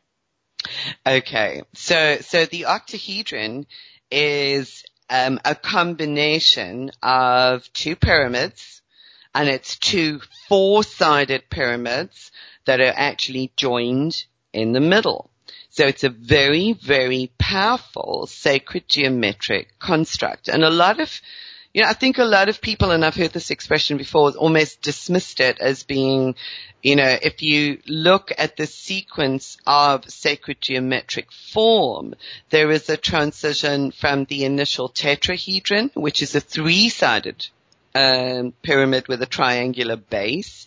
Okay, 1.07 1.63
so 1.73 2.19
so 2.21 2.45
the 2.45 2.67
octahedron 2.67 3.65
is 4.11 4.85
um, 5.09 5.41
a 5.43 5.55
combination 5.55 6.91
of 7.03 7.73
two 7.73 7.97
pyramids, 7.97 8.83
and 9.35 9.49
it's 9.49 9.79
two 9.79 10.21
four-sided 10.49 11.49
pyramids 11.49 12.31
that 12.67 12.81
are 12.81 12.93
actually 12.95 13.53
joined 13.57 14.23
in 14.53 14.73
the 14.73 14.81
middle. 14.81 15.31
So 15.77 15.87
it's 15.87 16.05
a 16.05 16.09
very, 16.09 16.73
very 16.73 17.31
powerful 17.39 18.27
sacred 18.29 18.89
geometric 18.89 19.79
construct. 19.79 20.49
And 20.49 20.65
a 20.65 20.71
lot 20.71 21.01
of, 21.01 21.21
you 21.75 21.83
know, 21.83 21.89
I 21.89 21.93
think 21.93 22.17
a 22.17 22.25
lot 22.25 22.49
of 22.49 22.63
people, 22.63 22.93
and 22.93 23.05
I've 23.05 23.15
heard 23.15 23.35
this 23.35 23.51
expression 23.51 23.99
before, 23.99 24.31
almost 24.31 24.81
dismissed 24.81 25.39
it 25.41 25.59
as 25.61 25.83
being, 25.83 26.35
you 26.83 26.97
know, 26.97 27.19
if 27.21 27.43
you 27.43 27.79
look 27.87 28.33
at 28.39 28.57
the 28.57 28.67
sequence 28.67 29.59
of 29.67 30.11
sacred 30.11 30.63
geometric 30.63 31.31
form, 31.31 32.15
there 32.49 32.71
is 32.71 32.89
a 32.89 32.97
transition 32.97 33.91
from 33.91 34.25
the 34.25 34.47
initial 34.47 34.89
tetrahedron, 34.89 35.91
which 35.93 36.23
is 36.23 36.35
a 36.35 36.41
three-sided 36.41 37.47
um, 37.95 38.55
pyramid 38.63 39.09
with 39.09 39.21
a 39.21 39.27
triangular 39.27 39.97
base, 39.97 40.67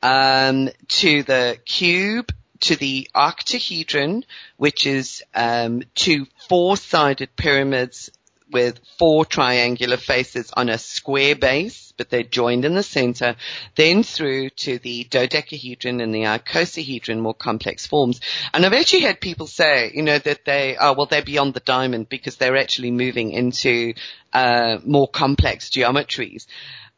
um, 0.00 0.68
to 0.86 1.24
the 1.24 1.58
cube, 1.64 2.30
to 2.60 2.76
the 2.76 3.08
octahedron, 3.14 4.24
which 4.56 4.86
is 4.86 5.22
um, 5.34 5.82
two 5.94 6.26
four-sided 6.48 7.36
pyramids 7.36 8.10
with 8.54 8.78
four 8.98 9.24
triangular 9.24 9.96
faces 9.96 10.52
on 10.56 10.68
a 10.68 10.78
square 10.78 11.34
base, 11.34 11.92
but 11.96 12.08
they're 12.08 12.22
joined 12.22 12.64
in 12.64 12.74
the 12.74 12.82
center, 12.82 13.34
then 13.74 14.04
through 14.04 14.50
to 14.50 14.78
the 14.78 15.04
dodecahedron 15.04 16.00
and 16.00 16.14
the 16.14 16.22
icosahedron, 16.22 17.18
more 17.18 17.34
complex 17.34 17.86
forms. 17.86 18.20
And 18.52 18.64
I've 18.64 18.72
actually 18.72 19.00
had 19.00 19.20
people 19.20 19.48
say, 19.48 19.90
you 19.92 20.02
know, 20.02 20.18
that 20.18 20.44
they, 20.44 20.76
oh, 20.78 20.94
well, 20.96 21.06
they're 21.06 21.22
beyond 21.22 21.54
the 21.54 21.60
diamond 21.60 22.08
because 22.08 22.36
they're 22.36 22.56
actually 22.56 22.92
moving 22.92 23.32
into 23.32 23.94
uh, 24.32 24.78
more 24.84 25.08
complex 25.08 25.68
geometries 25.68 26.46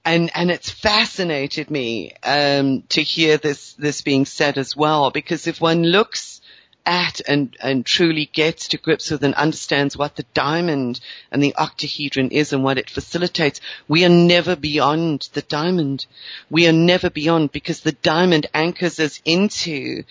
and 0.06 0.30
and 0.34 0.50
it's 0.50 0.70
fascinated 0.70 1.70
me 1.70 2.12
um, 2.22 2.82
to 2.88 3.02
hear 3.02 3.36
this 3.36 3.72
this 3.74 4.00
being 4.00 4.24
said 4.24 4.56
as 4.56 4.74
well 4.76 5.10
because 5.10 5.46
if 5.48 5.60
one 5.60 5.82
looks 5.82 6.40
at 6.86 7.20
and 7.26 7.56
and 7.60 7.84
truly 7.84 8.26
gets 8.32 8.68
to 8.68 8.78
grips 8.78 9.10
with 9.10 9.24
and 9.24 9.34
understands 9.34 9.96
what 9.96 10.14
the 10.14 10.24
diamond 10.32 11.00
and 11.32 11.42
the 11.42 11.54
octahedron 11.56 12.30
is 12.30 12.52
and 12.52 12.62
what 12.62 12.78
it 12.78 12.88
facilitates, 12.88 13.60
we 13.88 14.04
are 14.04 14.08
never 14.08 14.54
beyond 14.54 15.28
the 15.32 15.42
diamond. 15.42 16.06
We 16.48 16.68
are 16.68 16.72
never 16.72 17.10
beyond 17.10 17.50
because 17.50 17.80
the 17.80 17.92
diamond 17.92 18.46
anchors 18.54 19.00
us 19.00 19.20
into 19.24 20.04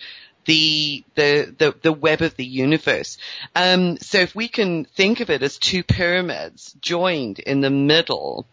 the, 0.44 1.02
the, 1.16 1.54
the, 1.58 1.74
the 1.82 1.92
web 1.92 2.22
of 2.22 2.36
the 2.36 2.44
universe. 2.44 3.18
Um, 3.56 3.96
so 3.96 4.18
if 4.18 4.32
we 4.34 4.46
can 4.46 4.84
think 4.84 5.18
of 5.18 5.28
it 5.28 5.42
as 5.42 5.58
two 5.58 5.82
pyramids 5.82 6.72
joined 6.80 7.40
in 7.40 7.62
the 7.62 7.70
middle, 7.70 8.46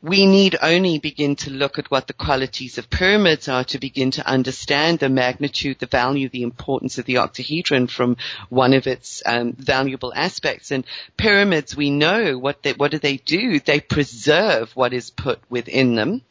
we 0.00 0.26
need 0.26 0.56
only 0.62 0.98
begin 0.98 1.34
to 1.34 1.50
look 1.50 1.78
at 1.78 1.90
what 1.90 2.06
the 2.06 2.12
qualities 2.12 2.78
of 2.78 2.88
pyramids 2.88 3.48
are 3.48 3.64
to 3.64 3.78
begin 3.80 4.12
to 4.12 4.26
understand 4.26 5.00
the 5.00 5.08
magnitude, 5.08 5.78
the 5.80 5.86
value, 5.86 6.28
the 6.28 6.44
importance 6.44 6.98
of 6.98 7.04
the 7.04 7.18
octahedron 7.18 7.88
from 7.88 8.16
one 8.48 8.74
of 8.74 8.86
its 8.86 9.22
um, 9.26 9.54
valuable 9.54 10.12
aspects. 10.14 10.70
And 10.70 10.84
pyramids, 11.16 11.76
we 11.76 11.90
know 11.90 12.38
what 12.38 12.62
they, 12.62 12.74
what 12.74 12.92
do 12.92 12.98
they 13.00 13.16
do? 13.16 13.58
They 13.58 13.80
preserve 13.80 14.70
what 14.76 14.92
is 14.92 15.10
put 15.10 15.40
within 15.50 15.96
them. 15.96 16.22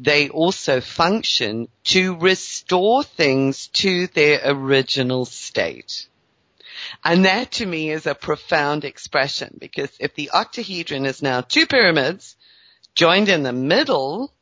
They 0.00 0.28
also 0.28 0.80
function 0.80 1.68
to 1.84 2.16
restore 2.16 3.04
things 3.04 3.68
to 3.68 4.08
their 4.08 4.40
original 4.44 5.26
state. 5.26 6.08
And 7.04 7.24
that 7.26 7.52
to 7.52 7.66
me 7.66 7.90
is 7.90 8.06
a 8.06 8.16
profound 8.16 8.84
expression 8.84 9.56
because 9.60 9.90
if 10.00 10.16
the 10.16 10.30
octahedron 10.34 11.06
is 11.06 11.22
now 11.22 11.40
two 11.40 11.66
pyramids, 11.66 12.36
Joined 12.94 13.28
in 13.28 13.42
the 13.42 13.52
middle, 13.52 14.32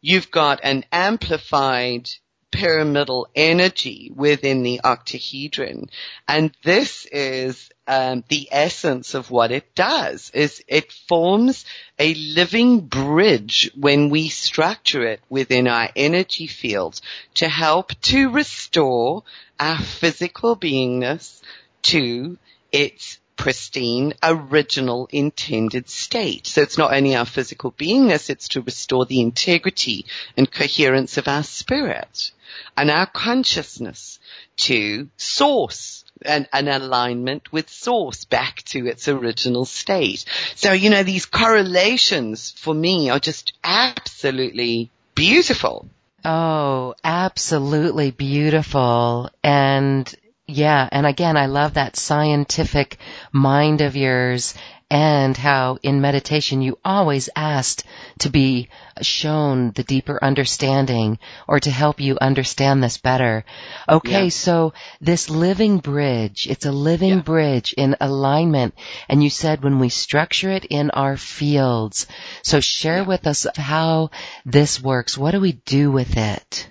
you've 0.00 0.30
got 0.30 0.60
an 0.62 0.84
amplified 0.90 2.10
pyramidal 2.50 3.28
energy 3.34 4.10
within 4.14 4.62
the 4.62 4.80
octahedron. 4.82 5.88
And 6.26 6.52
this 6.64 7.06
is 7.06 7.70
um, 7.86 8.24
the 8.28 8.48
essence 8.50 9.14
of 9.14 9.30
what 9.30 9.52
it 9.52 9.74
does 9.74 10.30
is 10.34 10.62
it 10.66 10.92
forms 10.92 11.64
a 11.98 12.14
living 12.14 12.80
bridge 12.80 13.70
when 13.76 14.10
we 14.10 14.28
structure 14.28 15.06
it 15.06 15.20
within 15.28 15.68
our 15.68 15.88
energy 15.94 16.46
fields 16.46 17.02
to 17.34 17.48
help 17.48 17.92
to 18.02 18.30
restore 18.30 19.22
our 19.58 19.78
physical 19.78 20.56
beingness 20.56 21.40
to 21.82 22.38
its 22.72 23.18
pristine, 23.40 24.12
original, 24.22 25.08
intended 25.10 25.88
state. 25.88 26.46
So 26.46 26.60
it's 26.60 26.76
not 26.76 26.92
only 26.92 27.16
our 27.16 27.24
physical 27.24 27.72
beingness, 27.72 28.28
it's 28.28 28.48
to 28.48 28.60
restore 28.60 29.06
the 29.06 29.22
integrity 29.22 30.04
and 30.36 30.52
coherence 30.52 31.16
of 31.16 31.26
our 31.26 31.42
spirit 31.42 32.32
and 32.76 32.90
our 32.90 33.06
consciousness 33.06 34.18
to 34.58 35.08
source 35.16 36.04
and 36.20 36.48
an 36.52 36.68
alignment 36.68 37.50
with 37.50 37.70
source 37.70 38.26
back 38.26 38.62
to 38.64 38.86
its 38.86 39.08
original 39.08 39.64
state. 39.64 40.26
So, 40.54 40.72
you 40.72 40.90
know, 40.90 41.02
these 41.02 41.24
correlations 41.24 42.50
for 42.50 42.74
me 42.74 43.08
are 43.08 43.20
just 43.20 43.54
absolutely 43.64 44.90
beautiful. 45.14 45.88
Oh, 46.26 46.94
absolutely 47.02 48.10
beautiful. 48.10 49.30
And 49.42 50.14
yeah, 50.50 50.88
and 50.90 51.06
again, 51.06 51.36
I 51.36 51.46
love 51.46 51.74
that 51.74 51.96
scientific 51.96 52.98
mind 53.32 53.80
of 53.80 53.96
yours 53.96 54.54
and 54.90 55.36
how 55.36 55.78
in 55.82 56.00
meditation 56.00 56.62
you 56.62 56.76
always 56.84 57.30
asked 57.36 57.84
to 58.18 58.28
be 58.28 58.68
shown 59.00 59.70
the 59.70 59.84
deeper 59.84 60.18
understanding 60.20 61.18
or 61.46 61.60
to 61.60 61.70
help 61.70 62.00
you 62.00 62.18
understand 62.20 62.82
this 62.82 62.98
better. 62.98 63.44
Okay, 63.88 64.24
yeah. 64.24 64.28
so 64.30 64.72
this 65.00 65.30
living 65.30 65.78
bridge, 65.78 66.48
it's 66.50 66.66
a 66.66 66.72
living 66.72 67.18
yeah. 67.18 67.22
bridge 67.22 67.72
in 67.74 67.96
alignment 68.00 68.74
and 69.08 69.22
you 69.22 69.30
said 69.30 69.62
when 69.62 69.78
we 69.78 69.88
structure 69.88 70.50
it 70.50 70.64
in 70.64 70.90
our 70.90 71.16
fields. 71.16 72.08
So 72.42 72.58
share 72.58 73.02
yeah. 73.02 73.06
with 73.06 73.26
us 73.28 73.46
how 73.56 74.10
this 74.44 74.82
works. 74.82 75.16
What 75.16 75.30
do 75.30 75.40
we 75.40 75.52
do 75.52 75.92
with 75.92 76.16
it? 76.16 76.68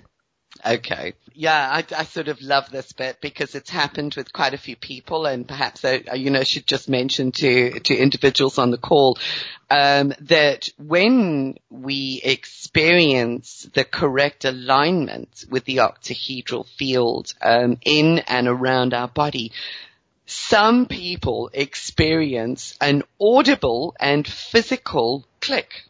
Okay 0.64 1.14
yeah, 1.40 1.70
I, 1.72 1.84
I, 1.96 2.04
sort 2.04 2.28
of 2.28 2.42
love 2.42 2.68
this 2.70 2.92
bit 2.92 3.22
because 3.22 3.54
it's 3.54 3.70
happened 3.70 4.14
with 4.14 4.30
quite 4.30 4.52
a 4.52 4.58
few 4.58 4.76
people, 4.76 5.24
and 5.24 5.48
perhaps 5.48 5.86
I, 5.86 6.02
you 6.14 6.28
know 6.28 6.44
should 6.44 6.66
just 6.66 6.86
mention 6.86 7.32
to 7.32 7.80
to 7.80 7.96
individuals 7.96 8.58
on 8.58 8.70
the 8.70 8.76
call 8.76 9.16
um, 9.70 10.12
that 10.20 10.68
when 10.76 11.56
we 11.70 12.20
experience 12.22 13.66
the 13.72 13.84
correct 13.84 14.44
alignment 14.44 15.46
with 15.48 15.64
the 15.64 15.78
octahedral 15.78 16.66
field 16.66 17.32
um, 17.40 17.78
in 17.86 18.18
and 18.18 18.46
around 18.46 18.92
our 18.92 19.08
body, 19.08 19.52
some 20.26 20.84
people 20.84 21.48
experience 21.54 22.76
an 22.82 23.02
audible 23.18 23.96
and 23.98 24.28
physical 24.28 25.24
click 25.40 25.84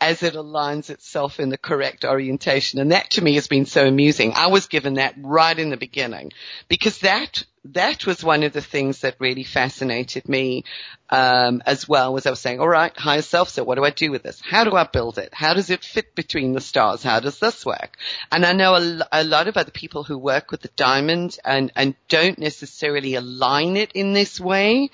as 0.00 0.22
it 0.22 0.34
aligns 0.34 0.90
itself 0.90 1.40
in 1.40 1.48
the 1.48 1.58
correct 1.58 2.04
orientation. 2.04 2.78
And 2.78 2.92
that 2.92 3.10
to 3.10 3.24
me 3.24 3.34
has 3.34 3.48
been 3.48 3.66
so 3.66 3.86
amusing. 3.86 4.32
I 4.34 4.46
was 4.48 4.66
given 4.66 4.94
that 4.94 5.14
right 5.18 5.58
in 5.58 5.70
the 5.70 5.76
beginning 5.76 6.32
because 6.68 6.98
that 7.00 7.42
that 7.64 8.06
was 8.06 8.24
one 8.24 8.44
of 8.44 8.52
the 8.52 8.62
things 8.62 9.00
that 9.00 9.16
really 9.18 9.44
fascinated 9.44 10.28
me 10.28 10.64
um, 11.10 11.62
as 11.66 11.88
well. 11.88 12.12
Was 12.12 12.26
I 12.26 12.30
was 12.30 12.40
saying, 12.40 12.60
all 12.60 12.68
right, 12.68 12.96
higher 12.96 13.22
self. 13.22 13.48
So 13.50 13.64
what 13.64 13.74
do 13.74 13.84
I 13.84 13.90
do 13.90 14.10
with 14.10 14.22
this? 14.22 14.40
How 14.40 14.64
do 14.64 14.74
I 14.74 14.84
build 14.84 15.18
it? 15.18 15.34
How 15.34 15.54
does 15.54 15.68
it 15.68 15.84
fit 15.84 16.14
between 16.14 16.52
the 16.52 16.60
stars? 16.60 17.02
How 17.02 17.20
does 17.20 17.38
this 17.38 17.66
work? 17.66 17.96
And 18.30 18.46
I 18.46 18.52
know 18.52 18.74
a, 18.74 19.08
a 19.12 19.24
lot 19.24 19.48
of 19.48 19.56
other 19.56 19.70
people 19.70 20.04
who 20.04 20.16
work 20.16 20.50
with 20.50 20.60
the 20.60 20.70
diamond 20.76 21.38
and 21.44 21.72
and 21.74 21.94
don't 22.08 22.38
necessarily 22.38 23.14
align 23.14 23.76
it 23.76 23.92
in 23.92 24.12
this 24.12 24.40
way. 24.40 24.90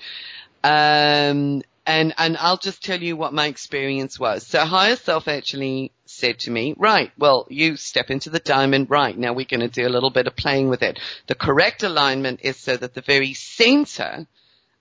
Um, 0.63 1.61
and, 1.85 2.13
and 2.17 2.35
I'll 2.37 2.57
just 2.57 2.83
tell 2.83 3.01
you 3.01 3.15
what 3.15 3.33
my 3.33 3.47
experience 3.47 4.19
was. 4.19 4.45
So 4.45 4.59
higher 4.65 4.95
self 4.95 5.27
actually 5.27 5.91
said 6.05 6.39
to 6.39 6.51
me, 6.51 6.73
right, 6.77 7.11
well, 7.17 7.47
you 7.49 7.75
step 7.77 8.09
into 8.09 8.29
the 8.29 8.39
diamond, 8.39 8.89
right, 8.89 9.17
now 9.17 9.33
we're 9.33 9.45
going 9.45 9.59
to 9.61 9.67
do 9.67 9.87
a 9.87 9.89
little 9.89 10.09
bit 10.09 10.27
of 10.27 10.35
playing 10.35 10.69
with 10.69 10.81
it. 10.81 10.99
The 11.27 11.35
correct 11.35 11.83
alignment 11.83 12.39
is 12.43 12.57
so 12.57 12.75
that 12.75 12.93
the 12.93 13.01
very 13.01 13.33
center 13.33 14.27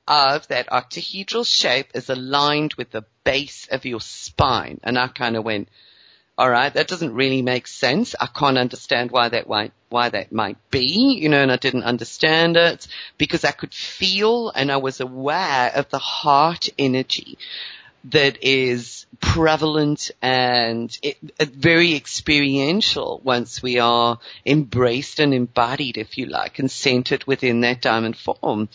of 0.06 0.46
that 0.48 0.68
octahedral 0.68 1.46
shape 1.46 1.88
is 1.94 2.10
aligned 2.10 2.74
with 2.74 2.90
the 2.90 3.04
base 3.24 3.68
of 3.70 3.84
your 3.84 4.00
spine. 4.00 4.80
And 4.82 4.98
I 4.98 5.08
kind 5.08 5.36
of 5.36 5.44
went, 5.44 5.68
all 6.36 6.50
right, 6.50 6.74
that 6.74 6.88
doesn't 6.88 7.14
really 7.14 7.42
make 7.42 7.68
sense. 7.68 8.16
I 8.20 8.26
can't 8.26 8.58
understand 8.58 9.12
why 9.12 9.28
that 9.28 9.46
why, 9.46 9.70
why 9.88 10.08
that 10.08 10.32
might 10.32 10.58
be, 10.70 11.18
you 11.20 11.28
know, 11.28 11.40
and 11.40 11.52
I 11.52 11.56
didn't 11.56 11.84
understand 11.84 12.56
it 12.56 12.88
because 13.18 13.44
I 13.44 13.52
could 13.52 13.72
feel 13.72 14.50
and 14.50 14.72
I 14.72 14.78
was 14.78 15.00
aware 15.00 15.70
of 15.74 15.88
the 15.90 15.98
heart 15.98 16.68
energy 16.76 17.38
that 18.06 18.42
is 18.42 19.06
prevalent 19.20 20.10
and 20.20 20.98
it, 21.02 21.16
very 21.40 21.94
experiential 21.94 23.20
once 23.22 23.62
we 23.62 23.78
are 23.78 24.18
embraced 24.44 25.20
and 25.20 25.32
embodied, 25.32 25.96
if 25.96 26.18
you 26.18 26.26
like, 26.26 26.58
and 26.58 26.70
centered 26.70 27.24
within 27.28 27.60
that 27.60 27.80
diamond 27.80 28.16
form. 28.16 28.68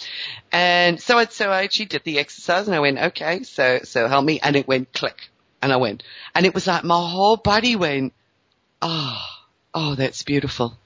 And 0.52 1.00
so 1.00 1.18
I, 1.18 1.26
so 1.26 1.50
I 1.52 1.64
actually 1.64 1.88
did 1.88 2.04
the 2.06 2.20
exercise 2.20 2.68
and 2.68 2.76
I 2.76 2.80
went, 2.80 3.00
okay, 3.00 3.44
so, 3.44 3.82
so 3.84 4.08
help 4.08 4.24
me. 4.24 4.40
And 4.42 4.56
it 4.56 4.68
went 4.68 4.94
click 4.94 5.30
and 5.62 5.72
I 5.72 5.78
went, 5.78 6.04
and 6.36 6.46
it 6.46 6.54
was 6.54 6.68
like 6.68 6.84
my 6.84 7.10
whole 7.10 7.38
body 7.38 7.76
went, 7.76 8.14
oh, 8.82 9.26
oh, 9.74 9.96
that's 9.96 10.24
beautiful. 10.24 10.78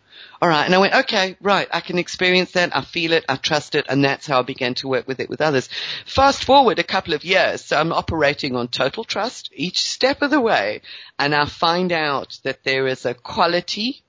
All 0.42 0.50
right. 0.50 0.66
And 0.66 0.76
I 0.76 0.80
went, 0.80 0.94
okay, 0.94 1.38
right. 1.42 1.70
I 1.72 1.80
can 1.80 1.98
experience 1.98 2.52
that. 2.52 2.76
I 2.76 2.82
feel 2.82 3.14
it. 3.14 3.24
I 3.30 3.38
trust 3.38 3.76
it. 3.76 3.86
And 3.88 4.04
that's 4.04 4.28
how 4.28 4.40
I 4.40 4.42
began 4.42 4.74
to 4.76 4.90
work 4.90 5.08
with 5.08 5.22
it 5.22 5.30
with 5.30 5.40
others. 5.40 5.70
Fast 6.06 6.44
forward 6.44 6.80
a 6.80 6.84
couple 6.84 7.14
of 7.14 7.24
years. 7.24 7.64
So 7.64 7.80
I'm 7.80 7.94
operating 7.94 8.56
on 8.56 8.68
total 8.68 9.06
trust 9.06 9.50
each 9.54 9.80
step 9.80 10.22
of 10.22 10.32
the 10.32 10.42
way. 10.42 10.82
And 11.18 11.34
I 11.34 11.46
find 11.46 11.94
out 11.94 12.40
that 12.44 12.66
there 12.66 12.88
is 12.88 13.06
a 13.06 13.14
quality 13.14 14.04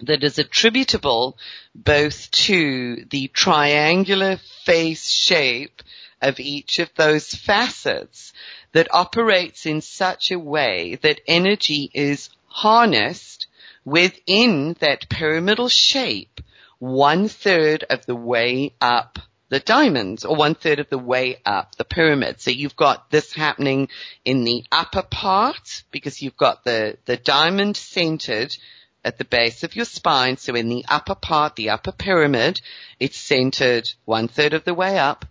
that 0.00 0.24
is 0.24 0.40
attributable 0.40 1.38
both 1.72 2.30
to 2.32 3.04
the 3.10 3.28
triangular 3.28 4.38
face 4.64 5.08
shape 5.08 5.82
of 6.24 6.40
each 6.40 6.78
of 6.78 6.90
those 6.94 7.34
facets 7.34 8.32
that 8.72 8.92
operates 8.92 9.66
in 9.66 9.80
such 9.80 10.30
a 10.30 10.38
way 10.38 10.96
that 11.02 11.20
energy 11.26 11.90
is 11.94 12.30
harnessed 12.46 13.46
within 13.84 14.74
that 14.80 15.08
pyramidal 15.08 15.68
shape 15.68 16.40
one 16.78 17.28
third 17.28 17.84
of 17.88 18.04
the 18.06 18.16
way 18.16 18.74
up 18.80 19.18
the 19.48 19.60
diamonds 19.60 20.24
or 20.24 20.34
one 20.34 20.54
third 20.54 20.80
of 20.80 20.88
the 20.88 20.98
way 20.98 21.36
up 21.44 21.76
the 21.76 21.84
pyramid. 21.84 22.40
So 22.40 22.50
you've 22.50 22.76
got 22.76 23.10
this 23.10 23.32
happening 23.32 23.88
in 24.24 24.44
the 24.44 24.64
upper 24.72 25.02
part 25.02 25.84
because 25.90 26.22
you've 26.22 26.36
got 26.36 26.64
the, 26.64 26.98
the 27.04 27.16
diamond 27.16 27.76
centered 27.76 28.56
at 29.04 29.18
the 29.18 29.24
base 29.24 29.62
of 29.62 29.76
your 29.76 29.84
spine. 29.84 30.38
So 30.38 30.54
in 30.54 30.68
the 30.68 30.84
upper 30.88 31.14
part, 31.14 31.56
the 31.56 31.70
upper 31.70 31.92
pyramid, 31.92 32.60
it's 32.98 33.18
centered 33.18 33.88
one 34.06 34.28
third 34.28 34.54
of 34.54 34.64
the 34.64 34.74
way 34.74 34.98
up 34.98 35.26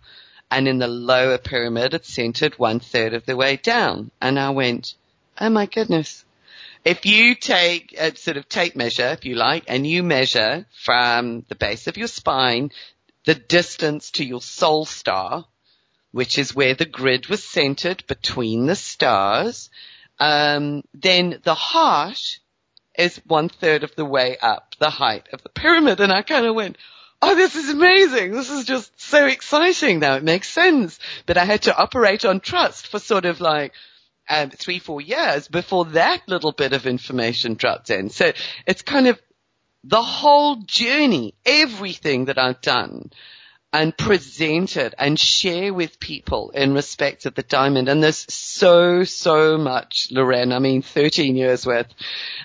and 0.54 0.68
in 0.68 0.78
the 0.78 0.86
lower 0.86 1.36
pyramid 1.36 1.94
it's 1.94 2.14
centered 2.14 2.56
one 2.60 2.78
third 2.78 3.12
of 3.12 3.26
the 3.26 3.36
way 3.36 3.56
down. 3.56 4.12
And 4.20 4.38
I 4.38 4.50
went, 4.50 4.94
oh 5.40 5.50
my 5.50 5.66
goodness. 5.66 6.24
If 6.84 7.04
you 7.06 7.34
take 7.34 7.92
a 7.98 8.14
sort 8.14 8.36
of 8.36 8.48
tape 8.48 8.76
measure, 8.76 9.08
if 9.08 9.24
you 9.24 9.34
like, 9.34 9.64
and 9.66 9.84
you 9.84 10.04
measure 10.04 10.66
from 10.84 11.44
the 11.48 11.56
base 11.56 11.88
of 11.88 11.96
your 11.96 12.06
spine 12.06 12.70
the 13.24 13.34
distance 13.34 14.12
to 14.12 14.24
your 14.24 14.42
soul 14.42 14.84
star, 14.84 15.46
which 16.12 16.38
is 16.38 16.54
where 16.54 16.74
the 16.74 16.84
grid 16.84 17.26
was 17.26 17.42
centered 17.42 18.06
between 18.06 18.66
the 18.66 18.76
stars, 18.76 19.70
um, 20.20 20.84
then 20.92 21.40
the 21.42 21.54
heart 21.54 22.38
is 22.96 23.20
one 23.26 23.48
third 23.48 23.82
of 23.82 23.96
the 23.96 24.04
way 24.04 24.36
up 24.40 24.76
the 24.78 24.90
height 24.90 25.26
of 25.32 25.42
the 25.42 25.48
pyramid. 25.48 26.00
And 26.00 26.12
I 26.12 26.22
kind 26.22 26.46
of 26.46 26.54
went, 26.54 26.76
oh, 27.22 27.34
this 27.34 27.54
is 27.54 27.70
amazing. 27.70 28.32
This 28.32 28.50
is 28.50 28.64
just 28.64 28.92
so 29.00 29.26
exciting 29.26 30.00
now. 30.00 30.16
It 30.16 30.24
makes 30.24 30.48
sense. 30.48 30.98
But 31.26 31.38
I 31.38 31.44
had 31.44 31.62
to 31.62 31.76
operate 31.76 32.24
on 32.24 32.40
trust 32.40 32.88
for 32.88 32.98
sort 32.98 33.24
of 33.24 33.40
like, 33.40 33.72
um, 34.28 34.50
three, 34.50 34.78
four 34.78 35.00
years 35.00 35.48
before 35.48 35.84
that 35.86 36.22
little 36.26 36.52
bit 36.52 36.72
of 36.72 36.86
information 36.86 37.54
dropped 37.54 37.90
in. 37.90 38.10
So 38.10 38.32
it's 38.66 38.82
kind 38.82 39.06
of 39.06 39.20
the 39.84 40.02
whole 40.02 40.56
journey, 40.56 41.34
everything 41.44 42.26
that 42.26 42.38
I've 42.38 42.60
done 42.60 43.10
and 43.74 43.96
present 43.96 44.76
it 44.76 44.94
and 44.98 45.18
share 45.18 45.74
with 45.74 45.98
people 45.98 46.50
in 46.50 46.74
respect 46.74 47.26
of 47.26 47.34
the 47.34 47.42
diamond. 47.42 47.88
And 47.88 48.00
there's 48.00 48.24
so, 48.32 49.02
so 49.02 49.58
much, 49.58 50.12
Loren, 50.12 50.52
I 50.52 50.60
mean, 50.60 50.80
13 50.80 51.34
years 51.34 51.66
worth, 51.66 51.88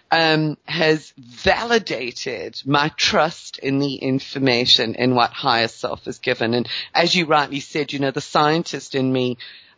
um, 0.09 0.57
has 0.65 1.13
validated 1.19 2.59
my 2.65 2.89
trust 2.97 3.59
in 3.59 3.77
the 3.77 3.97
information 3.97 4.95
in 4.95 5.13
what 5.13 5.29
higher 5.29 5.67
self 5.67 6.07
is 6.07 6.17
given. 6.17 6.55
And 6.55 6.67
as 6.95 7.13
you 7.13 7.27
rightly 7.27 7.59
said, 7.59 7.93
you 7.93 7.99
know, 7.99 8.09
the 8.09 8.21
scientist 8.21 8.95
in 8.95 9.13
me, 9.13 9.37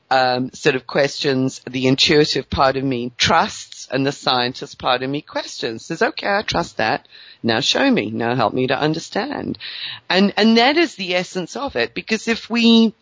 um, 0.10 0.52
sort 0.54 0.76
of 0.76 0.88
questions 0.88 1.62
the 1.70 1.88
intuitive 1.88 2.50
part 2.50 2.78
of 2.78 2.84
me 2.84 3.12
trusts 3.18 3.90
and 3.92 4.06
the 4.06 4.12
scientist 4.14 4.80
part 4.80 5.04
of 5.04 5.10
me 5.10 5.22
questions. 5.22 5.86
Says, 5.86 6.02
okay, 6.02 6.30
I 6.30 6.44
trust 6.44 6.78
that. 6.78 7.10
Now 7.44 7.60
show 7.60 7.90
me. 7.90 8.12
Now 8.12 8.36
help 8.36 8.54
me 8.54 8.68
to 8.68 8.78
understand. 8.78 9.58
And, 10.10 10.34
and 10.38 10.58
that 10.58 10.78
is 10.78 10.96
the 10.96 11.16
essence 11.16 11.56
of 11.56 11.76
it 11.76 11.94
because 11.94 12.28
if 12.28 12.50
we, 12.50 12.94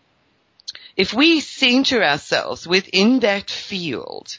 if 0.96 1.14
we 1.14 1.42
center 1.42 2.04
ourselves 2.04 2.66
within 2.66 3.20
that 3.20 3.50
field, 3.50 4.38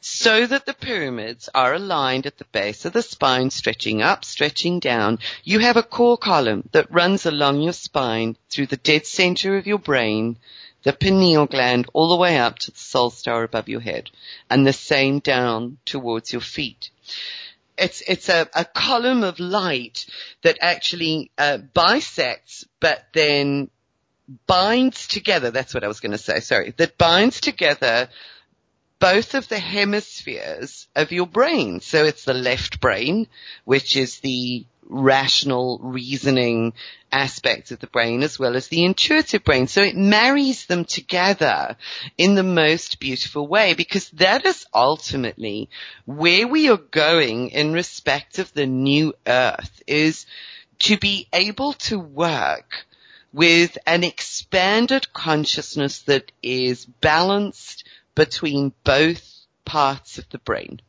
so 0.00 0.46
that 0.46 0.64
the 0.64 0.72
pyramids 0.72 1.50
are 1.54 1.74
aligned 1.74 2.24
at 2.24 2.38
the 2.38 2.44
base 2.46 2.84
of 2.86 2.92
the 2.94 3.02
spine, 3.02 3.50
stretching 3.50 4.00
up, 4.00 4.24
stretching 4.24 4.78
down. 4.78 5.18
You 5.44 5.58
have 5.58 5.76
a 5.76 5.82
core 5.82 6.16
column 6.16 6.68
that 6.72 6.90
runs 6.90 7.26
along 7.26 7.60
your 7.60 7.74
spine 7.74 8.36
through 8.48 8.66
the 8.66 8.76
dead 8.78 9.06
center 9.06 9.58
of 9.58 9.66
your 9.66 9.78
brain, 9.78 10.38
the 10.84 10.92
pineal 10.94 11.46
gland, 11.46 11.88
all 11.92 12.08
the 12.08 12.16
way 12.16 12.38
up 12.38 12.58
to 12.60 12.70
the 12.70 12.78
soul 12.78 13.10
star 13.10 13.42
above 13.42 13.68
your 13.68 13.80
head, 13.80 14.10
and 14.48 14.66
the 14.66 14.72
same 14.72 15.18
down 15.18 15.78
towards 15.84 16.32
your 16.32 16.42
feet 16.42 16.90
it's 17.78 18.02
it's 18.06 18.28
a, 18.28 18.48
a 18.54 18.64
column 18.64 19.22
of 19.22 19.38
light 19.38 20.06
that 20.42 20.58
actually 20.60 21.30
uh, 21.38 21.58
bisects, 21.58 22.66
but 22.80 23.06
then 23.14 23.70
binds 24.46 25.08
together. 25.08 25.50
That's 25.50 25.74
what 25.74 25.84
I 25.84 25.88
was 25.88 26.00
going 26.00 26.12
to 26.12 26.18
say. 26.18 26.40
Sorry, 26.40 26.74
that 26.76 26.98
binds 26.98 27.40
together 27.40 28.08
both 28.98 29.34
of 29.34 29.48
the 29.48 29.58
hemispheres 29.58 30.88
of 30.94 31.12
your 31.12 31.26
brain. 31.26 31.80
So 31.80 32.04
it's 32.04 32.24
the 32.24 32.34
left 32.34 32.80
brain, 32.80 33.28
which 33.64 33.96
is 33.96 34.20
the 34.20 34.66
rational 34.88 35.78
reasoning 35.82 36.72
aspects 37.12 37.70
of 37.70 37.78
the 37.78 37.86
brain 37.86 38.22
as 38.22 38.38
well 38.38 38.56
as 38.56 38.68
the 38.68 38.84
intuitive 38.84 39.44
brain. 39.44 39.66
So 39.66 39.82
it 39.82 39.96
marries 39.96 40.66
them 40.66 40.84
together 40.84 41.76
in 42.16 42.34
the 42.34 42.42
most 42.42 43.00
beautiful 43.00 43.46
way 43.46 43.74
because 43.74 44.10
that 44.10 44.44
is 44.44 44.66
ultimately 44.74 45.68
where 46.04 46.46
we 46.46 46.68
are 46.70 46.76
going 46.76 47.50
in 47.50 47.72
respect 47.72 48.38
of 48.38 48.52
the 48.52 48.66
new 48.66 49.14
earth 49.26 49.82
is 49.86 50.26
to 50.80 50.96
be 50.96 51.28
able 51.32 51.72
to 51.74 51.98
work 51.98 52.86
with 53.32 53.76
an 53.86 54.04
expanded 54.04 55.12
consciousness 55.12 56.00
that 56.02 56.32
is 56.42 56.86
balanced 56.86 57.84
between 58.14 58.72
both 58.84 59.46
parts 59.64 60.18
of 60.18 60.28
the 60.30 60.38
brain. 60.38 60.80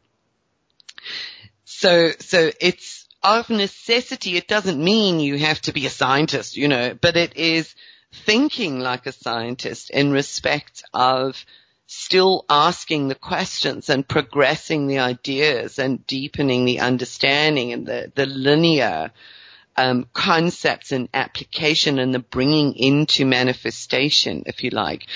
So, 1.66 2.12
so 2.20 2.52
it's, 2.60 3.08
of 3.24 3.50
necessity, 3.50 4.38
it 4.38 4.48
doesn't 4.48 4.84
mean 4.84 5.20
you 5.20 5.38
have 5.38 5.62
to 5.62 5.74
be 5.74 5.86
a 5.86 5.90
scientist, 5.90 6.58
you 6.58 6.68
know, 6.68 6.98
but 7.00 7.18
it 7.18 7.36
is 7.38 7.74
thinking 8.12 8.80
like 8.80 9.06
a 9.06 9.12
scientist 9.12 9.90
in 9.90 10.12
respect 10.12 10.84
of 10.94 11.46
still 11.86 12.46
asking 12.50 13.08
the 13.08 13.16
questions 13.16 13.90
and 13.90 14.08
progressing 14.08 14.88
the 14.88 15.00
ideas 15.00 15.80
and 15.80 16.06
deepening 16.06 16.66
the 16.66 16.80
understanding 16.80 17.74
and 17.74 17.86
the, 17.88 18.12
the 18.16 18.26
linear 18.26 19.12
um, 19.80 20.08
concepts 20.14 20.92
and 20.92 21.08
application 21.14 22.00
and 22.00 22.14
the 22.14 22.20
bringing 22.20 22.76
into 22.76 23.26
manifestation, 23.26 24.44
if 24.46 24.62
you 24.62 24.72
like, 24.72 25.08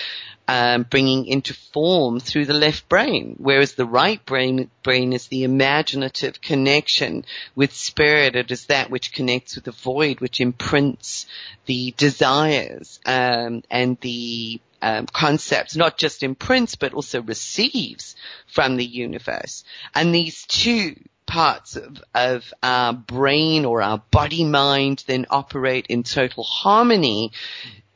um, 0.47 0.84
bringing 0.89 1.26
into 1.26 1.54
form 1.54 2.21
through 2.21 2.45
the 2.45 2.54
left 2.54 2.88
brain, 2.88 3.36
whereas 3.39 3.73
the 3.73 3.86
right 3.86 4.26
brain 4.26 4.69
brain 4.82 5.12
is 5.12 5.27
the 5.27 5.44
imaginative 5.44 6.40
connection 6.40 7.25
with 7.56 7.73
spirit. 7.73 8.37
It 8.37 8.52
is 8.52 8.67
that 8.67 8.90
which 8.90 9.12
connects 9.12 9.56
with 9.56 9.65
the 9.65 9.71
void, 9.71 10.21
which 10.21 10.40
imprints 10.40 11.25
the 11.65 11.94
desires 11.98 13.02
um, 13.06 13.63
and 13.69 13.98
the 14.00 14.62
um, 14.81 15.08
concepts, 15.08 15.75
not 15.75 15.98
just 15.98 16.23
imprints 16.23 16.75
but 16.75 16.94
also 16.94 17.21
receives 17.21 18.15
from 18.48 18.77
the 18.77 18.85
universe. 18.85 19.65
And 19.94 20.15
these 20.15 20.46
two 20.46 20.96
parts 21.34 21.75
of, 21.75 22.04
of 22.13 22.54
our 22.62 22.94
brain 22.94 23.65
or 23.65 23.81
our 23.81 23.98
body 24.12 24.44
mind 24.44 25.04
then 25.08 25.25
operate 25.31 25.88
in 25.88 26.04
total 26.04 26.44
harmony 26.44 27.31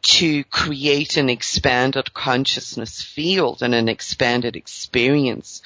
to 0.01 0.43
create 0.45 1.17
an 1.17 1.29
expanded 1.29 2.11
consciousness 2.15 2.99
field 3.03 3.61
and 3.61 3.75
an 3.75 3.89
expanded 3.89 4.55
experience 4.55 5.61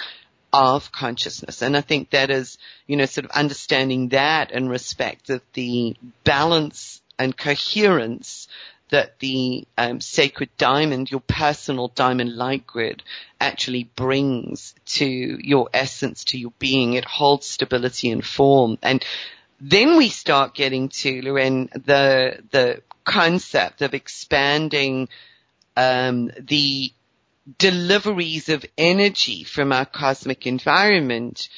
of 0.51 0.91
consciousness. 0.91 1.61
And 1.61 1.78
I 1.78 1.82
think 1.82 2.09
that 2.09 2.30
is, 2.30 2.57
you 2.88 2.97
know, 2.97 3.05
sort 3.05 3.24
of 3.24 3.32
understanding 3.32 4.09
that 4.09 4.51
in 4.51 4.67
respect 4.67 5.30
of 5.30 5.41
the 5.53 5.95
balance 6.26 7.01
and 7.17 7.38
coherence 7.38 8.49
that 8.91 9.19
the 9.19 9.65
um, 9.77 9.99
sacred 9.99 10.49
diamond, 10.57 11.09
your 11.09 11.21
personal 11.21 11.87
diamond 11.87 12.35
light 12.35 12.67
grid, 12.67 13.01
actually 13.39 13.85
brings 13.95 14.75
to 14.85 15.05
your 15.05 15.69
essence, 15.73 16.25
to 16.25 16.37
your 16.37 16.53
being. 16.59 16.93
It 16.93 17.05
holds 17.05 17.47
stability 17.47 18.11
and 18.11 18.23
form. 18.23 18.77
And 18.81 19.03
then 19.59 19.97
we 19.97 20.09
start 20.09 20.53
getting 20.53 20.89
to, 20.89 21.21
Loren, 21.21 21.69
the, 21.73 22.43
the 22.51 22.81
concept 23.03 23.81
of 23.81 23.93
expanding 23.93 25.07
um, 25.75 26.31
the 26.37 26.91
deliveries 27.57 28.49
of 28.49 28.65
energy 28.77 29.43
from 29.43 29.71
our 29.71 29.85
cosmic 29.85 30.45
environment 30.45 31.49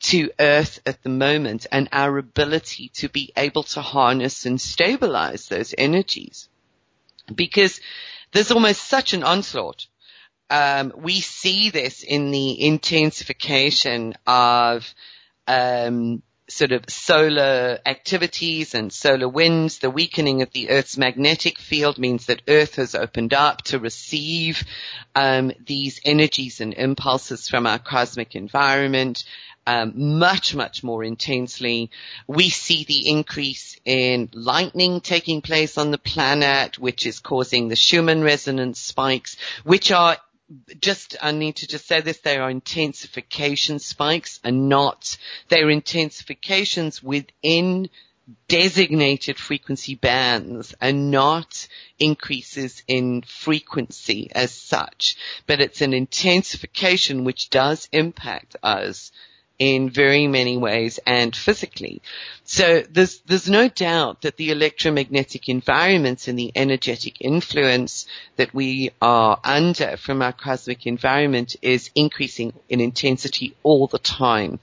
to 0.00 0.30
Earth 0.38 0.80
at 0.84 1.02
the 1.02 1.08
moment 1.08 1.66
and 1.72 1.88
our 1.92 2.18
ability 2.18 2.90
to 2.94 3.08
be 3.08 3.32
able 3.36 3.62
to 3.62 3.80
harness 3.80 4.46
and 4.46 4.60
stabilize 4.60 5.46
those 5.48 5.74
energies. 5.78 6.48
Because 7.34 7.80
there's 8.32 8.50
almost 8.50 8.82
such 8.82 9.12
an 9.12 9.22
onslaught. 9.22 9.86
Um, 10.50 10.92
we 10.96 11.20
see 11.20 11.70
this 11.70 12.02
in 12.02 12.30
the 12.30 12.66
intensification 12.66 14.14
of 14.26 14.92
um, 15.46 16.22
sort 16.52 16.72
of 16.72 16.84
solar 16.88 17.78
activities 17.86 18.74
and 18.74 18.92
solar 18.92 19.28
winds. 19.28 19.78
The 19.78 19.90
weakening 19.90 20.42
of 20.42 20.52
the 20.52 20.70
Earth's 20.70 20.98
magnetic 20.98 21.58
field 21.58 21.98
means 21.98 22.26
that 22.26 22.42
Earth 22.48 22.76
has 22.76 22.94
opened 22.94 23.32
up 23.32 23.62
to 23.64 23.78
receive 23.78 24.64
um, 25.14 25.52
these 25.64 26.00
energies 26.04 26.60
and 26.60 26.74
impulses 26.74 27.48
from 27.48 27.66
our 27.66 27.78
cosmic 27.78 28.34
environment. 28.34 29.24
Um, 29.64 30.18
much, 30.18 30.56
much 30.56 30.82
more 30.82 31.04
intensely. 31.04 31.92
We 32.26 32.50
see 32.50 32.82
the 32.82 33.08
increase 33.08 33.76
in 33.84 34.28
lightning 34.32 35.00
taking 35.00 35.40
place 35.40 35.78
on 35.78 35.92
the 35.92 35.98
planet, 35.98 36.80
which 36.80 37.06
is 37.06 37.20
causing 37.20 37.68
the 37.68 37.76
Schumann 37.76 38.22
resonance 38.22 38.80
spikes, 38.80 39.36
which 39.62 39.92
are 39.92 40.16
just, 40.80 41.16
I 41.22 41.32
need 41.32 41.56
to 41.56 41.66
just 41.66 41.86
say 41.86 42.00
this, 42.00 42.18
they 42.18 42.38
are 42.38 42.50
intensification 42.50 43.78
spikes 43.78 44.40
and 44.44 44.68
not, 44.68 45.16
they're 45.48 45.66
intensifications 45.66 47.02
within 47.02 47.88
designated 48.48 49.36
frequency 49.38 49.94
bands 49.94 50.74
and 50.80 51.10
not 51.10 51.66
increases 51.98 52.82
in 52.86 53.22
frequency 53.22 54.30
as 54.34 54.52
such, 54.52 55.16
but 55.46 55.60
it's 55.60 55.80
an 55.80 55.92
intensification 55.92 57.24
which 57.24 57.50
does 57.50 57.88
impact 57.92 58.56
us 58.62 59.12
in 59.62 59.88
very 59.88 60.26
many 60.26 60.56
ways 60.56 60.98
and 61.06 61.36
physically. 61.36 62.02
So 62.42 62.82
there's, 62.90 63.20
there's 63.20 63.48
no 63.48 63.68
doubt 63.68 64.22
that 64.22 64.36
the 64.36 64.50
electromagnetic 64.50 65.48
environments 65.48 66.26
and 66.26 66.36
the 66.36 66.50
energetic 66.56 67.20
influence 67.20 68.06
that 68.34 68.52
we 68.52 68.90
are 69.00 69.38
under 69.44 69.96
from 69.98 70.20
our 70.20 70.32
cosmic 70.32 70.84
environment 70.84 71.54
is 71.62 71.90
increasing 71.94 72.54
in 72.68 72.80
intensity 72.80 73.54
all 73.62 73.86
the 73.86 74.00
time. 74.00 74.58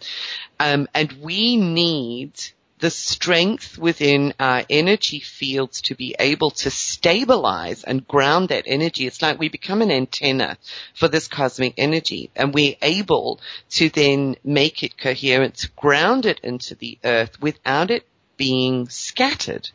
Um, 0.59 0.89
and 0.93 1.13
we 1.21 1.55
need 1.55 2.33
the 2.79 2.89
strength 2.89 3.77
within 3.77 4.33
our 4.39 4.63
energy 4.69 5.19
fields 5.19 5.81
to 5.81 5.95
be 5.95 6.15
able 6.17 6.49
to 6.49 6.71
stabilize 6.71 7.83
and 7.83 8.07
ground 8.07 8.49
that 8.49 8.63
energy. 8.65 9.05
It's 9.05 9.21
like 9.21 9.37
we 9.37 9.49
become 9.49 9.81
an 9.81 9.91
antenna 9.91 10.57
for 10.95 11.09
this 11.09 11.27
cosmic 11.27 11.73
energy 11.77 12.29
and 12.37 12.53
we're 12.53 12.77
able 12.81 13.41
to 13.71 13.89
then 13.89 14.37
make 14.45 14.81
it 14.81 14.97
coherent, 14.97 15.69
ground 15.75 16.25
it 16.25 16.39
into 16.41 16.73
the 16.75 16.97
earth 17.03 17.41
without 17.41 17.91
it 17.91 18.05
being 18.37 18.87
scattered. 18.87 19.69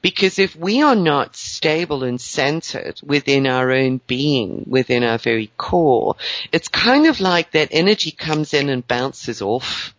Because 0.00 0.38
if 0.38 0.54
we 0.54 0.80
are 0.82 0.94
not 0.94 1.34
stable 1.34 2.04
and 2.04 2.20
centered 2.20 3.00
within 3.02 3.48
our 3.48 3.72
own 3.72 4.00
being, 4.06 4.62
within 4.68 5.02
our 5.02 5.18
very 5.18 5.50
core, 5.56 6.14
it's 6.52 6.68
kind 6.68 7.08
of 7.08 7.18
like 7.18 7.50
that 7.50 7.70
energy 7.72 8.12
comes 8.12 8.54
in 8.54 8.68
and 8.68 8.86
bounces 8.86 9.42
off. 9.42 9.92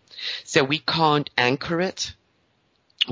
So 0.46 0.64
we 0.64 0.80
can't 0.80 1.30
anchor 1.38 1.82
it 1.82 2.14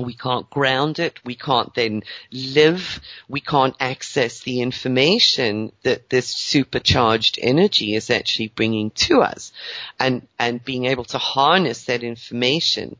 we 0.04 0.14
can't 0.14 0.48
ground 0.50 0.98
it. 0.98 1.18
We 1.24 1.34
can't 1.34 1.74
then 1.74 2.02
live. 2.30 3.00
We 3.28 3.40
can't 3.40 3.74
access 3.80 4.40
the 4.40 4.60
information 4.60 5.72
that 5.82 6.10
this 6.10 6.28
supercharged 6.28 7.38
energy 7.40 7.94
is 7.94 8.10
actually 8.10 8.48
bringing 8.48 8.90
to 8.92 9.22
us 9.22 9.52
and, 9.98 10.26
and 10.38 10.64
being 10.64 10.86
able 10.86 11.04
to 11.04 11.18
harness 11.18 11.84
that 11.84 12.02
information 12.02 12.96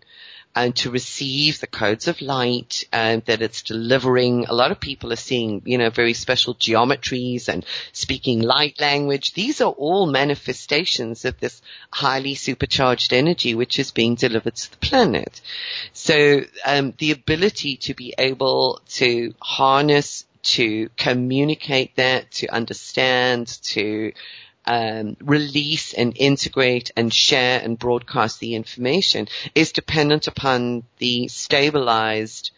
and 0.58 0.74
to 0.74 0.90
receive 0.90 1.60
the 1.60 1.68
codes 1.68 2.08
of 2.08 2.20
light 2.20 2.82
and 2.92 3.24
that 3.26 3.40
it's 3.40 3.62
delivering. 3.62 4.44
A 4.46 4.54
lot 4.54 4.72
of 4.72 4.80
people 4.80 5.12
are 5.12 5.24
seeing, 5.30 5.62
you 5.64 5.78
know, 5.78 5.88
very 5.88 6.14
special 6.14 6.52
geometries 6.56 7.48
and 7.48 7.64
speaking 7.92 8.42
light 8.42 8.80
language. 8.80 9.34
These 9.34 9.60
are 9.60 9.70
all 9.70 10.10
manifestations 10.10 11.24
of 11.24 11.38
this 11.38 11.62
highly 11.92 12.34
supercharged 12.34 13.12
energy 13.12 13.54
which 13.54 13.78
is 13.78 13.92
being 13.92 14.16
delivered 14.16 14.56
to 14.56 14.70
the 14.72 14.78
planet. 14.78 15.40
So 15.92 16.40
um, 16.66 16.92
the 16.98 17.12
ability 17.12 17.76
to 17.76 17.94
be 17.94 18.14
able 18.18 18.80
to 18.94 19.34
harness, 19.40 20.26
to 20.42 20.90
communicate 20.96 21.94
that, 21.94 22.32
to 22.32 22.48
understand, 22.48 23.46
to 23.62 24.12
um, 24.68 25.16
release 25.22 25.94
and 25.94 26.12
integrate 26.14 26.90
and 26.94 27.12
share 27.12 27.58
and 27.58 27.78
broadcast 27.78 28.38
the 28.38 28.54
information 28.54 29.26
is 29.54 29.72
dependent 29.72 30.26
upon 30.26 30.82
the 30.98 31.26
stabilized 31.28 32.50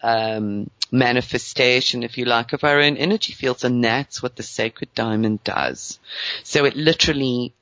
um, 0.00 0.70
manifestation, 0.92 2.04
if 2.04 2.16
you 2.16 2.24
like, 2.24 2.52
of 2.52 2.62
our 2.62 2.80
own 2.80 2.96
energy 2.96 3.32
fields, 3.32 3.64
and 3.64 3.82
that's 3.82 4.22
what 4.22 4.36
the 4.36 4.44
sacred 4.44 4.94
diamond 4.94 5.42
does. 5.42 5.98
So 6.44 6.64
it 6.66 6.76
literally 6.76 7.52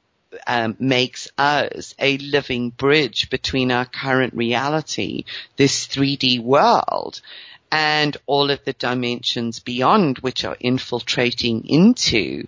um, 0.47 0.77
makes 0.79 1.31
us 1.39 1.95
a 1.99 2.19
living 2.19 2.69
bridge 2.69 3.31
between 3.31 3.73
our 3.73 3.87
current 3.87 4.35
reality, 4.35 5.25
this 5.57 5.87
3D 5.87 6.41
world, 6.41 7.23
and 7.73 8.19
all 8.27 8.51
of 8.51 8.63
the 8.67 8.75
dimensions 8.75 9.61
beyond 9.61 10.19
which 10.19 10.45
are 10.45 10.59
infiltrating 10.61 11.67
into 11.67 12.47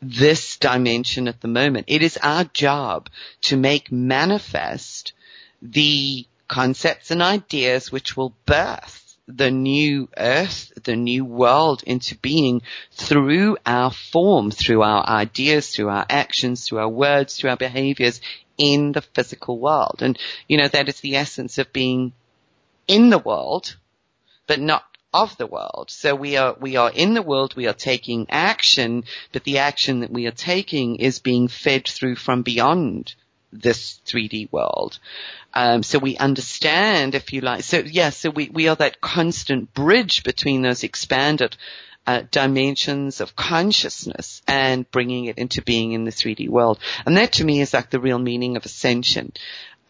this 0.00 0.56
dimension 0.56 1.28
at 1.28 1.40
the 1.40 1.48
moment. 1.48 1.86
It 1.88 2.02
is 2.02 2.18
our 2.22 2.44
job 2.44 3.08
to 3.42 3.56
make 3.56 3.90
manifest 3.90 5.12
the 5.60 6.26
concepts 6.46 7.10
and 7.10 7.22
ideas 7.22 7.92
which 7.92 8.16
will 8.16 8.34
birth 8.46 9.08
the 9.28 9.50
new 9.50 10.08
earth, 10.16 10.72
the 10.84 10.96
new 10.96 11.24
world 11.24 11.82
into 11.86 12.16
being 12.16 12.62
through 12.92 13.58
our 13.66 13.90
form, 13.90 14.50
through 14.50 14.82
our 14.82 15.06
ideas, 15.06 15.68
through 15.68 15.90
our 15.90 16.06
actions, 16.08 16.66
through 16.66 16.78
our 16.78 16.88
words, 16.88 17.36
through 17.36 17.50
our 17.50 17.56
behaviors 17.56 18.22
in 18.56 18.92
the 18.92 19.02
physical 19.02 19.58
world. 19.58 19.98
And, 20.00 20.18
you 20.48 20.56
know, 20.56 20.68
that 20.68 20.88
is 20.88 21.00
the 21.00 21.16
essence 21.16 21.58
of 21.58 21.72
being 21.74 22.14
in 22.86 23.10
the 23.10 23.18
world, 23.18 23.76
but 24.46 24.60
not 24.60 24.84
of 25.12 25.36
the 25.36 25.46
world. 25.46 25.90
So 25.90 26.14
we 26.14 26.36
are, 26.36 26.56
we 26.60 26.76
are 26.76 26.90
in 26.90 27.14
the 27.14 27.22
world, 27.22 27.56
we 27.56 27.66
are 27.66 27.74
taking 27.74 28.26
action, 28.28 29.04
but 29.32 29.44
the 29.44 29.58
action 29.58 30.00
that 30.00 30.10
we 30.10 30.26
are 30.26 30.32
taking 30.32 30.96
is 30.96 31.18
being 31.18 31.48
fed 31.48 31.86
through 31.86 32.16
from 32.16 32.42
beyond 32.42 33.14
this 33.52 34.00
3D 34.06 34.52
world. 34.52 34.98
Um, 35.54 35.82
so 35.82 35.98
we 35.98 36.16
understand, 36.18 37.14
if 37.14 37.32
you 37.32 37.40
like. 37.40 37.64
So 37.64 37.78
yes, 37.78 37.92
yeah, 37.92 38.10
so 38.10 38.30
we, 38.30 38.50
we 38.50 38.68
are 38.68 38.76
that 38.76 39.00
constant 39.00 39.72
bridge 39.72 40.22
between 40.22 40.62
those 40.62 40.84
expanded 40.84 41.56
uh, 42.06 42.22
dimensions 42.30 43.20
of 43.20 43.36
consciousness 43.36 44.42
and 44.46 44.90
bringing 44.90 45.26
it 45.26 45.38
into 45.38 45.62
being 45.62 45.92
in 45.92 46.04
the 46.04 46.10
3D 46.10 46.48
world. 46.48 46.78
And 47.06 47.16
that 47.16 47.32
to 47.34 47.44
me 47.44 47.60
is 47.60 47.72
like 47.72 47.90
the 47.90 48.00
real 48.00 48.18
meaning 48.18 48.56
of 48.56 48.66
ascension, 48.66 49.32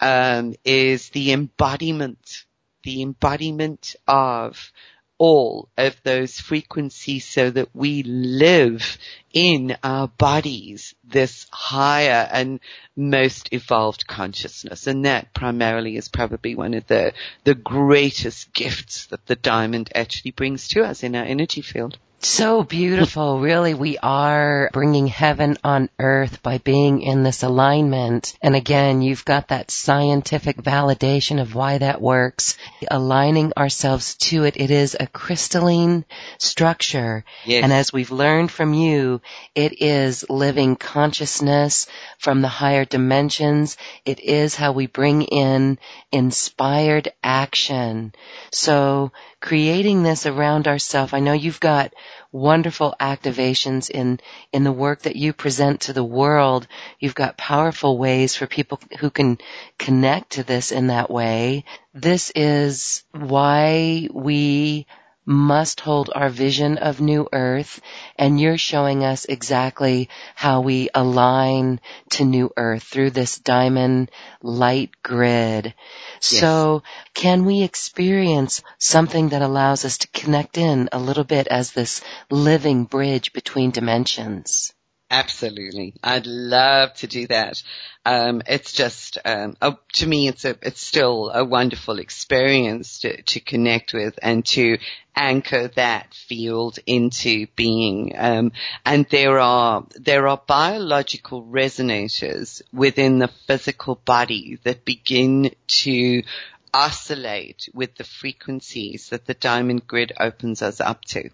um, 0.01 0.55
is 0.64 1.11
the 1.11 1.33
embodiment 1.33 2.45
the 2.85 3.03
embodiment 3.03 3.97
of 4.07 4.73
all 5.19 5.69
of 5.77 6.01
those 6.05 6.41
frequencies 6.41 7.27
so 7.27 7.51
that 7.51 7.69
we 7.75 8.03
live 8.05 8.99
in 9.33 9.77
our 9.83 10.09
bodies 10.09 10.95
this 11.05 11.47
higher 11.51 12.29
and 12.33 12.61
most 12.97 13.53
evolved 13.53 14.07
consciousness. 14.07 14.87
And 14.87 15.05
that 15.05 15.35
primarily 15.35 15.97
is 15.97 16.09
probably 16.09 16.55
one 16.55 16.75
of 16.75 16.87
the, 16.87 17.12
the 17.45 17.55
greatest 17.55 18.53
gifts 18.55 19.07
that 19.07 19.27
the 19.27 19.37
diamond 19.37 19.91
actually 19.95 20.31
brings 20.31 20.69
to 20.69 20.83
us 20.83 21.03
in 21.03 21.14
our 21.16 21.25
energy 21.25 21.62
field. 21.62 21.99
So 22.21 22.64
beautiful. 22.64 23.39
really, 23.39 23.75
we 23.75 23.97
are 23.99 24.71
bringing 24.73 25.07
heaven 25.07 25.57
on 25.62 25.89
earth 26.01 26.43
by 26.43 26.59
being 26.59 27.01
in 27.01 27.23
this 27.23 27.45
alignment. 27.45 28.37
And 28.43 28.57
again, 28.57 29.03
you've 29.03 29.25
got 29.25 29.49
that 29.49 29.71
scientific 29.71 30.57
validation 30.57 31.41
of 31.41 31.55
why 31.55 31.79
that 31.79 32.01
works. 32.01 32.57
Aligning 32.91 33.53
ourselves 33.57 34.16
to 34.16 34.45
it. 34.45 34.57
It 34.57 34.73
is 34.73 34.97
a 34.99 35.07
crystalline 35.07 36.05
structure. 36.39 37.25
Yes. 37.45 37.62
And 37.62 37.73
as 37.73 37.93
we've 37.93 38.11
learned 38.11 38.51
from 38.51 38.75
you, 38.75 39.21
it 39.55 39.81
is 39.81 40.29
living 40.29 40.75
consciousness 40.75 41.87
from 42.19 42.43
the 42.43 42.49
higher 42.49 42.85
dimensions. 42.85 43.77
It 44.05 44.19
is 44.19 44.57
how 44.57 44.73
we 44.73 44.89
bring 44.89 45.23
in 45.23 45.79
inspired 46.11 47.12
action. 47.23 48.12
So 48.51 49.12
creating 49.41 50.03
this 50.03 50.26
around 50.26 50.66
ourselves. 50.66 51.12
I 51.12 51.20
know 51.20 51.32
you've 51.32 51.61
got 51.61 51.95
wonderful 52.32 52.95
activations 53.01 53.89
in, 53.91 54.20
in 54.53 54.64
the 54.64 54.72
work 54.72 55.03
that 55.03 55.16
you 55.16 55.32
present 55.32 55.82
to 55.82 55.93
the 55.93 56.05
world. 56.05 56.66
You've 56.99 57.14
got 57.14 57.36
powerful 57.36 57.99
ways 57.99 58.34
for 58.34 58.47
people 58.47 58.80
who 58.99 59.11
can 59.11 59.39
connect 59.78 60.30
to 60.30 60.43
this 60.43 60.72
in 60.72 60.89
that 60.89 61.11
way. 61.11 61.64
This 61.95 62.32
is 62.34 63.05
why 63.12 64.09
we 64.12 64.86
must 65.29 65.81
hold 65.81 66.11
our 66.14 66.31
vision 66.31 66.79
of 66.79 67.03
new 67.03 67.29
earth 67.35 67.83
and 68.16 68.41
you're 68.41 68.57
showing 68.57 69.05
us 69.05 69.26
exactly 69.26 70.09
how 70.35 70.62
we 70.62 70.89
align 70.95 71.81
to 72.09 72.24
new 72.24 72.51
earth 72.57 72.83
through 72.83 73.11
this 73.11 73.39
diamond 73.39 74.11
light 74.43 74.91
grid. 75.03 75.66
Yes. 75.66 76.41
So 76.41 76.83
can 77.12 77.45
we 77.45 77.62
experience 77.62 78.62
something 78.79 79.29
that 79.29 79.43
allows 79.43 79.85
us 79.85 79.99
to 79.99 80.09
connect 80.09 80.57
in 80.57 80.89
a 80.93 80.99
little 80.99 81.24
bit 81.24 81.47
as 81.47 81.72
this 81.72 82.01
living 82.31 82.85
bridge 82.85 83.35
between 83.35 83.70
dimensions? 83.70 84.72
Absolutely. 85.11 85.95
I'd 86.05 86.27
love 86.27 86.93
to 86.95 87.07
do 87.07 87.27
that. 87.29 87.63
Um, 88.05 88.43
it's 88.47 88.73
just, 88.73 89.17
um, 89.25 89.57
oh, 89.63 89.79
to 89.95 90.07
me, 90.07 90.29
it's 90.29 90.45
a, 90.45 90.57
it's 90.61 90.83
still 90.83 91.31
a 91.31 91.45
wonderful 91.47 91.99
experience 91.99 93.01
to, 93.01 93.23
to 93.23 93.41
connect 93.41 93.95
with 93.95 94.19
and 94.21 94.45
to 94.47 94.77
anchor 95.17 95.69
that 95.69 96.13
field 96.13 96.79
into 96.87 97.47
being. 97.57 98.13
Um, 98.19 98.53
and 98.85 99.07
there 99.09 99.39
are, 99.39 99.87
there 99.95 100.29
are 100.29 100.43
biological 100.47 101.43
resonators 101.43 102.61
within 102.71 103.19
the 103.19 103.29
physical 103.47 103.95
body 104.05 104.59
that 104.65 104.85
begin 104.85 105.55
to 105.69 106.23
oscillate 106.75 107.67
with 107.73 107.95
the 107.95 108.05
frequencies 108.05 109.09
that 109.09 109.25
the 109.25 109.35
diamond 109.35 109.87
grid 109.87 110.13
opens 110.21 110.61
us 110.61 110.83
up 110.83 111.03
to. 111.07 111.31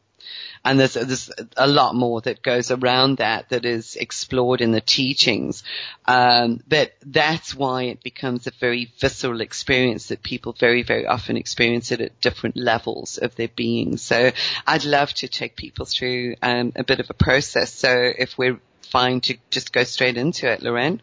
And 0.64 0.80
there's, 0.80 0.94
there's 0.94 1.30
a 1.56 1.66
lot 1.66 1.94
more 1.94 2.20
that 2.22 2.42
goes 2.42 2.70
around 2.70 3.18
that 3.18 3.50
that 3.50 3.64
is 3.64 3.96
explored 3.96 4.60
in 4.60 4.72
the 4.72 4.80
teachings. 4.80 5.62
Um, 6.06 6.60
but 6.66 6.92
that's 7.04 7.54
why 7.54 7.84
it 7.84 8.02
becomes 8.02 8.46
a 8.46 8.52
very 8.60 8.92
visceral 8.98 9.40
experience 9.40 10.08
that 10.08 10.22
people 10.22 10.52
very, 10.52 10.82
very 10.82 11.06
often 11.06 11.36
experience 11.36 11.92
it 11.92 12.00
at 12.00 12.20
different 12.20 12.56
levels 12.56 13.18
of 13.18 13.34
their 13.36 13.48
being. 13.48 13.96
So 13.96 14.30
I'd 14.66 14.84
love 14.84 15.12
to 15.14 15.28
take 15.28 15.56
people 15.56 15.86
through 15.86 16.36
um, 16.42 16.72
a 16.76 16.84
bit 16.84 17.00
of 17.00 17.10
a 17.10 17.14
process. 17.14 17.72
So 17.72 17.90
if 17.90 18.38
we're 18.38 18.60
fine 18.90 19.20
to 19.22 19.36
just 19.50 19.72
go 19.72 19.84
straight 19.84 20.16
into 20.16 20.50
it, 20.50 20.62
Lorraine. 20.62 21.02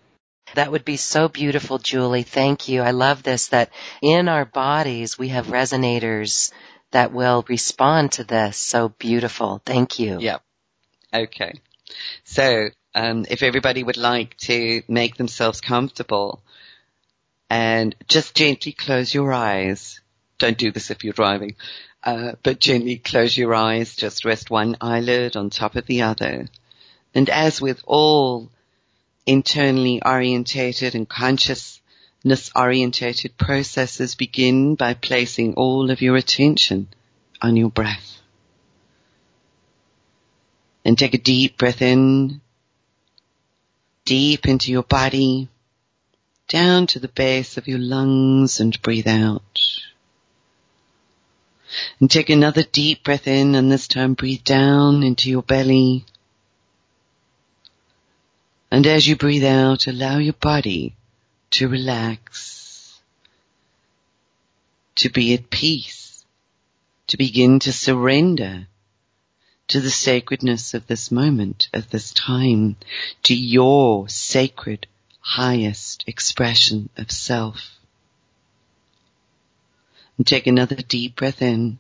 That 0.55 0.71
would 0.71 0.83
be 0.83 0.97
so 0.97 1.29
beautiful, 1.29 1.77
Julie. 1.77 2.23
Thank 2.23 2.67
you. 2.67 2.81
I 2.81 2.91
love 2.91 3.23
this 3.23 3.47
that 3.47 3.69
in 4.01 4.27
our 4.27 4.45
bodies 4.45 5.17
we 5.17 5.29
have 5.29 5.47
resonators 5.47 6.51
that 6.91 7.11
will 7.11 7.43
respond 7.47 8.13
to 8.13 8.23
this. 8.23 8.57
So 8.57 8.89
beautiful. 8.89 9.61
Thank 9.65 9.99
you. 9.99 10.19
Yep. 10.19 10.41
Okay. 11.13 11.53
So, 12.23 12.69
um, 12.93 13.25
if 13.29 13.43
everybody 13.43 13.83
would 13.83 13.97
like 13.97 14.37
to 14.37 14.83
make 14.87 15.15
themselves 15.15 15.61
comfortable 15.61 16.41
and 17.51 17.93
just 18.07 18.33
gently 18.33 18.71
close 18.71 19.13
your 19.13 19.33
eyes. 19.33 19.99
Don't 20.37 20.57
do 20.57 20.71
this 20.71 20.89
if 20.89 21.03
you're 21.03 21.11
driving, 21.11 21.57
uh, 22.01 22.31
but 22.43 22.61
gently 22.61 22.97
close 22.97 23.37
your 23.37 23.53
eyes. 23.53 23.93
Just 23.93 24.23
rest 24.23 24.49
one 24.49 24.77
eyelid 24.79 25.35
on 25.35 25.49
top 25.49 25.75
of 25.75 25.85
the 25.85 26.03
other. 26.03 26.47
And 27.13 27.29
as 27.29 27.59
with 27.59 27.83
all 27.85 28.49
internally 29.25 30.01
orientated 30.01 30.95
and 30.95 31.09
conscious 31.09 31.80
orientated 32.55 33.37
processes 33.37 34.15
begin 34.15 34.75
by 34.75 34.93
placing 34.93 35.55
all 35.55 35.89
of 35.89 36.01
your 36.01 36.15
attention 36.15 36.87
on 37.41 37.57
your 37.57 37.69
breath. 37.69 38.19
And 40.85 40.97
take 40.97 41.13
a 41.13 41.17
deep 41.17 41.57
breath 41.57 41.81
in, 41.81 42.41
deep 44.05 44.47
into 44.47 44.71
your 44.71 44.83
body, 44.83 45.47
down 46.47 46.87
to 46.87 46.99
the 46.99 47.07
base 47.07 47.57
of 47.57 47.67
your 47.67 47.79
lungs 47.79 48.59
and 48.59 48.79
breathe 48.81 49.07
out. 49.07 49.59
And 51.99 52.11
take 52.11 52.29
another 52.29 52.63
deep 52.63 53.03
breath 53.03 53.27
in 53.27 53.55
and 53.55 53.71
this 53.71 53.87
time 53.87 54.13
breathe 54.13 54.43
down 54.43 55.03
into 55.03 55.29
your 55.29 55.43
belly. 55.43 56.05
And 58.69 58.85
as 58.85 59.07
you 59.07 59.15
breathe 59.15 59.45
out, 59.45 59.87
allow 59.87 60.17
your 60.17 60.33
body 60.33 60.95
to 61.51 61.67
relax, 61.67 62.99
to 64.95 65.09
be 65.09 65.33
at 65.33 65.49
peace, 65.49 66.25
to 67.07 67.17
begin 67.17 67.59
to 67.59 67.73
surrender 67.73 68.67
to 69.67 69.79
the 69.79 69.91
sacredness 69.91 70.73
of 70.73 70.87
this 70.87 71.11
moment, 71.11 71.69
of 71.73 71.89
this 71.89 72.11
time, 72.13 72.75
to 73.23 73.35
your 73.35 74.07
sacred 74.09 74.87
highest 75.21 76.03
expression 76.07 76.89
of 76.97 77.11
self. 77.11 77.77
And 80.17 80.27
take 80.27 80.47
another 80.47 80.75
deep 80.75 81.15
breath 81.15 81.41
in 81.41 81.79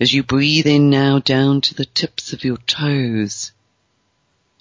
as 0.00 0.12
you 0.12 0.22
breathe 0.22 0.66
in 0.66 0.90
now 0.90 1.18
down 1.18 1.60
to 1.60 1.74
the 1.74 1.84
tips 1.84 2.32
of 2.32 2.44
your 2.44 2.56
toes 2.58 3.52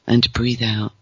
and 0.06 0.32
breathe 0.32 0.62
out. 0.62 0.94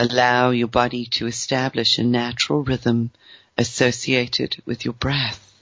Allow 0.00 0.50
your 0.50 0.68
body 0.68 1.06
to 1.06 1.26
establish 1.26 1.98
a 1.98 2.04
natural 2.04 2.62
rhythm 2.62 3.10
associated 3.56 4.62
with 4.64 4.84
your 4.84 4.94
breath. 4.94 5.60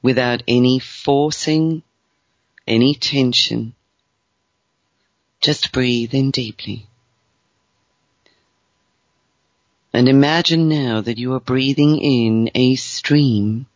Without 0.00 0.42
any 0.48 0.78
forcing, 0.78 1.82
any 2.66 2.94
tension. 2.94 3.74
Just 5.42 5.70
breathe 5.70 6.14
in 6.14 6.30
deeply. 6.30 6.86
And 9.92 10.08
imagine 10.08 10.66
now 10.66 11.02
that 11.02 11.18
you 11.18 11.34
are 11.34 11.40
breathing 11.40 11.98
in 11.98 12.50
a 12.54 12.76
stream 12.76 13.66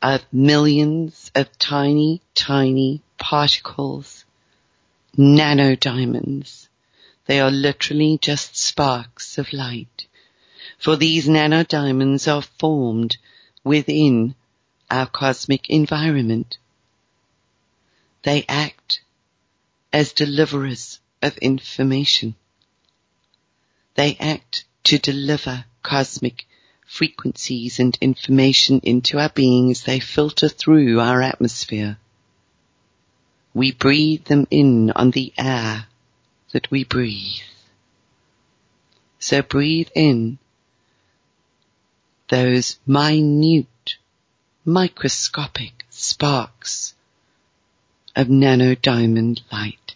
of 0.00 0.24
millions 0.32 1.30
of 1.34 1.58
tiny, 1.58 2.22
tiny 2.34 3.02
particles 3.18 4.21
nano 5.16 5.74
diamonds. 5.74 6.68
They 7.26 7.40
are 7.40 7.50
literally 7.50 8.18
just 8.20 8.56
sparks 8.56 9.38
of 9.38 9.52
light. 9.52 10.06
For 10.78 10.96
these 10.96 11.28
nano 11.28 11.64
diamonds 11.64 12.26
are 12.26 12.42
formed 12.42 13.16
within 13.62 14.34
our 14.90 15.06
cosmic 15.06 15.68
environment. 15.70 16.58
They 18.22 18.44
act 18.48 19.00
as 19.92 20.12
deliverers 20.12 20.98
of 21.20 21.36
information. 21.38 22.34
They 23.94 24.16
act 24.16 24.64
to 24.84 24.98
deliver 24.98 25.64
cosmic 25.82 26.46
frequencies 26.86 27.78
and 27.78 27.96
information 28.00 28.80
into 28.82 29.18
our 29.18 29.28
beings. 29.28 29.84
they 29.84 30.00
filter 30.00 30.48
through 30.48 31.00
our 31.00 31.22
atmosphere. 31.22 31.98
We 33.54 33.72
breathe 33.72 34.24
them 34.24 34.46
in 34.50 34.90
on 34.92 35.10
the 35.10 35.32
air 35.36 35.86
that 36.52 36.70
we 36.70 36.84
breathe. 36.84 37.42
So 39.18 39.42
breathe 39.42 39.88
in 39.94 40.38
those 42.28 42.78
minute, 42.86 43.96
microscopic 44.64 45.84
sparks 45.90 46.94
of 48.16 48.28
nano 48.28 48.74
diamond 48.74 49.42
light. 49.52 49.94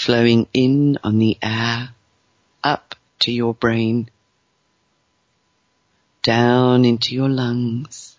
flowing 0.00 0.46
in 0.54 0.98
on 1.04 1.18
the 1.18 1.36
air, 1.42 1.90
up 2.64 2.94
to 3.18 3.32
your 3.32 3.52
brain, 3.52 4.08
down 6.22 6.84
into 6.84 7.14
your 7.14 7.28
lungs, 7.28 8.18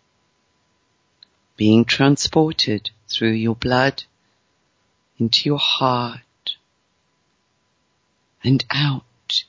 being 1.62 1.86
transported 1.86 2.90
through 3.08 3.30
your 3.30 3.54
blood 3.54 4.04
into 5.20 5.48
your 5.48 5.60
heart 5.60 6.58
and 8.44 8.66
out 8.72 9.44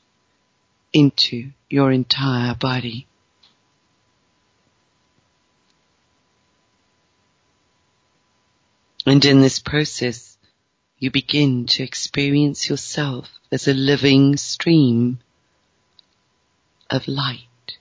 into 0.92 1.50
your 1.70 1.90
entire 1.90 2.54
body. 2.54 3.06
And 9.06 9.24
in 9.24 9.40
this 9.40 9.58
process, 9.58 10.36
you 10.98 11.10
begin 11.10 11.64
to 11.64 11.82
experience 11.82 12.68
yourself 12.68 13.30
as 13.50 13.66
a 13.66 13.72
living 13.72 14.36
stream 14.36 15.18
of 16.90 17.08
light, 17.08 17.78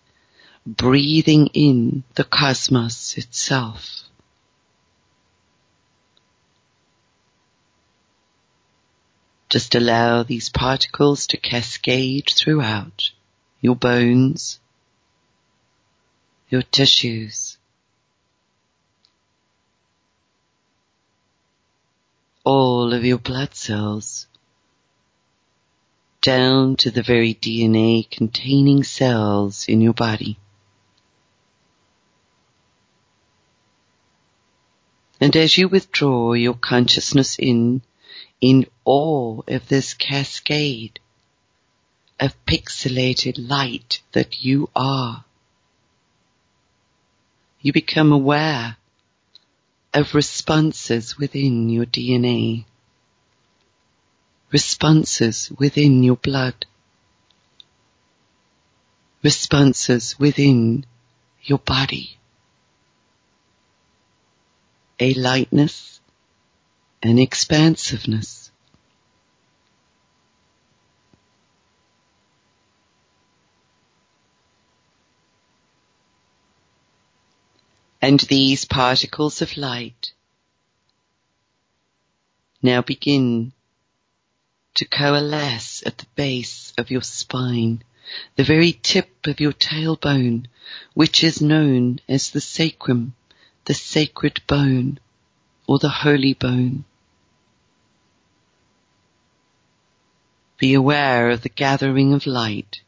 breathing 0.66 1.48
in 1.48 2.06
the 2.16 2.24
cosmos 2.24 3.18
itself. 3.18 4.06
Just 9.52 9.76
allow 9.76 10.24
these 10.24 10.48
particles 10.48 11.28
to 11.28 11.36
cascade 11.36 12.32
throughout 12.34 13.12
your 13.60 13.76
bones, 13.76 14.62
your 16.50 16.62
tissues, 16.62 17.58
all 22.46 22.94
of 22.94 23.04
your 23.04 23.18
blood 23.18 23.54
cells 23.54 24.26
down 26.22 26.78
to 26.78 26.90
the 26.90 27.04
very 27.04 27.34
DNA 27.34 28.10
containing 28.10 28.86
cells 28.86 29.66
in 29.68 29.82
your 29.82 29.94
body. 29.94 30.40
And 35.20 35.36
as 35.36 35.58
you 35.58 35.68
withdraw 35.68 36.32
your 36.32 36.54
consciousness 36.54 37.38
in, 37.38 37.82
in 38.42 38.66
awe 38.84 39.42
of 39.48 39.68
this 39.68 39.94
cascade 39.94 41.00
of 42.20 42.46
pixelated 42.46 43.36
light 43.38 44.02
that 44.12 44.44
you 44.44 44.70
are, 44.76 45.24
you 47.62 47.72
become 47.72 48.12
aware 48.12 48.78
of 49.94 50.16
responses 50.16 51.18
within 51.18 51.70
your 51.70 51.86
DNA, 51.86 52.66
responses 54.52 55.52
within 55.58 56.04
your 56.04 56.16
blood, 56.16 56.66
responses 59.24 60.18
within 60.20 60.86
your 61.44 61.60
body, 61.60 62.18
a 65.00 65.14
lightness, 65.14 66.01
an 67.04 67.18
expansiveness. 67.18 68.52
And 78.04 78.20
these 78.22 78.66
particles 78.66 79.42
of 79.42 79.58
light 79.58 80.12
now 82.62 82.82
begin 82.82 83.54
to 84.76 84.86
coalesce 84.86 85.84
at 85.86 85.98
the 85.98 86.08
base 86.16 86.74
of 86.78 86.90
your 86.90 87.02
spine, 87.02 87.84
the 88.36 88.44
very 88.44 88.74
tip 88.74 89.28
of 89.28 89.40
your 89.40 89.54
tailbone, 89.54 90.48
which 90.94 91.24
is 91.24 91.42
known 91.42 92.00
as 92.08 92.30
the 92.30 92.42
sacrum, 92.42 93.14
the 93.66 93.74
sacred 93.74 94.42
bone, 94.48 95.00
or 95.68 95.78
the 95.80 95.90
holy 95.90 96.34
bone. 96.34 96.86
Be 100.62 100.76
aware 100.76 101.32
of 101.32 101.42
the 101.42 101.50
gathering 101.50 102.14
of 102.14 102.28
light 102.28 102.82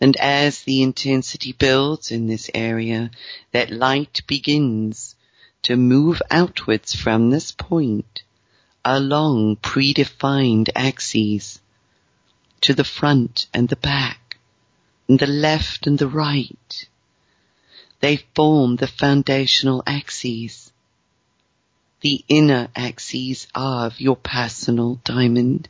And 0.00 0.16
as 0.16 0.62
the 0.62 0.82
intensity 0.82 1.52
builds 1.52 2.10
in 2.10 2.26
this 2.26 2.50
area, 2.54 3.10
that 3.52 3.70
light 3.70 4.22
begins 4.26 5.14
to 5.62 5.76
move 5.76 6.22
outwards 6.30 6.94
from 6.94 7.28
this 7.28 7.52
point 7.52 8.22
along 8.82 9.56
predefined 9.56 10.70
axes 10.74 11.60
to 12.62 12.72
the 12.72 12.84
front 12.84 13.46
and 13.52 13.68
the 13.68 13.76
back 13.76 14.38
and 15.06 15.18
the 15.18 15.26
left 15.26 15.86
and 15.86 15.98
the 15.98 16.08
right. 16.08 16.88
They 18.00 18.24
form 18.34 18.76
the 18.76 18.86
foundational 18.86 19.82
axes, 19.86 20.72
the 22.00 22.24
inner 22.28 22.68
axes 22.74 23.46
of 23.54 24.00
your 24.00 24.16
personal 24.16 25.00
diamond. 25.04 25.68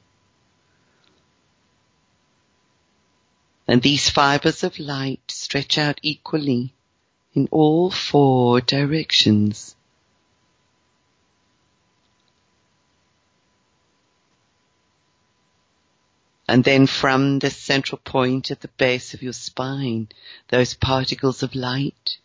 and 3.71 3.83
these 3.83 4.11
fibers 4.11 4.65
of 4.65 4.81
light 4.81 5.21
stretch 5.29 5.79
out 5.79 6.01
equally 6.03 6.75
in 7.35 7.47
all 7.53 7.89
four 7.89 8.61
directions. 8.61 9.77
And 16.49 16.65
then 16.65 16.89
from 16.89 17.39
the 17.39 17.51
central 17.51 18.01
point 18.05 18.51
at 18.51 18.61
the 18.61 18.67
base 18.77 19.15
of 19.15 19.23
your 19.23 19.33
spine, 19.33 20.09
those 20.49 20.75
particles 20.75 21.45
of 21.45 21.55
light 21.55 22.19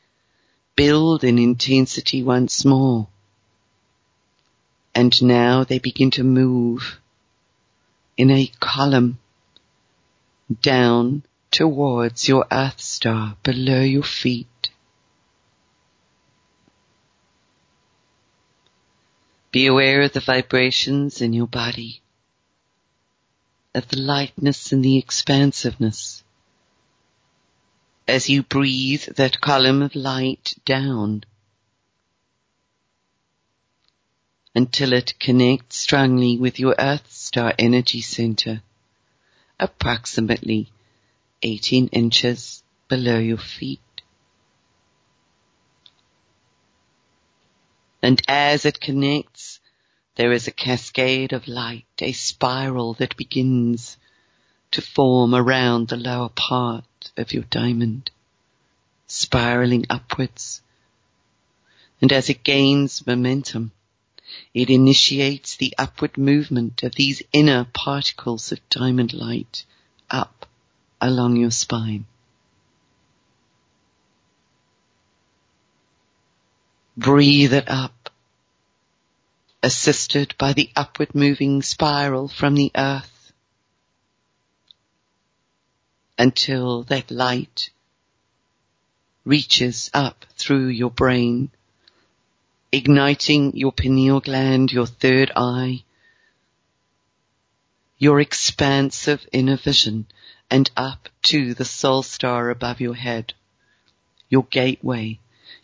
build 0.75 1.23
in 1.23 1.37
intensity 1.37 2.23
once 2.23 2.65
more. 2.65 3.07
And 4.95 5.21
now 5.21 5.65
they 5.65 5.77
begin 5.77 6.09
to 6.11 6.23
move 6.23 7.01
in 8.15 8.31
a 8.31 8.49
column 8.61 9.19
down 10.61 11.23
towards 11.51 12.29
your 12.29 12.45
earth 12.49 12.79
star 12.79 13.35
below 13.43 13.81
your 13.81 14.03
feet. 14.03 14.69
Be 19.51 19.67
aware 19.67 20.01
of 20.01 20.13
the 20.13 20.21
vibrations 20.21 21.21
in 21.21 21.33
your 21.33 21.47
body, 21.47 22.01
of 23.73 23.87
the 23.89 23.97
lightness 23.97 24.71
and 24.71 24.83
the 24.83 24.97
expansiveness. 24.97 26.23
As 28.07 28.29
you 28.29 28.43
breathe 28.43 29.03
that 29.15 29.41
column 29.41 29.81
of 29.81 29.95
light 29.95 30.55
down 30.65 31.23
until 34.55 34.93
it 34.93 35.19
connects 35.19 35.75
strongly 35.75 36.37
with 36.37 36.59
your 36.59 36.73
earth 36.79 37.11
star 37.11 37.53
energy 37.59 37.99
center, 37.99 38.61
approximately 39.59 40.71
18 41.43 41.89
inches 41.89 42.63
below 42.87 43.19
your 43.19 43.37
feet. 43.37 43.79
And 48.01 48.21
as 48.27 48.65
it 48.65 48.79
connects, 48.79 49.59
there 50.15 50.31
is 50.31 50.47
a 50.47 50.51
cascade 50.51 51.33
of 51.33 51.47
light, 51.47 51.85
a 51.99 52.13
spiral 52.13 52.93
that 52.93 53.17
begins 53.17 53.97
to 54.71 54.81
form 54.81 55.35
around 55.35 55.87
the 55.87 55.97
lower 55.97 56.29
part 56.29 57.11
of 57.17 57.33
your 57.33 57.43
diamond, 57.49 58.11
spiraling 59.07 59.85
upwards. 59.89 60.61
And 61.99 62.13
as 62.13 62.29
it 62.29 62.43
gains 62.43 63.05
momentum, 63.05 63.71
it 64.53 64.69
initiates 64.69 65.55
the 65.55 65.73
upward 65.77 66.17
movement 66.17 66.83
of 66.83 66.95
these 66.95 67.21
inner 67.31 67.65
particles 67.73 68.51
of 68.51 68.69
diamond 68.69 69.13
light 69.13 69.65
up 70.09 70.45
along 71.01 71.35
your 71.35 71.51
spine. 71.51 72.05
Breathe 76.97 77.53
it 77.53 77.67
up, 77.67 78.09
assisted 79.61 80.33
by 80.37 80.53
the 80.53 80.69
upward 80.75 81.13
moving 81.13 81.61
spiral 81.61 82.27
from 82.27 82.55
the 82.55 82.71
earth 82.75 83.33
until 86.17 86.83
that 86.83 87.11
light 87.11 87.69
reaches 89.25 89.89
up 89.93 90.25
through 90.37 90.67
your 90.67 90.91
brain, 90.91 91.49
igniting 92.75 93.55
your 93.55 93.71
pineal 93.71 94.19
gland, 94.19 94.69
your 94.69 94.85
third 94.85 95.31
eye, 95.33 95.81
your 97.97 98.19
expansive 98.19 99.25
inner 99.31 99.55
vision 99.55 100.05
and 100.51 100.69
up 100.75 101.07
to 101.23 101.53
the 101.53 101.63
soul 101.63 102.03
star 102.03 102.49
above 102.49 102.81
your 102.81 102.93
head, 102.93 103.33
your 104.27 104.43
gateway, 104.49 105.17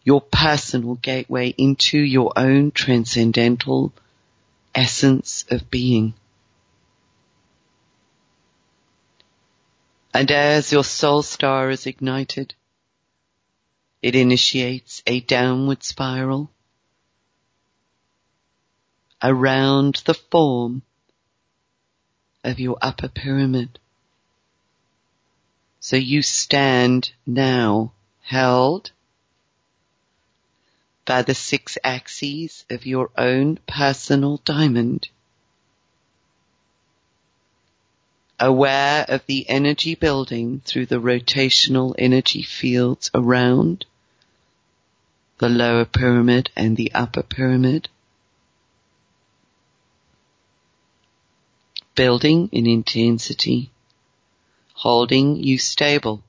your 0.06 0.22
personal 0.22 0.96
gateway 0.96 1.50
into 1.58 1.98
your 1.98 2.32
own 2.38 2.72
transcendental 2.72 3.92
essence 4.74 5.44
of 5.50 5.70
being. 5.70 6.14
And 10.14 10.32
as 10.32 10.72
your 10.72 10.86
soul 10.86 11.24
star 11.24 11.70
is 11.72 11.86
ignited, 11.86 12.54
it 14.02 14.16
initiates 14.16 15.04
a 15.06 15.20
downward 15.20 15.84
spiral 15.84 16.50
around 19.24 20.02
the 20.06 20.14
form 20.14 20.82
of 22.44 22.60
your 22.60 22.78
upper 22.82 23.08
pyramid. 23.08 23.80
So 25.80 25.96
you 25.96 26.22
stand 26.22 27.12
now 27.26 27.92
held 28.22 28.92
by 31.06 31.22
the 31.24 31.36
six 31.36 31.78
axes 31.84 32.66
of 32.70 32.86
your 32.86 33.10
own 33.18 33.58
personal 33.68 34.38
diamond. 34.46 35.10
Aware 38.40 39.06
of 39.08 39.26
the 39.26 39.48
energy 39.50 39.96
building 39.96 40.62
through 40.66 40.88
the 40.88 41.00
rotational 41.00 41.94
energy 41.98 42.42
fields 42.42 43.12
around 43.14 43.86
the 45.40 45.50
lower 45.50 45.86
pyramid 45.86 46.50
and 46.56 46.78
the 46.78 46.92
upper 46.94 47.24
pyramid. 47.24 47.90
Building 51.96 52.50
in 52.52 52.66
intensity, 52.68 53.70
holding 54.74 55.36
you 55.36 55.58
stable. 55.58 56.24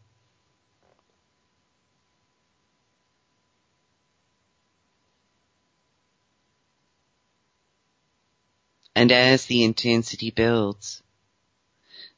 And 8.95 9.11
as 9.11 9.47
the 9.47 9.65
intensity 9.65 10.31
builds, 10.31 11.03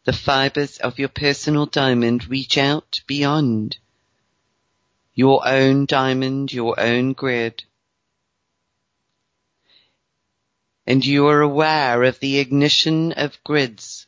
the 0.04 0.12
fibers 0.12 0.78
of 0.78 0.98
your 0.98 1.08
personal 1.08 1.66
diamond 1.66 2.28
reach 2.28 2.58
out 2.58 3.00
beyond 3.06 3.78
your 5.14 5.46
own 5.46 5.86
diamond, 5.86 6.52
your 6.52 6.78
own 6.78 7.12
grid. 7.12 7.64
And 10.86 11.04
you 11.04 11.26
are 11.28 11.40
aware 11.40 12.02
of 12.02 12.20
the 12.20 12.38
ignition 12.38 13.12
of 13.12 13.42
grids 13.42 14.06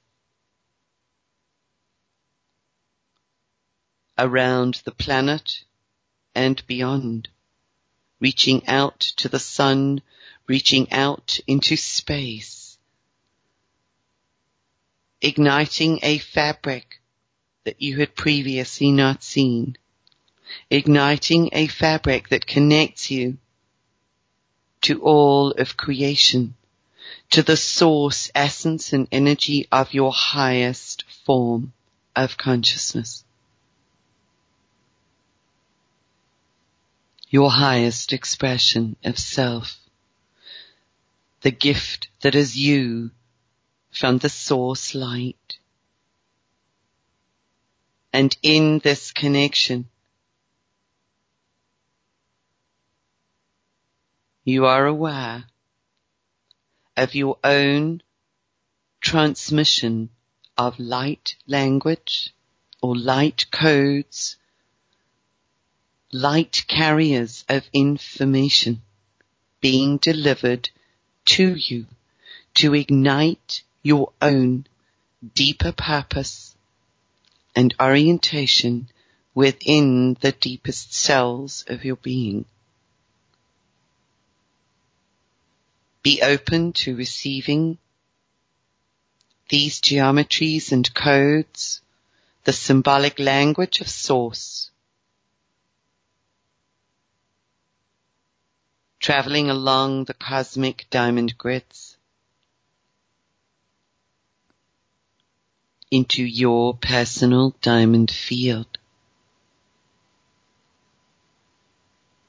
around 4.19 4.83
the 4.85 4.93
planet 4.93 5.65
and 6.35 6.63
beyond, 6.67 7.29
reaching 8.21 8.67
out 8.67 9.01
to 9.01 9.29
the 9.29 9.39
sun, 9.39 10.03
reaching 10.47 10.91
out 10.93 11.39
into 11.47 11.77
space, 11.77 12.79
igniting 15.21 15.99
a 16.03 16.19
fabric 16.19 17.01
that 17.65 17.81
you 17.81 17.99
had 17.99 18.15
previously 18.15 18.93
not 18.93 19.23
seen, 19.23 19.77
igniting 20.71 21.51
a 21.53 21.67
fabric 21.67 22.29
that 22.29 22.47
connects 22.47 23.11
you 23.11 23.39
to 24.83 25.03
all 25.03 25.51
of 25.53 25.77
creation, 25.77 26.56
to 27.31 27.43
the 27.43 27.57
source, 27.57 28.31
essence 28.35 28.93
and 28.93 29.09
energy 29.11 29.67
of 29.71 29.93
your 29.95 30.13
highest 30.13 31.05
form 31.25 31.73
of 32.15 32.37
consciousness. 32.37 33.25
Your 37.29 37.51
highest 37.51 38.13
expression 38.13 38.97
of 39.05 39.19
self 39.19 39.79
the 41.47 41.51
gift 41.53 42.09
that 42.23 42.35
is 42.35 42.57
you 42.57 43.09
from 43.93 44.19
the 44.19 44.29
source 44.29 44.97
light. 44.97 45.59
And 48.13 48.37
in 48.43 48.81
this 48.81 49.13
connection, 49.13 49.89
you 54.43 54.67
are 54.67 54.87
aware 54.87 55.45
of 56.97 57.15
your 57.15 57.39
own 57.45 58.03
transmission 59.01 60.09
of 60.57 60.79
light 60.79 61.37
language 61.47 62.33
or 62.81 62.97
light 62.97 63.47
codes, 63.51 64.37
light 66.13 66.65
carriers 66.67 67.45
of 67.49 67.69
information 67.73 68.83
being 69.61 69.99
delivered 69.99 70.71
to 71.25 71.55
you 71.57 71.87
to 72.55 72.75
ignite 72.75 73.63
your 73.83 74.13
own 74.23 74.67
deeper 75.35 75.73
purpose 75.73 76.55
and 77.55 77.75
orientation 77.81 78.89
within 79.35 80.17
the 80.21 80.33
deepest 80.33 80.95
cells 80.95 81.65
of 81.69 81.85
your 81.85 81.97
being. 81.97 82.45
Be 86.07 86.23
open 86.23 86.73
to 86.85 86.95
receiving 86.95 87.79
these 89.49 89.81
geometries 89.81 90.71
and 90.71 90.95
codes, 90.95 91.81
the 92.45 92.53
symbolic 92.53 93.19
language 93.19 93.81
of 93.81 93.89
source, 93.89 94.71
traveling 99.01 99.51
along 99.51 100.05
the 100.05 100.15
cosmic 100.15 100.87
diamond 100.91 101.37
grids 101.37 101.97
into 105.91 106.23
your 106.23 106.75
personal 106.75 107.57
diamond 107.63 108.13
field. 108.13 108.79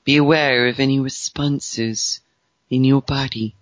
Be 0.03 0.17
aware 0.17 0.65
of 0.67 0.79
any 0.79 0.99
responses 0.99 2.21
in 2.71 2.83
your 2.83 3.03
body 3.03 3.53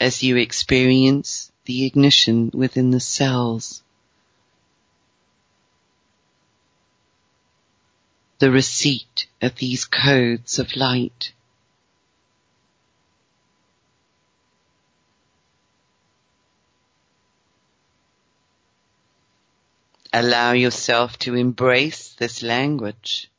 as 0.00 0.22
you 0.22 0.36
experience 0.36 1.50
the 1.64 1.84
ignition 1.84 2.50
within 2.54 2.90
the 2.90 3.00
cells. 3.00 3.82
the 8.38 8.50
receipt 8.50 9.26
of 9.42 9.56
these 9.56 9.84
codes 9.84 10.58
of 10.58 10.76
light. 10.76 11.32
Allow 20.12 20.52
yourself 20.52 21.18
to 21.20 21.34
embrace 21.34 22.14
this 22.14 22.42
language. 22.42 23.30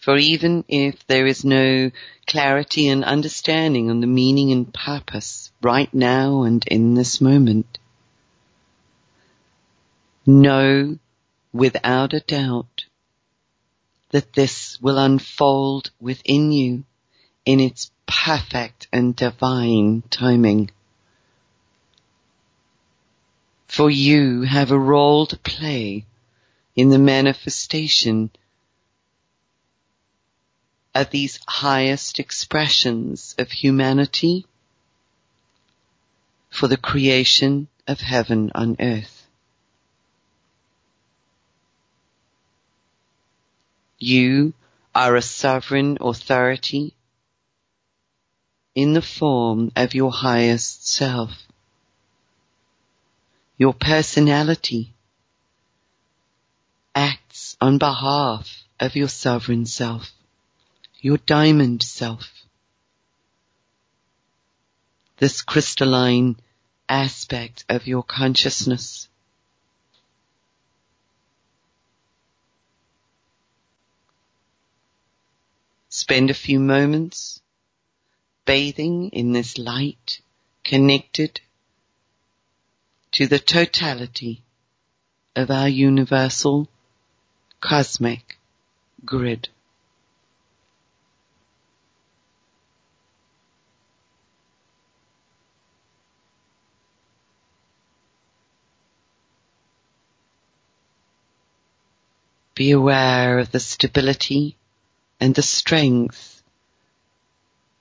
For 0.00 0.16
even 0.16 0.64
if 0.66 1.06
there 1.06 1.26
is 1.26 1.44
no 1.44 1.90
clarity 2.26 2.88
and 2.88 3.04
understanding 3.04 3.90
on 3.90 4.00
the 4.00 4.06
meaning 4.06 4.50
and 4.50 4.72
purpose 4.72 5.52
right 5.60 5.92
now 5.92 6.42
and 6.44 6.66
in 6.66 6.94
this 6.94 7.20
moment, 7.20 7.78
know 10.24 10.98
without 11.52 12.14
a 12.14 12.20
doubt 12.20 12.86
that 14.08 14.32
this 14.32 14.80
will 14.80 14.96
unfold 14.96 15.90
within 16.00 16.50
you 16.50 16.84
in 17.44 17.60
its 17.60 17.90
perfect 18.06 18.88
and 18.90 19.14
divine 19.14 20.02
timing. 20.08 20.70
For 23.68 23.90
you 23.90 24.42
have 24.42 24.70
a 24.70 24.78
role 24.78 25.26
to 25.26 25.36
play 25.38 26.06
in 26.74 26.88
the 26.88 26.98
manifestation 26.98 28.30
of 30.94 31.10
these 31.10 31.40
highest 31.46 32.18
expressions 32.18 33.34
of 33.38 33.50
humanity 33.50 34.46
for 36.50 36.66
the 36.66 36.76
creation 36.76 37.68
of 37.86 38.00
heaven 38.00 38.50
on 38.54 38.76
earth. 38.80 39.26
You 43.98 44.54
are 44.94 45.14
a 45.14 45.22
sovereign 45.22 45.98
authority 46.00 46.94
in 48.74 48.94
the 48.94 49.02
form 49.02 49.70
of 49.76 49.94
your 49.94 50.10
highest 50.10 50.88
self. 50.88 51.30
Your 53.58 53.74
personality 53.74 54.94
acts 56.94 57.56
on 57.60 57.78
behalf 57.78 58.64
of 58.80 58.96
your 58.96 59.08
sovereign 59.08 59.66
self, 59.66 60.10
your 61.00 61.16
diamond 61.18 61.82
self. 61.82 62.30
This 65.18 65.42
crystalline 65.42 66.36
aspect 66.88 67.64
of 67.68 67.86
your 67.86 68.02
consciousness. 68.02 69.08
Spend 75.88 76.30
a 76.30 76.34
few 76.34 76.60
moments 76.60 77.40
bathing 78.44 79.10
in 79.10 79.32
this 79.32 79.58
light 79.58 80.20
connected 80.64 81.40
to 83.12 83.26
the 83.26 83.38
totality 83.38 84.42
of 85.36 85.50
our 85.50 85.68
universal 85.68 86.68
cosmic 87.60 88.38
grid. 89.04 89.48
Be 102.60 102.72
aware 102.72 103.38
of 103.38 103.52
the 103.52 103.58
stability 103.58 104.54
and 105.18 105.34
the 105.34 105.40
strength 105.40 106.42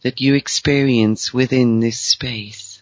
that 0.03 0.21
you 0.21 0.35
experience 0.35 1.33
within 1.33 1.81
this 1.81 1.99
space. 1.99 2.81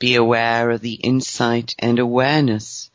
Be 0.00 0.16
aware 0.16 0.70
of 0.70 0.80
the 0.80 0.94
insight 0.94 1.76
and 1.78 2.00
awareness 2.00 2.90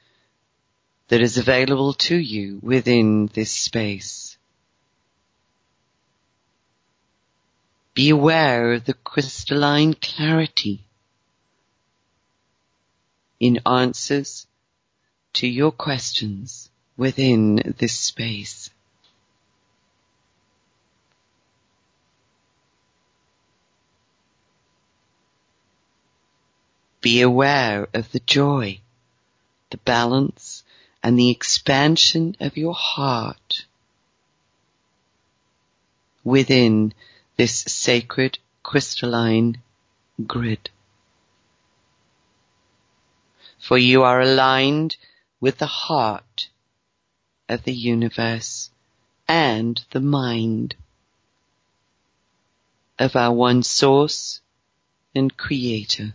that 1.07 1.21
is 1.21 1.37
available 1.37 1.93
to 1.93 2.17
you 2.17 2.59
within 2.61 3.27
this 3.27 3.53
space. 3.53 4.28
Be 7.99 8.11
aware 8.11 8.71
of 8.71 8.85
the 8.85 8.93
crystalline 8.93 9.93
clarity 9.93 10.85
in 13.41 13.59
answers 13.65 14.47
to 15.33 15.45
your 15.45 15.73
questions 15.73 16.69
within 16.95 17.75
this 17.77 17.91
space. 17.91 18.69
Be 27.01 27.19
aware 27.19 27.89
of 27.93 28.09
the 28.13 28.21
joy, 28.21 28.79
the 29.71 29.77
balance, 29.79 30.63
and 31.03 31.19
the 31.19 31.31
expansion 31.31 32.37
of 32.39 32.55
your 32.55 32.75
heart 32.75 33.65
within 36.23 36.93
this 37.39 37.63
sacred 37.67 38.37
crystalline 38.63 39.57
grid. 40.27 40.69
For 43.57 43.77
you 43.77 44.03
are 44.03 44.19
aligned 44.19 44.97
with 45.39 45.57
the 45.57 45.73
heart 45.87 46.49
of 47.47 47.63
the 47.63 47.71
universe 47.73 48.71
and 49.25 49.81
the 49.91 50.01
mind 50.01 50.75
of 52.99 53.15
our 53.15 53.33
one 53.33 53.63
source 53.63 54.41
and 55.15 55.37
creator. 55.37 56.11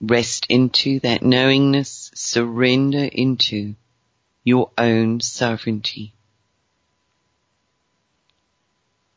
Rest 0.00 0.46
into 0.48 0.98
that 1.00 1.22
knowingness, 1.22 2.10
surrender 2.14 3.04
into 3.04 3.74
your 4.42 4.70
own 4.78 5.20
sovereignty. 5.20 6.14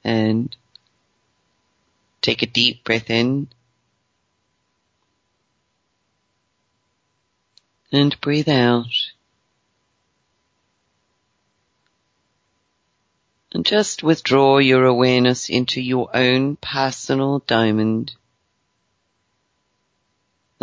And 0.03 0.53
take 2.21 2.41
a 2.41 2.47
deep 2.47 2.83
breath 2.83 3.09
in 3.09 3.47
and 7.93 8.19
breathe 8.19 8.49
out. 8.49 8.87
And 13.53 13.65
just 13.65 14.03
withdraw 14.03 14.57
your 14.57 14.83
awareness 14.83 15.47
into 15.47 15.79
your 15.79 16.09
own 16.13 16.55
personal 16.57 17.39
diamond 17.45 18.15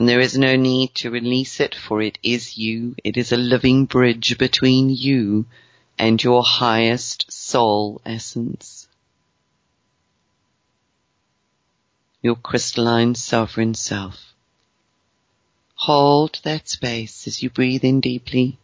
and 0.01 0.09
there 0.09 0.20
is 0.20 0.38
no 0.38 0.57
need 0.57 0.94
to 0.94 1.11
release 1.11 1.61
it 1.61 1.74
for 1.74 2.01
it 2.01 2.18
is 2.22 2.57
you. 2.57 2.96
It 3.05 3.18
is 3.18 3.32
a 3.32 3.36
living 3.36 3.84
bridge 3.84 4.38
between 4.38 4.88
you 4.88 5.44
and 5.98 6.24
your 6.24 6.42
highest 6.42 7.30
soul 7.30 8.01
essence. 8.07 8.88
Your 12.22 12.34
crystalline 12.34 13.14
sovereign 13.14 13.74
self. 13.74 14.32
Hold 15.74 16.40
that 16.44 16.66
space 16.66 17.26
as 17.26 17.42
you 17.42 17.51
breathe 17.51 17.84
in 17.84 18.01
deeply 18.01 18.57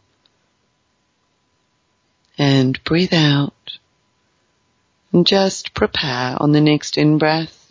and 2.35 2.83
breathe 2.83 3.13
out 3.13 3.77
and 5.13 5.27
just 5.27 5.75
prepare 5.75 6.35
on 6.41 6.53
the 6.53 6.61
next 6.61 6.97
in 6.97 7.19
breath 7.19 7.66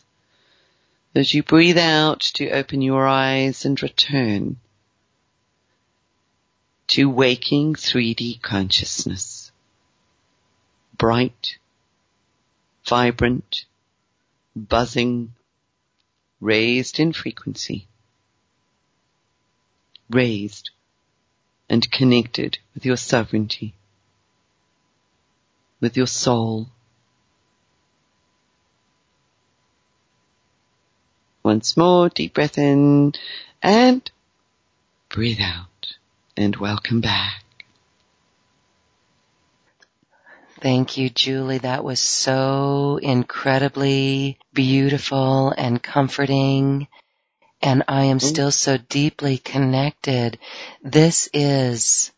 as 1.17 1.33
you 1.33 1.43
breathe 1.43 1.79
out 1.79 2.21
to 2.21 2.51
open 2.51 2.83
your 2.83 3.07
eyes 3.07 3.65
and 3.65 3.83
return 3.83 4.57
to 6.87 7.09
waking 7.09 7.75
3D 7.75 8.41
consciousness. 8.43 9.51
Bright, 10.99 11.57
vibrant, 12.87 13.65
buzzing, 14.55 15.33
raised 16.41 17.01
in 17.01 17.15
frequency, 17.15 17.89
raised 20.11 20.71
and 21.69 21.91
connected 21.91 22.59
with 22.75 22.85
your 22.85 22.97
sovereignty, 22.97 23.75
with 25.81 25.97
your 25.97 26.07
soul, 26.07 26.69
Once 31.47 31.77
more, 31.77 32.09
deep 32.09 32.35
breath 32.35 32.59
in 32.59 33.13
and 33.63 34.11
breathe 35.09 35.39
out 35.41 35.95
and 36.37 36.57
welcome 36.57 37.01
back. 37.01 37.45
Thank 40.61 40.97
you, 40.97 41.09
Julie. 41.09 41.59
That 41.59 41.85
was 41.85 42.01
so 42.01 42.99
incredibly 43.01 44.41
beautiful 44.53 45.55
and 45.57 45.81
comforting. 45.81 46.89
And 47.63 47.85
I 47.87 48.07
am 48.07 48.19
mm. 48.19 48.23
still 48.23 48.51
so 48.51 48.77
deeply 48.77 49.39
connected. 49.39 50.41
This 50.83 51.29
is 51.33 52.11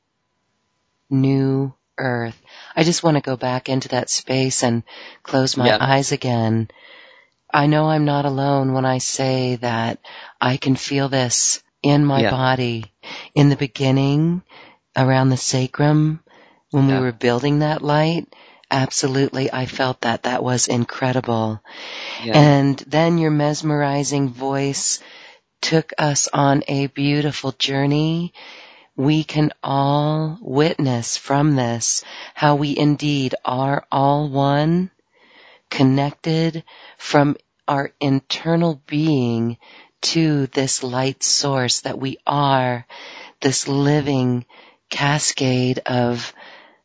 new 1.11 1.75
earth. 1.99 2.41
I 2.75 2.83
just 2.83 3.03
want 3.03 3.19
to 3.19 3.23
go 3.23 3.37
back 3.37 3.69
into 3.69 3.89
that 3.89 4.09
space 4.09 4.63
and 4.63 4.85
close 5.23 5.55
my 5.55 5.67
yep. 5.67 5.83
eyes 5.83 6.13
again 6.13 6.71
I 7.51 7.67
know 7.67 7.89
I'm 7.89 8.05
not 8.05 8.25
alone 8.25 8.73
when 8.73 8.85
I 8.85 8.99
say 8.99 9.57
that 9.57 10.01
I 10.41 10.57
can 10.57 10.77
feel 10.77 11.09
this 11.09 11.63
in 11.83 12.05
my 12.05 12.23
yeah. 12.23 12.31
body. 12.31 12.93
In 13.35 13.49
the 13.49 13.57
beginning, 13.57 14.43
around 14.97 15.31
the 15.31 15.37
sacrum, 15.37 16.21
when 16.71 16.89
yeah. 16.89 16.99
we 16.99 17.05
were 17.07 17.13
building 17.13 17.61
that 17.61 17.83
light, 17.83 18.27
absolutely 18.71 19.51
I 19.51 19.67
felt 19.67 20.03
that. 20.03 20.25
That 20.25 20.45
was 20.45 20.69
incredible. 20.69 21.63
Yeah. 22.23 22.37
And 22.37 22.79
then 22.87 23.19
your 23.19 23.31
mesmerizing 23.31 24.29
voice 24.29 25.01
took 25.61 25.93
us 25.99 26.29
on 26.33 26.63
a 26.69 26.89
beautiful 26.89 27.53
journey. 27.53 28.35
We 28.97 29.25
can 29.25 29.53
all 29.63 30.39
witness 30.41 31.17
from 31.17 31.57
this 31.57 32.05
how 32.35 32.57
we 32.57 32.77
indeed 32.77 33.35
are 33.45 33.87
all 33.91 34.29
one 34.29 34.91
connected 35.71 36.65
from 36.97 37.37
our 37.67 37.93
internal 38.01 38.83
being 38.87 39.59
to 40.01 40.47
this 40.49 40.83
light 40.83 41.23
source 41.23 41.81
that 41.81 41.99
we 41.99 42.19
are 42.27 42.87
this 43.41 43.69
living 43.69 44.45
cascade 44.91 45.81
of 45.87 46.33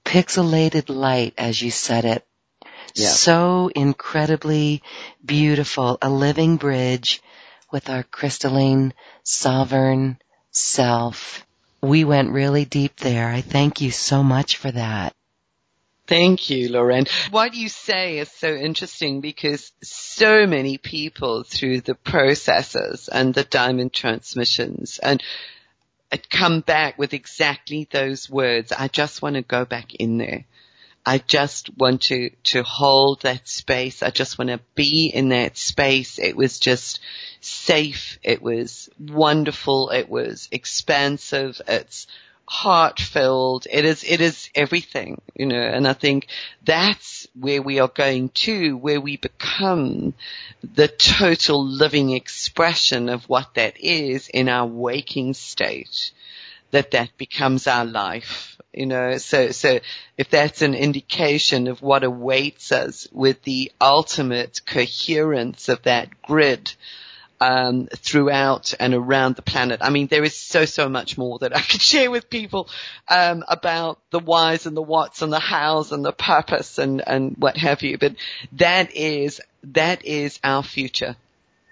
pixelated 0.03 0.89
light 0.89 1.33
as 1.37 1.61
you 1.61 1.71
said 1.71 2.05
it. 2.05 2.25
Yeah. 2.95 3.07
So 3.07 3.71
incredibly 3.73 4.83
beautiful, 5.23 5.97
a 6.01 6.09
living 6.09 6.57
bridge 6.57 7.21
with 7.71 7.89
our 7.89 8.03
crystalline 8.03 8.93
sovereign 9.23 10.19
self. 10.51 11.45
We 11.81 12.03
went 12.03 12.31
really 12.31 12.65
deep 12.65 12.97
there. 12.97 13.27
I 13.27 13.41
thank 13.41 13.81
you 13.81 13.91
so 13.91 14.23
much 14.23 14.57
for 14.57 14.71
that. 14.71 15.13
Thank 16.05 16.49
you, 16.49 16.69
Lauren. 16.69 17.05
What 17.31 17.53
you 17.53 17.69
say 17.69 18.19
is 18.19 18.29
so 18.29 18.53
interesting 18.53 19.21
because 19.21 19.71
so 19.81 20.45
many 20.45 20.77
people 20.77 21.43
through 21.43 21.81
the 21.81 21.95
processes 21.95 23.07
and 23.07 23.33
the 23.33 23.45
diamond 23.45 23.93
transmissions 23.93 24.99
and 24.99 25.23
uh, 26.11 26.17
come 26.29 26.59
back 26.59 26.99
with 26.99 27.13
exactly 27.13 27.87
those 27.89 28.29
words. 28.29 28.73
I 28.73 28.89
just 28.89 29.21
want 29.21 29.35
to 29.35 29.41
go 29.43 29.63
back 29.63 29.95
in 29.95 30.17
there. 30.17 30.45
I 31.05 31.19
just 31.19 31.69
want 31.77 32.03
to, 32.03 32.29
to 32.45 32.63
hold 32.63 33.21
that 33.21 33.47
space. 33.47 34.03
I 34.03 34.09
just 34.09 34.37
want 34.37 34.49
to 34.49 34.59
be 34.75 35.11
in 35.13 35.29
that 35.29 35.57
space. 35.57 36.19
It 36.19 36.35
was 36.35 36.59
just 36.59 36.99
safe. 37.41 38.19
It 38.23 38.41
was 38.41 38.89
wonderful. 38.99 39.89
It 39.89 40.09
was 40.09 40.47
expansive. 40.51 41.61
It's 41.67 42.07
heart 42.45 42.99
filled. 42.99 43.67
It 43.69 43.85
is, 43.85 44.03
it 44.03 44.21
is 44.21 44.49
everything, 44.55 45.21
you 45.35 45.45
know, 45.45 45.61
and 45.61 45.87
I 45.87 45.93
think 45.93 46.27
that's 46.63 47.27
where 47.39 47.61
we 47.61 47.79
are 47.79 47.87
going 47.87 48.29
to, 48.29 48.77
where 48.77 49.01
we 49.01 49.17
become 49.17 50.13
the 50.63 50.87
total 50.87 51.65
living 51.65 52.11
expression 52.11 53.09
of 53.09 53.29
what 53.29 53.53
that 53.55 53.79
is 53.79 54.27
in 54.29 54.49
our 54.49 54.67
waking 54.67 55.33
state, 55.33 56.11
that 56.71 56.91
that 56.91 57.17
becomes 57.17 57.67
our 57.67 57.85
life, 57.85 58.57
you 58.73 58.87
know, 58.87 59.17
so, 59.17 59.51
so 59.51 59.79
if 60.17 60.29
that's 60.29 60.61
an 60.61 60.73
indication 60.73 61.67
of 61.67 61.81
what 61.81 62.03
awaits 62.03 62.71
us 62.71 63.07
with 63.11 63.41
the 63.43 63.71
ultimate 63.79 64.61
coherence 64.65 65.69
of 65.69 65.83
that 65.83 66.21
grid, 66.23 66.73
um, 67.43 67.87
throughout 67.93 68.73
and 68.79 68.93
around 68.93 69.35
the 69.35 69.41
planet. 69.41 69.81
I 69.83 69.89
mean, 69.89 70.07
there 70.07 70.23
is 70.23 70.33
so, 70.35 70.63
so 70.63 70.87
much 70.87 71.17
more 71.17 71.39
that 71.39 71.55
I 71.55 71.59
could 71.59 71.81
share 71.93 72.09
with 72.09 72.29
people 72.29 72.69
um, 73.09 73.43
about 73.49 73.99
the 74.11 74.19
whys 74.19 74.65
and 74.65 74.77
the 74.77 74.81
whats 74.81 75.21
and 75.21 75.31
the 75.31 75.41
hows 75.41 75.91
and 75.91 76.05
the 76.05 76.13
purpose 76.13 76.77
and, 76.77 77.03
and 77.05 77.35
what 77.37 77.57
have 77.57 77.81
you. 77.81 77.97
But 77.97 78.15
that 78.53 78.95
is, 78.95 79.41
that 79.63 80.05
is 80.05 80.39
our 80.41 80.63
future. 80.63 81.17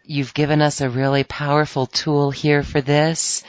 You've 0.04 0.34
given 0.34 0.62
us 0.62 0.82
a 0.82 0.90
really 0.90 1.24
powerful 1.24 1.86
tool 1.86 2.32
here 2.32 2.64
for 2.64 2.82
this. 2.82 3.44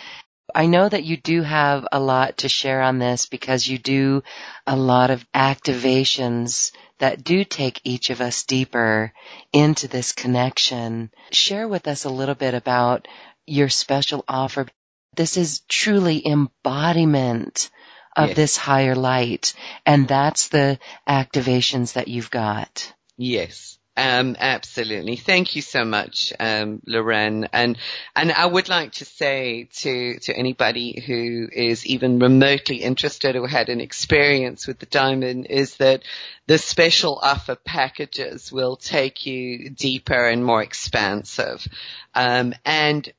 I 0.54 0.66
know 0.66 0.88
that 0.88 1.02
you 1.02 1.16
do 1.16 1.42
have 1.42 1.88
a 1.90 1.98
lot 1.98 2.38
to 2.38 2.48
share 2.48 2.82
on 2.82 3.00
this 3.00 3.26
because 3.26 3.66
you 3.66 3.78
do 3.78 4.22
a 4.64 4.76
lot 4.76 5.10
of 5.10 5.26
activations 5.32 6.70
that 7.02 7.24
do 7.24 7.42
take 7.42 7.80
each 7.82 8.10
of 8.10 8.20
us 8.20 8.44
deeper 8.44 9.12
into 9.52 9.88
this 9.88 10.12
connection. 10.12 11.10
Share 11.32 11.66
with 11.66 11.88
us 11.88 12.04
a 12.04 12.08
little 12.08 12.36
bit 12.36 12.54
about 12.54 13.08
your 13.44 13.68
special 13.68 14.24
offer. 14.28 14.68
This 15.16 15.36
is 15.36 15.62
truly 15.68 16.24
embodiment 16.24 17.70
of 18.16 18.28
yes. 18.28 18.36
this 18.36 18.56
higher 18.56 18.94
light. 18.94 19.52
And 19.84 20.06
that's 20.06 20.46
the 20.48 20.78
activations 21.08 21.94
that 21.94 22.06
you've 22.06 22.30
got. 22.30 22.94
Yes. 23.16 23.78
Um, 23.94 24.36
absolutely. 24.38 25.16
Thank 25.16 25.54
you 25.54 25.60
so 25.60 25.84
much, 25.84 26.32
um, 26.40 26.80
Loren. 26.86 27.48
And, 27.52 27.76
and 28.16 28.32
I 28.32 28.46
would 28.46 28.70
like 28.70 28.92
to 28.92 29.04
say 29.04 29.68
to, 29.80 30.18
to 30.20 30.34
anybody 30.34 31.02
who 31.06 31.46
is 31.52 31.84
even 31.84 32.18
remotely 32.18 32.76
interested 32.76 33.36
or 33.36 33.46
had 33.46 33.68
an 33.68 33.82
experience 33.82 34.66
with 34.66 34.78
the 34.78 34.86
diamond 34.86 35.46
is 35.50 35.76
that 35.76 36.04
the 36.46 36.56
special 36.56 37.18
offer 37.22 37.54
packages 37.54 38.50
will 38.50 38.76
take 38.76 39.26
you 39.26 39.68
deeper 39.68 40.26
and 40.26 40.42
more 40.42 40.62
expansive. 40.62 41.66
Um, 42.14 42.54
and 42.64 43.12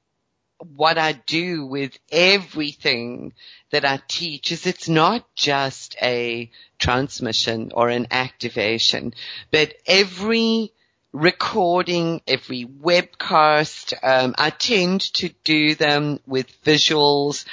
what 0.75 0.97
I 0.97 1.13
do 1.13 1.65
with 1.65 1.97
everything 2.11 3.33
that 3.71 3.85
I 3.85 4.01
teach 4.07 4.51
is 4.51 4.65
it's 4.65 4.89
not 4.89 5.25
just 5.35 5.95
a 6.01 6.49
transmission 6.79 7.71
or 7.73 7.89
an 7.89 8.07
activation, 8.11 9.13
but 9.51 9.73
every 9.85 10.71
recording, 11.13 12.21
every 12.27 12.65
webcast, 12.65 13.93
um, 14.03 14.33
I 14.37 14.49
tend 14.49 15.01
to 15.15 15.29
do 15.43 15.75
them 15.75 16.19
with 16.25 16.61
visuals, 16.63 17.45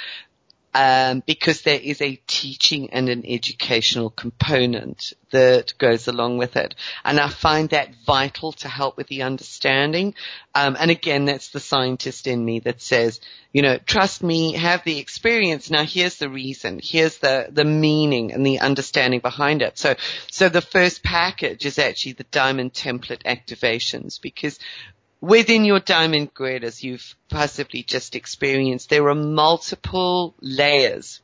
um, 0.73 1.21
because 1.25 1.61
there 1.61 1.79
is 1.79 2.01
a 2.01 2.15
teaching 2.27 2.91
and 2.91 3.09
an 3.09 3.23
educational 3.25 4.09
component 4.09 5.13
that 5.31 5.73
goes 5.77 6.07
along 6.07 6.37
with 6.37 6.55
it. 6.55 6.75
And 7.03 7.19
I 7.19 7.27
find 7.27 7.69
that 7.69 7.93
vital 8.05 8.53
to 8.53 8.69
help 8.69 8.97
with 8.97 9.07
the 9.07 9.23
understanding. 9.23 10.13
Um, 10.55 10.77
and 10.79 10.91
again, 10.91 11.25
that's 11.25 11.49
the 11.49 11.59
scientist 11.59 12.27
in 12.27 12.43
me 12.43 12.59
that 12.59 12.81
says, 12.81 13.19
you 13.51 13.61
know, 13.61 13.77
trust 13.77 14.23
me, 14.23 14.53
have 14.53 14.83
the 14.83 14.99
experience. 14.99 15.69
Now 15.69 15.83
here's 15.83 16.17
the 16.17 16.29
reason. 16.29 16.79
Here's 16.81 17.17
the, 17.17 17.47
the 17.51 17.65
meaning 17.65 18.31
and 18.31 18.45
the 18.45 18.59
understanding 18.59 19.19
behind 19.19 19.61
it. 19.61 19.77
So, 19.77 19.95
so 20.29 20.47
the 20.47 20.61
first 20.61 21.03
package 21.03 21.65
is 21.65 21.79
actually 21.79 22.13
the 22.13 22.23
diamond 22.25 22.73
template 22.73 23.23
activations 23.23 24.21
because 24.21 24.57
within 25.21 25.63
your 25.63 25.79
diamond 25.79 26.33
grid, 26.33 26.63
as 26.63 26.83
you've 26.83 27.15
possibly 27.29 27.83
just 27.83 28.15
experienced, 28.15 28.89
there 28.89 29.07
are 29.07 29.15
multiple 29.15 30.35
layers 30.41 31.21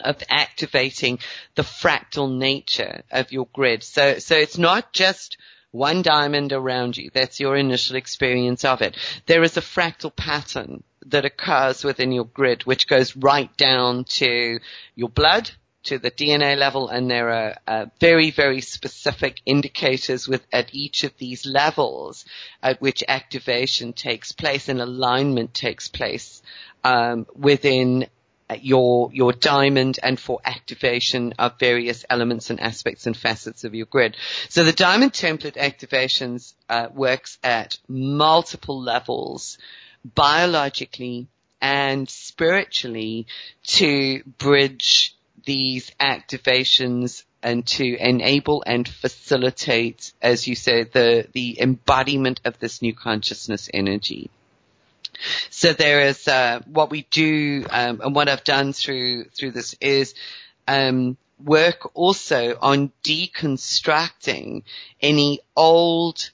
of 0.00 0.22
activating 0.28 1.18
the 1.54 1.62
fractal 1.62 2.36
nature 2.36 3.02
of 3.10 3.30
your 3.32 3.46
grid. 3.52 3.82
So, 3.82 4.18
so 4.18 4.36
it's 4.36 4.58
not 4.58 4.92
just 4.92 5.38
one 5.70 6.02
diamond 6.02 6.52
around 6.52 6.96
you. 6.96 7.10
That's 7.12 7.40
your 7.40 7.56
initial 7.56 7.96
experience 7.96 8.64
of 8.64 8.82
it. 8.82 8.96
There 9.26 9.42
is 9.42 9.56
a 9.56 9.62
fractal 9.62 10.14
pattern 10.14 10.82
that 11.06 11.24
occurs 11.24 11.84
within 11.84 12.12
your 12.12 12.24
grid, 12.24 12.64
which 12.64 12.86
goes 12.86 13.16
right 13.16 13.54
down 13.56 14.04
to 14.04 14.58
your 14.94 15.08
blood, 15.08 15.50
to 15.84 15.98
the 15.98 16.10
DNA 16.10 16.56
level, 16.56 16.88
and 16.88 17.10
there 17.10 17.30
are 17.30 17.56
uh, 17.66 17.86
very, 18.00 18.30
very 18.30 18.60
specific 18.60 19.40
indicators 19.44 20.28
with 20.28 20.46
at 20.52 20.74
each 20.74 21.04
of 21.04 21.16
these 21.18 21.44
levels 21.46 22.24
at 22.62 22.80
which 22.80 23.02
activation 23.08 23.92
takes 23.92 24.32
place 24.32 24.68
and 24.68 24.80
alignment 24.80 25.54
takes 25.54 25.88
place 25.88 26.42
um, 26.84 27.26
within 27.34 28.06
uh, 28.48 28.56
your 28.60 29.10
your 29.12 29.32
diamond 29.32 29.98
and 30.02 30.18
for 30.18 30.40
activation 30.44 31.32
of 31.38 31.58
various 31.58 32.04
elements 32.10 32.50
and 32.50 32.60
aspects 32.60 33.06
and 33.06 33.16
facets 33.16 33.64
of 33.64 33.74
your 33.74 33.86
grid. 33.86 34.16
So 34.48 34.64
the 34.64 34.72
diamond 34.72 35.12
template 35.12 35.56
activations 35.56 36.54
uh, 36.68 36.88
works 36.92 37.38
at 37.42 37.78
multiple 37.88 38.80
levels, 38.80 39.58
biologically 40.04 41.28
and 41.60 42.10
spiritually, 42.10 43.26
to 43.64 44.22
bridge 44.38 45.14
these 45.44 45.90
activations 46.00 47.24
and 47.42 47.66
to 47.66 47.96
enable 47.96 48.62
and 48.66 48.86
facilitate, 48.86 50.12
as 50.22 50.46
you 50.46 50.54
said, 50.54 50.92
the, 50.92 51.26
the 51.32 51.60
embodiment 51.60 52.40
of 52.44 52.58
this 52.58 52.82
new 52.82 52.94
consciousness 52.94 53.68
energy. 53.74 54.30
So 55.50 55.72
there 55.72 56.00
is, 56.06 56.26
uh, 56.28 56.60
what 56.66 56.90
we 56.90 57.02
do, 57.10 57.66
um, 57.70 58.00
and 58.00 58.14
what 58.14 58.28
I've 58.28 58.44
done 58.44 58.72
through, 58.72 59.24
through 59.24 59.52
this 59.52 59.74
is, 59.80 60.14
um, 60.68 61.16
work 61.44 61.90
also 61.94 62.56
on 62.60 62.92
deconstructing 63.02 64.62
any 65.00 65.40
old 65.56 66.30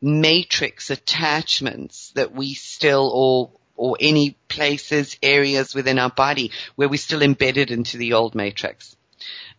matrix 0.00 0.90
attachments 0.90 2.12
that 2.14 2.32
we 2.32 2.54
still 2.54 3.10
or 3.12 3.50
or 3.78 3.96
any 4.00 4.36
places, 4.48 5.16
areas 5.22 5.74
within 5.74 5.98
our 5.98 6.10
body 6.10 6.50
where 6.74 6.88
we're 6.88 6.98
still 6.98 7.22
embedded 7.22 7.70
into 7.70 7.96
the 7.96 8.12
old 8.12 8.34
matrix. 8.34 8.96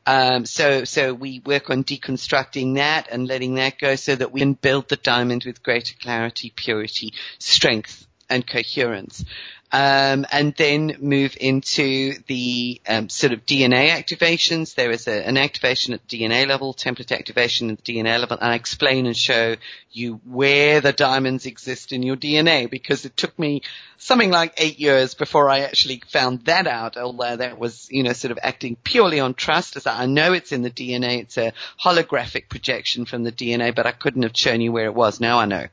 Um, 0.06 0.46
so, 0.46 0.84
so 0.86 1.14
we 1.14 1.42
work 1.46 1.70
on 1.70 1.84
deconstructing 1.84 2.76
that 2.76 3.08
and 3.12 3.28
letting 3.28 3.56
that 3.56 3.78
go 3.80 3.96
so 3.96 4.16
that 4.16 4.32
we 4.32 4.40
can 4.42 4.54
build 4.54 4.90
the 4.90 4.96
diamond 4.96 5.44
with 5.46 5.64
greater 5.64 5.96
clarity, 6.00 6.52
purity, 6.56 7.14
strength, 7.38 8.08
and 8.30 8.46
coherence 8.46 9.24
um, 9.72 10.26
and 10.32 10.56
then 10.56 10.96
move 11.00 11.38
into 11.40 12.16
the 12.28 12.82
um, 12.88 13.10
sort 13.10 13.34
of 13.34 13.46
DNA 13.46 13.90
activations. 13.90 14.76
There 14.76 14.92
is 14.92 15.08
a, 15.08 15.28
an 15.28 15.38
activation 15.38 15.94
at 15.94 16.08
DNA 16.08 16.48
level, 16.48 16.74
template 16.74 17.12
activation 17.12 17.70
at 17.70 17.84
the 17.84 17.94
DNA 17.94 18.20
level, 18.20 18.38
and 18.42 18.52
I 18.52 18.56
explain 18.56 19.06
and 19.06 19.16
show 19.16 19.56
you 19.92 20.22
where 20.26 20.82
the 20.82 20.94
diamonds 20.94 21.46
exist 21.46 21.92
in 21.92 22.04
your 22.04 22.16
DNA 22.16 22.70
because 22.70 23.06
it 23.06 23.16
took 23.18 23.38
me 23.38 23.62
something 23.98 24.32
like 24.32 24.54
eight 24.58 24.80
years 24.80 25.14
before 25.14 25.50
I 25.50 25.60
actually 25.60 26.02
found 26.08 26.46
that 26.46 26.68
out, 26.68 26.98
although 26.98 27.36
that 27.36 27.60
was, 27.60 27.88
you 27.92 28.04
know, 28.04 28.14
sort 28.14 28.32
of 28.32 28.40
acting 28.42 28.78
purely 28.84 29.20
on 29.20 29.34
trust 29.34 29.76
as 29.76 29.86
I 29.86 30.06
know 30.06 30.34
it's 30.34 30.52
in 30.52 30.62
the 30.62 30.72
DNA. 30.72 31.22
It's 31.22 31.38
a 31.38 31.54
holographic 31.80 32.50
projection 32.50 33.06
from 33.06 33.24
the 33.24 33.32
DNA, 33.32 33.76
but 33.76 33.86
I 33.86 33.92
couldn't 33.92 34.24
have 34.24 34.36
shown 34.36 34.62
you 34.62 34.72
where 34.72 34.86
it 34.86 34.96
was. 34.96 35.20
Now 35.20 35.40
I 35.40 35.46
know. 35.46 35.68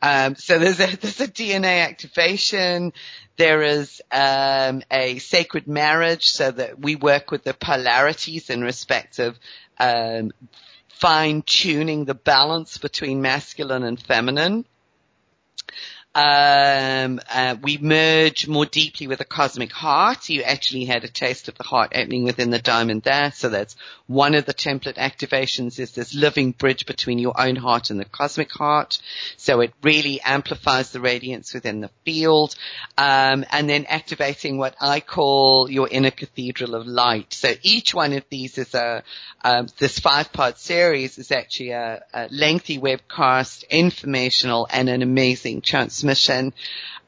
Um, 0.00 0.36
so 0.36 0.58
there's 0.58 0.80
a, 0.80 0.96
there's 1.00 1.20
a 1.20 1.28
DNA 1.28 1.84
activation. 1.84 2.92
There 3.36 3.62
is 3.62 4.00
um, 4.10 4.82
a 4.90 5.18
sacred 5.18 5.66
marriage, 5.68 6.28
so 6.28 6.50
that 6.50 6.78
we 6.78 6.96
work 6.96 7.30
with 7.30 7.44
the 7.44 7.54
polarities 7.54 8.48
in 8.50 8.62
respect 8.62 9.18
of 9.18 9.38
um, 9.78 10.32
fine 10.88 11.42
tuning 11.42 12.06
the 12.06 12.14
balance 12.14 12.78
between 12.78 13.20
masculine 13.20 13.82
and 13.82 14.00
feminine. 14.00 14.64
Um, 16.16 17.20
uh, 17.28 17.56
we 17.60 17.76
merge 17.76 18.48
more 18.48 18.64
deeply 18.64 19.06
with 19.06 19.18
the 19.18 19.26
cosmic 19.26 19.70
heart. 19.70 20.30
You 20.30 20.44
actually 20.44 20.86
had 20.86 21.04
a 21.04 21.08
taste 21.08 21.48
of 21.48 21.58
the 21.58 21.62
heart 21.62 21.92
opening 21.94 22.24
within 22.24 22.48
the 22.48 22.58
diamond 22.58 23.02
there. 23.02 23.32
So 23.32 23.50
that's 23.50 23.76
one 24.06 24.34
of 24.34 24.46
the 24.46 24.54
template 24.54 24.96
activations 24.96 25.78
is 25.78 25.90
this 25.90 26.14
living 26.14 26.52
bridge 26.52 26.86
between 26.86 27.18
your 27.18 27.38
own 27.38 27.54
heart 27.54 27.90
and 27.90 28.00
the 28.00 28.06
cosmic 28.06 28.50
heart. 28.50 28.98
So 29.36 29.60
it 29.60 29.74
really 29.82 30.22
amplifies 30.22 30.90
the 30.90 31.00
radiance 31.00 31.52
within 31.52 31.82
the 31.82 31.90
field. 32.06 32.54
Um, 32.96 33.44
and 33.50 33.68
then 33.68 33.84
activating 33.86 34.56
what 34.56 34.74
I 34.80 35.00
call 35.00 35.70
your 35.70 35.86
inner 35.86 36.10
cathedral 36.10 36.76
of 36.76 36.86
light. 36.86 37.34
So 37.34 37.52
each 37.60 37.92
one 37.92 38.14
of 38.14 38.24
these 38.30 38.56
is 38.56 38.74
a, 38.74 39.02
um, 39.44 39.66
this 39.78 39.98
five 39.98 40.32
part 40.32 40.58
series 40.58 41.18
is 41.18 41.30
actually 41.30 41.72
a, 41.72 42.02
a 42.14 42.28
lengthy 42.30 42.78
webcast, 42.78 43.68
informational 43.68 44.66
and 44.70 44.88
an 44.88 45.02
amazing 45.02 45.60
transmission 45.60 46.05
transmission. 46.06 46.52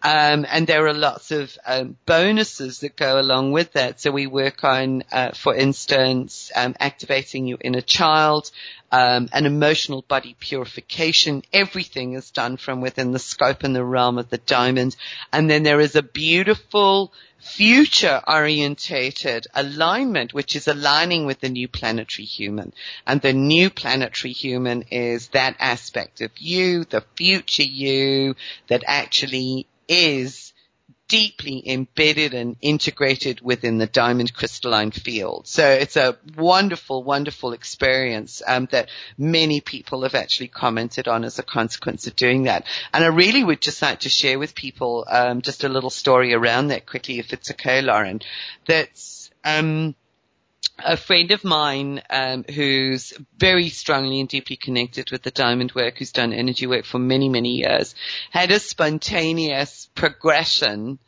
Um, 0.01 0.47
and 0.49 0.65
there 0.69 0.87
are 0.87 0.95
lots 0.95 1.33
of 1.33 1.59
um, 1.67 1.97
bonuses 2.07 2.81
that 2.81 2.95
go 2.95 3.19
along 3.19 3.51
with 3.51 3.73
that. 3.73 4.01
So 4.01 4.13
we 4.13 4.29
work 4.29 4.63
on, 4.63 5.03
uh, 5.11 5.33
for 5.33 5.53
instance, 5.53 6.53
um, 6.55 6.77
activating 6.79 7.49
your 7.49 7.59
inner 7.61 7.81
child, 7.81 8.53
um, 8.93 9.29
an 9.33 9.45
emotional 9.45 10.05
body 10.07 10.37
purification. 10.39 11.43
Everything 11.53 12.13
is 12.13 12.31
done 12.31 12.59
from 12.59 12.81
within 12.81 13.11
the 13.11 13.19
scope 13.19 13.65
and 13.65 13.75
the 13.75 13.85
realm 13.85 14.19
of 14.19 14.31
the 14.31 14.39
diamond. 14.39 14.95
And 15.33 15.51
then 15.51 15.65
there 15.65 15.81
is 15.81 15.97
a 15.97 16.03
beautiful 16.03 17.13
future 17.39 18.21
orientated 18.27 19.47
alignment, 19.55 20.35
which 20.35 20.57
is 20.57 20.69
aligning 20.69 21.27
with 21.27 21.41
the 21.41 21.49
new 21.49 21.69
planetary 21.69 22.27
human. 22.27 22.73
And 23.07 23.21
the 23.21 23.33
new 23.33 23.71
planetary 23.71 24.33
human 24.33 24.83
is 24.91 25.29
that 25.29 25.57
aspect 25.59 26.21
of 26.21 26.31
you, 26.39 26.85
the 26.85 27.05
future 27.17 27.63
you 27.63 28.35
that 28.69 28.85
actually 28.87 29.67
is 29.89 30.53
deeply 31.09 31.63
embedded 31.67 32.35
and 32.35 32.57
integrated 32.61 33.41
within 33.41 33.79
the 33.79 33.87
diamond 33.87 34.35
crystalline 34.35 34.91
field. 34.91 35.47
So 35.47 35.67
it's 35.69 35.97
a 35.97 36.19
wonderful, 36.37 37.03
wonderful 37.03 37.55
experience 37.55 38.43
um, 38.47 38.69
that 38.71 38.91
many 39.17 39.61
people 39.61 40.03
have 40.03 40.15
actually 40.15 40.49
commented 40.49 41.09
on 41.09 41.25
as 41.25 41.39
a 41.39 41.43
consequence 41.43 42.07
of 42.07 42.15
doing 42.15 42.45
that. 42.45 42.67
And 42.93 43.03
I 43.03 43.09
really 43.09 43.43
would 43.43 43.63
just 43.63 43.83
like 43.83 44.01
to 44.01 44.09
share 44.09 44.39
with 44.39 44.55
people 44.55 45.07
um, 45.09 45.41
just 45.41 45.65
a 45.65 45.69
little 45.69 45.91
story 45.91 46.35
around 46.35 46.69
that 46.69 46.87
quickly, 46.87 47.19
if 47.19 47.33
it's 47.33 47.51
okay, 47.51 47.81
Lauren. 47.81 48.21
That's 48.67 49.31
um, 49.45 49.95
a 50.79 50.97
friend 50.97 51.31
of 51.31 51.45
mine 51.45 52.03
um, 52.11 52.45
who's 52.45 53.13
very 53.37 53.69
strongly 53.69 54.21
and 54.21 54.29
deeply 54.29 54.57
connected 54.57 55.11
with 55.11 55.23
the 55.23 55.31
diamond 55.31 55.73
work, 55.75 55.99
who's 55.99 56.13
done 56.13 56.33
energy 56.33 56.67
work 56.67 56.85
for 56.85 56.99
many, 56.99 57.29
many 57.29 57.57
years, 57.57 57.95
had 58.31 58.51
a 58.51 58.59
spontaneous 58.59 59.89
progression 59.95 60.99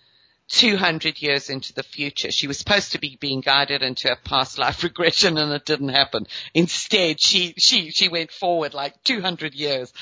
200 0.50 1.22
years 1.22 1.48
into 1.48 1.72
the 1.72 1.82
future. 1.82 2.30
She 2.32 2.48
was 2.48 2.58
supposed 2.58 2.92
to 2.92 2.98
be 2.98 3.16
being 3.20 3.40
guided 3.40 3.82
into 3.82 4.10
a 4.12 4.16
past 4.16 4.58
life 4.58 4.82
regression 4.82 5.38
and 5.38 5.52
it 5.52 5.64
didn't 5.64 5.90
happen. 5.90 6.26
Instead, 6.54 7.20
she, 7.20 7.54
she, 7.56 7.90
she 7.90 8.08
went 8.08 8.32
forward 8.32 8.74
like 8.74 9.02
200 9.04 9.54
years. 9.54 9.92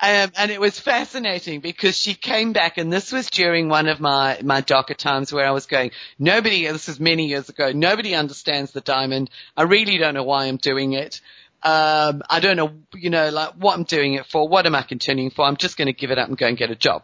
Um, 0.00 0.32
and 0.36 0.50
it 0.50 0.60
was 0.60 0.80
fascinating 0.80 1.60
because 1.60 1.96
she 1.96 2.14
came 2.14 2.52
back 2.52 2.78
and 2.78 2.92
this 2.92 3.12
was 3.12 3.28
during 3.28 3.68
one 3.68 3.88
of 3.88 4.00
my, 4.00 4.40
my 4.42 4.62
darker 4.62 4.94
times 4.94 5.32
where 5.32 5.46
I 5.46 5.50
was 5.50 5.66
going, 5.66 5.90
nobody, 6.18 6.66
this 6.66 6.88
was 6.88 6.98
many 6.98 7.26
years 7.26 7.48
ago, 7.48 7.72
nobody 7.72 8.14
understands 8.14 8.72
the 8.72 8.80
diamond. 8.80 9.30
I 9.56 9.62
really 9.62 9.98
don't 9.98 10.14
know 10.14 10.24
why 10.24 10.46
I'm 10.46 10.56
doing 10.56 10.94
it. 10.94 11.20
Um, 11.60 12.22
I 12.30 12.38
don't 12.38 12.56
know, 12.56 12.70
you 12.94 13.10
know, 13.10 13.30
like 13.30 13.54
what 13.54 13.76
I'm 13.76 13.82
doing 13.82 14.14
it 14.14 14.26
for. 14.26 14.46
What 14.48 14.66
am 14.66 14.76
I 14.76 14.82
continuing 14.82 15.30
for? 15.30 15.44
I'm 15.44 15.56
just 15.56 15.76
going 15.76 15.86
to 15.86 15.92
give 15.92 16.12
it 16.12 16.18
up 16.18 16.28
and 16.28 16.38
go 16.38 16.46
and 16.46 16.56
get 16.56 16.70
a 16.70 16.76
job. 16.76 17.02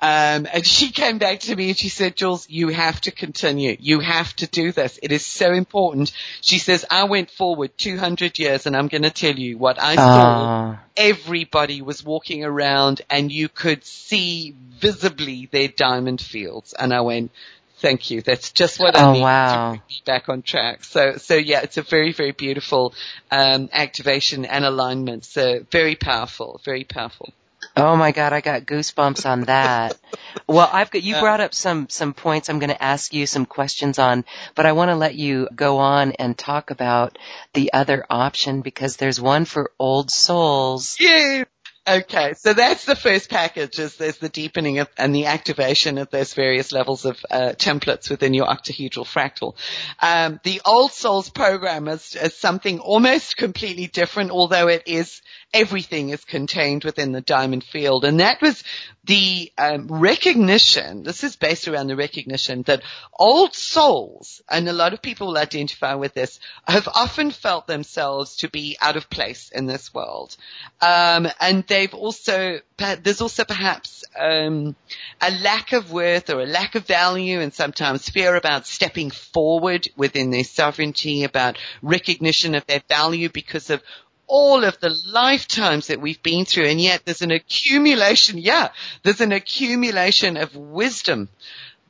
Um, 0.00 0.46
and 0.52 0.64
she 0.76 0.92
came 0.92 1.18
back 1.18 1.40
to 1.40 1.56
me 1.56 1.68
and 1.68 1.76
she 1.76 1.88
said, 1.88 2.16
Jules, 2.16 2.48
you 2.48 2.68
have 2.68 3.00
to 3.02 3.10
continue. 3.10 3.76
You 3.80 4.00
have 4.00 4.34
to 4.36 4.46
do 4.46 4.70
this. 4.70 5.00
It 5.02 5.10
is 5.10 5.26
so 5.26 5.52
important. 5.52 6.12
She 6.40 6.58
says, 6.58 6.84
I 6.88 7.04
went 7.04 7.30
forward 7.30 7.76
200 7.78 8.38
years 8.38 8.66
and 8.66 8.76
I'm 8.76 8.88
going 8.88 9.02
to 9.02 9.10
tell 9.10 9.34
you 9.34 9.58
what 9.58 9.82
I 9.82 9.96
saw. 9.96 10.70
Uh. 10.70 10.76
Everybody 10.96 11.82
was 11.82 12.04
walking 12.04 12.44
around 12.44 13.02
and 13.10 13.30
you 13.30 13.48
could 13.48 13.84
see 13.84 14.54
visibly 14.78 15.48
their 15.50 15.68
diamond 15.68 16.20
fields. 16.20 16.72
And 16.72 16.94
I 16.94 17.00
went, 17.00 17.32
Thank 17.78 18.10
you. 18.10 18.22
That's 18.22 18.52
just 18.52 18.80
what 18.80 18.96
I 18.96 19.04
oh, 19.04 19.12
need 19.12 19.22
wow. 19.22 19.74
to 19.74 19.82
be 19.88 20.02
back 20.04 20.28
on 20.28 20.42
track. 20.42 20.82
So, 20.84 21.16
so 21.16 21.34
yeah, 21.34 21.60
it's 21.60 21.76
a 21.76 21.82
very, 21.82 22.12
very 22.12 22.32
beautiful 22.32 22.94
um, 23.30 23.68
activation 23.72 24.46
and 24.46 24.64
alignment. 24.64 25.24
So 25.26 25.60
very 25.70 25.94
powerful, 25.94 26.60
very 26.64 26.84
powerful. 26.84 27.32
Oh 27.76 27.94
my 27.94 28.12
God, 28.12 28.32
I 28.32 28.40
got 28.40 28.62
goosebumps 28.62 29.28
on 29.28 29.42
that. 29.42 29.98
well, 30.46 30.68
I've 30.72 30.90
got, 30.90 31.02
you 31.02 31.18
brought 31.20 31.40
up 31.40 31.54
some, 31.54 31.88
some 31.90 32.14
points 32.14 32.48
I'm 32.48 32.58
going 32.58 32.70
to 32.70 32.82
ask 32.82 33.12
you 33.12 33.26
some 33.26 33.44
questions 33.44 33.98
on, 33.98 34.24
but 34.54 34.64
I 34.64 34.72
want 34.72 34.90
to 34.90 34.96
let 34.96 35.14
you 35.14 35.48
go 35.54 35.78
on 35.78 36.12
and 36.12 36.38
talk 36.38 36.70
about 36.70 37.18
the 37.52 37.74
other 37.74 38.06
option 38.08 38.62
because 38.62 38.96
there's 38.96 39.20
one 39.20 39.44
for 39.44 39.72
old 39.78 40.10
souls. 40.10 40.96
Yeah. 40.98 41.44
Okay, 41.88 42.34
so 42.34 42.52
that's 42.52 42.84
the 42.84 42.96
first 42.96 43.30
package 43.30 43.78
is 43.78 43.94
there's 43.94 44.18
the 44.18 44.28
deepening 44.28 44.80
of, 44.80 44.88
and 44.96 45.14
the 45.14 45.26
activation 45.26 45.98
of 45.98 46.10
those 46.10 46.34
various 46.34 46.72
levels 46.72 47.04
of 47.04 47.24
uh, 47.30 47.52
templates 47.56 48.10
within 48.10 48.34
your 48.34 48.46
octahedral 48.46 49.04
fractal. 49.04 49.54
Um, 50.02 50.40
the 50.42 50.60
Old 50.64 50.90
Souls 50.90 51.30
program 51.30 51.86
is, 51.86 52.16
is 52.16 52.34
something 52.34 52.80
almost 52.80 53.36
completely 53.36 53.86
different, 53.86 54.32
although 54.32 54.66
it 54.66 54.82
is 54.86 55.22
everything 55.52 56.10
is 56.10 56.24
contained 56.24 56.84
within 56.84 57.12
the 57.12 57.20
diamond 57.20 57.64
field. 57.64 58.04
And 58.04 58.20
that 58.20 58.42
was 58.42 58.62
the 59.04 59.52
um, 59.56 59.86
recognition, 59.88 61.04
this 61.04 61.22
is 61.22 61.36
based 61.36 61.68
around 61.68 61.86
the 61.86 61.96
recognition 61.96 62.62
that 62.62 62.82
old 63.16 63.54
souls, 63.54 64.42
and 64.50 64.68
a 64.68 64.72
lot 64.72 64.92
of 64.92 65.00
people 65.00 65.28
will 65.28 65.38
identify 65.38 65.94
with 65.94 66.12
this, 66.12 66.40
have 66.66 66.88
often 66.88 67.30
felt 67.30 67.66
themselves 67.66 68.36
to 68.36 68.50
be 68.50 68.76
out 68.80 68.96
of 68.96 69.08
place 69.08 69.50
in 69.50 69.66
this 69.66 69.94
world. 69.94 70.36
Um, 70.80 71.28
and 71.40 71.64
they've 71.68 71.94
also, 71.94 72.58
there's 72.76 73.20
also 73.20 73.44
perhaps 73.44 74.04
um, 74.18 74.74
a 75.20 75.30
lack 75.30 75.72
of 75.72 75.92
worth 75.92 76.28
or 76.28 76.40
a 76.40 76.46
lack 76.46 76.74
of 76.74 76.86
value 76.86 77.40
and 77.40 77.54
sometimes 77.54 78.08
fear 78.08 78.34
about 78.34 78.66
stepping 78.66 79.10
forward 79.10 79.88
within 79.96 80.30
their 80.30 80.44
sovereignty, 80.44 81.22
about 81.22 81.58
recognition 81.80 82.56
of 82.56 82.66
their 82.66 82.82
value 82.88 83.28
because 83.28 83.70
of 83.70 83.82
all 84.26 84.64
of 84.64 84.78
the 84.80 84.94
lifetimes 85.06 85.88
that 85.88 86.00
we've 86.00 86.22
been 86.22 86.44
through 86.44 86.66
and 86.66 86.80
yet 86.80 87.02
there's 87.04 87.22
an 87.22 87.30
accumulation, 87.30 88.38
yeah, 88.38 88.70
there's 89.02 89.20
an 89.20 89.32
accumulation 89.32 90.36
of 90.36 90.54
wisdom 90.56 91.28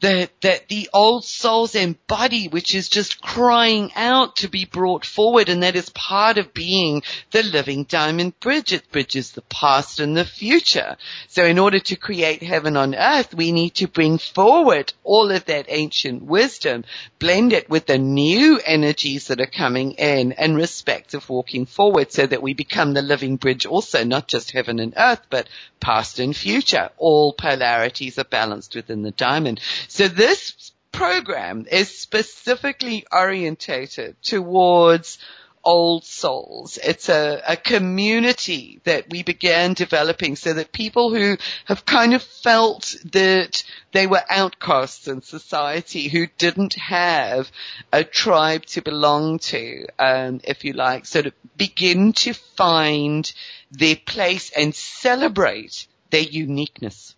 that, 0.00 0.30
that 0.42 0.68
the 0.68 0.90
old 0.92 1.24
souls 1.24 1.74
embody, 1.74 2.48
which 2.48 2.74
is 2.74 2.88
just 2.88 3.20
crying 3.22 3.90
out 3.96 4.36
to 4.36 4.48
be 4.48 4.64
brought 4.64 5.06
forward. 5.06 5.48
And 5.48 5.62
that 5.62 5.76
is 5.76 5.88
part 5.90 6.36
of 6.36 6.52
being 6.52 7.02
the 7.30 7.42
living 7.42 7.84
diamond 7.84 8.38
bridge. 8.40 8.72
It 8.72 8.90
bridges 8.92 9.32
the 9.32 9.42
past 9.42 10.00
and 10.00 10.16
the 10.16 10.24
future. 10.24 10.96
So 11.28 11.44
in 11.44 11.58
order 11.58 11.78
to 11.78 11.96
create 11.96 12.42
heaven 12.42 12.76
on 12.76 12.94
earth, 12.94 13.34
we 13.34 13.52
need 13.52 13.74
to 13.76 13.88
bring 13.88 14.18
forward 14.18 14.92
all 15.02 15.30
of 15.30 15.46
that 15.46 15.66
ancient 15.68 16.22
wisdom, 16.22 16.84
blend 17.18 17.52
it 17.52 17.70
with 17.70 17.86
the 17.86 17.98
new 17.98 18.60
energies 18.64 19.28
that 19.28 19.40
are 19.40 19.46
coming 19.46 19.92
in 19.92 20.32
and 20.32 20.56
respect 20.56 21.14
of 21.14 21.28
walking 21.30 21.64
forward 21.64 22.12
so 22.12 22.26
that 22.26 22.42
we 22.42 22.52
become 22.52 22.92
the 22.92 23.02
living 23.02 23.36
bridge 23.36 23.64
also, 23.64 24.04
not 24.04 24.28
just 24.28 24.50
heaven 24.50 24.78
and 24.78 24.92
earth, 24.96 25.22
but 25.30 25.48
past 25.80 26.18
and 26.18 26.36
future. 26.36 26.90
All 26.98 27.32
polarities 27.32 28.18
are 28.18 28.24
balanced 28.24 28.74
within 28.74 29.02
the 29.02 29.10
diamond. 29.10 29.60
So 29.88 30.08
this 30.08 30.72
program 30.92 31.66
is 31.70 31.96
specifically 31.96 33.04
orientated 33.12 34.16
towards 34.22 35.18
old 35.66 36.04
souls. 36.04 36.78
It's 36.82 37.08
a, 37.08 37.42
a, 37.46 37.56
community 37.56 38.80
that 38.84 39.10
we 39.10 39.24
began 39.24 39.74
developing 39.74 40.36
so 40.36 40.54
that 40.54 40.70
people 40.70 41.12
who 41.12 41.36
have 41.64 41.84
kind 41.84 42.14
of 42.14 42.22
felt 42.22 42.94
that 43.12 43.64
they 43.90 44.06
were 44.06 44.22
outcasts 44.30 45.08
in 45.08 45.22
society, 45.22 46.06
who 46.06 46.28
didn't 46.38 46.74
have 46.74 47.50
a 47.92 48.04
tribe 48.04 48.64
to 48.66 48.80
belong 48.80 49.40
to, 49.40 49.86
um, 49.98 50.40
if 50.44 50.64
you 50.64 50.72
like, 50.72 51.04
sort 51.04 51.26
of 51.26 51.32
begin 51.56 52.12
to 52.12 52.32
find 52.32 53.32
their 53.72 53.96
place 53.96 54.52
and 54.56 54.72
celebrate 54.72 55.88
their 56.10 56.22
uniqueness 56.22 57.16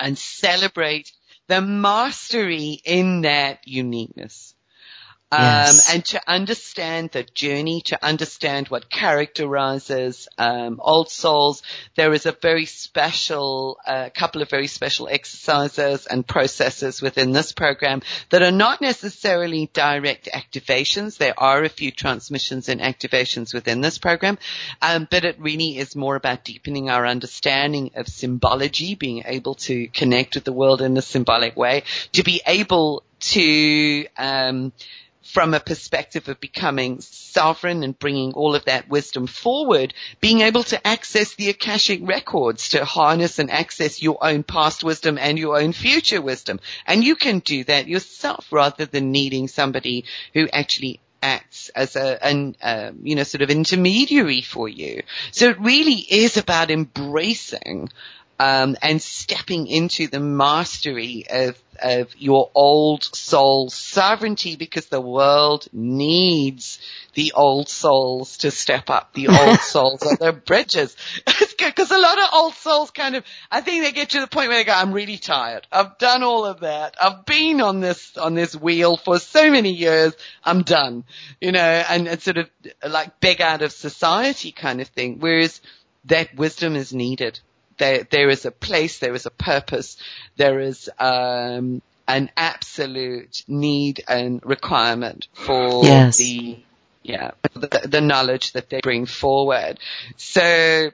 and 0.00 0.16
celebrate 0.16 1.12
the 1.48 1.60
mastery 1.62 2.80
in 2.84 3.22
that 3.22 3.66
uniqueness. 3.66 4.53
Um, 5.34 5.42
yes. 5.42 5.92
and 5.92 6.04
to 6.06 6.20
understand 6.28 7.10
the 7.10 7.24
journey, 7.24 7.80
to 7.86 8.04
understand 8.04 8.68
what 8.68 8.88
characterizes 8.88 10.28
um, 10.38 10.78
old 10.80 11.10
souls, 11.10 11.62
there 11.96 12.12
is 12.12 12.24
a 12.24 12.30
very 12.30 12.66
special, 12.66 13.78
a 13.84 13.90
uh, 13.90 14.10
couple 14.10 14.42
of 14.42 14.48
very 14.48 14.68
special 14.68 15.08
exercises 15.08 16.06
and 16.06 16.24
processes 16.24 17.02
within 17.02 17.32
this 17.32 17.50
program 17.50 18.02
that 18.30 18.42
are 18.42 18.52
not 18.52 18.80
necessarily 18.80 19.68
direct 19.72 20.28
activations. 20.32 21.18
There 21.18 21.34
are 21.36 21.64
a 21.64 21.68
few 21.68 21.90
transmissions 21.90 22.68
and 22.68 22.80
activations 22.80 23.52
within 23.52 23.80
this 23.80 23.98
program, 23.98 24.38
um, 24.82 25.08
but 25.10 25.24
it 25.24 25.40
really 25.40 25.78
is 25.78 25.96
more 25.96 26.14
about 26.14 26.44
deepening 26.44 26.90
our 26.90 27.04
understanding 27.04 27.90
of 27.96 28.06
symbology, 28.06 28.94
being 28.94 29.24
able 29.26 29.56
to 29.66 29.88
connect 29.88 30.36
with 30.36 30.44
the 30.44 30.52
world 30.52 30.80
in 30.80 30.96
a 30.96 31.02
symbolic 31.02 31.56
way, 31.56 31.82
to 32.12 32.22
be 32.22 32.40
able 32.46 33.02
to 33.32 34.06
um, 34.16 34.72
from 35.34 35.52
a 35.52 35.58
perspective 35.60 36.28
of 36.28 36.38
becoming 36.38 37.00
sovereign 37.00 37.82
and 37.82 37.98
bringing 37.98 38.32
all 38.34 38.54
of 38.54 38.66
that 38.66 38.88
wisdom 38.88 39.26
forward, 39.26 39.92
being 40.20 40.42
able 40.42 40.62
to 40.62 40.86
access 40.86 41.34
the 41.34 41.48
Akashic 41.48 42.00
records 42.04 42.68
to 42.68 42.84
harness 42.84 43.40
and 43.40 43.50
access 43.50 44.00
your 44.00 44.22
own 44.22 44.44
past 44.44 44.84
wisdom 44.84 45.18
and 45.18 45.36
your 45.36 45.58
own 45.58 45.72
future 45.72 46.20
wisdom. 46.20 46.60
And 46.86 47.02
you 47.02 47.16
can 47.16 47.40
do 47.40 47.64
that 47.64 47.88
yourself 47.88 48.46
rather 48.52 48.86
than 48.86 49.10
needing 49.10 49.48
somebody 49.48 50.04
who 50.34 50.48
actually 50.52 51.00
acts 51.20 51.70
as 51.70 51.96
a, 51.96 52.24
an, 52.24 52.54
uh, 52.62 52.92
you 53.02 53.16
know, 53.16 53.24
sort 53.24 53.42
of 53.42 53.50
intermediary 53.50 54.42
for 54.42 54.68
you. 54.68 55.02
So 55.32 55.48
it 55.48 55.58
really 55.58 55.94
is 55.94 56.36
about 56.36 56.70
embracing 56.70 57.88
um, 58.38 58.76
and 58.82 59.00
stepping 59.00 59.66
into 59.66 60.06
the 60.06 60.20
mastery 60.20 61.26
of 61.30 61.56
of 61.82 62.14
your 62.16 62.50
old 62.54 63.04
soul 63.04 63.70
sovereignty 63.70 64.56
because 64.56 64.86
the 64.86 65.00
world 65.00 65.66
needs 65.72 66.78
the 67.14 67.32
old 67.32 67.68
souls 67.68 68.38
to 68.38 68.50
step 68.50 68.90
up. 68.90 69.12
The 69.12 69.28
old 69.40 69.60
souls 69.60 70.02
are 70.02 70.16
the 70.16 70.32
bridges. 70.32 70.96
Because 71.56 71.90
a 71.90 71.98
lot 71.98 72.18
of 72.18 72.28
old 72.34 72.54
souls 72.54 72.90
kind 72.90 73.16
of, 73.16 73.24
I 73.50 73.62
think 73.62 73.82
they 73.82 73.92
get 73.92 74.10
to 74.10 74.20
the 74.20 74.26
point 74.26 74.48
where 74.48 74.58
they 74.58 74.64
go, 74.64 74.74
I'm 74.74 74.92
really 74.92 75.16
tired. 75.16 75.66
I've 75.72 75.96
done 75.96 76.22
all 76.22 76.44
of 76.44 76.60
that. 76.60 76.94
I've 77.00 77.24
been 77.24 77.62
on 77.62 77.80
this, 77.80 78.18
on 78.18 78.34
this 78.34 78.54
wheel 78.54 78.98
for 78.98 79.18
so 79.18 79.50
many 79.50 79.70
years. 79.70 80.12
I'm 80.44 80.62
done. 80.62 81.04
You 81.40 81.52
know, 81.52 81.60
and 81.60 82.06
it's 82.06 82.24
sort 82.24 82.36
of 82.36 82.50
like 82.86 83.18
beg 83.18 83.40
out 83.40 83.62
of 83.62 83.72
society 83.72 84.52
kind 84.52 84.82
of 84.82 84.88
thing. 84.88 85.20
Whereas 85.20 85.62
that 86.04 86.36
wisdom 86.36 86.76
is 86.76 86.92
needed 86.92 87.40
there, 87.78 88.06
there 88.10 88.28
is 88.28 88.44
a 88.44 88.50
place, 88.50 88.98
there 88.98 89.14
is 89.14 89.26
a 89.26 89.30
purpose, 89.30 89.96
there 90.36 90.60
is, 90.60 90.88
um, 90.98 91.82
an 92.06 92.30
absolute 92.36 93.44
need 93.48 94.04
and 94.06 94.44
requirement 94.44 95.28
for 95.32 95.84
yes. 95.84 96.18
the, 96.18 96.58
yeah, 97.02 97.30
the, 97.54 97.80
the, 97.84 98.00
knowledge 98.00 98.52
that 98.52 98.68
they 98.68 98.80
bring 98.82 99.06
forward. 99.06 99.78
So, 100.16 100.90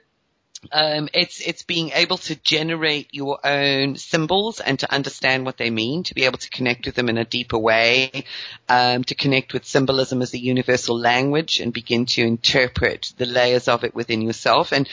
um, 0.73 1.09
it's 1.15 1.40
it's 1.40 1.62
being 1.62 1.90
able 1.94 2.19
to 2.19 2.36
generate 2.36 3.09
your 3.12 3.39
own 3.44 3.97
symbols 3.97 4.61
and 4.61 4.78
to 4.81 4.93
understand 4.93 5.47
what 5.47 5.57
they 5.57 5.70
mean, 5.70 6.02
to 6.05 6.15
be 6.15 6.24
able 6.24 6.39
to 6.39 6.51
connect 6.51 6.85
with 6.85 6.94
them 6.94 7.09
in 7.09 7.16
a 7.16 7.24
deeper 7.24 7.59
way, 7.59 8.24
um, 8.69 9.05
to 9.05 9.15
connect 9.15 9.55
with 9.55 9.65
symbolism 9.65 10.20
as 10.20 10.35
a 10.35 10.39
universal 10.39 10.98
language 10.98 11.61
and 11.61 11.73
begin 11.73 12.05
to 12.07 12.23
interpret 12.23 13.12
the 13.16 13.27
layers 13.27 13.69
of 13.69 13.85
it 13.85 13.94
within 13.94 14.20
yourself. 14.20 14.73
And 14.73 14.89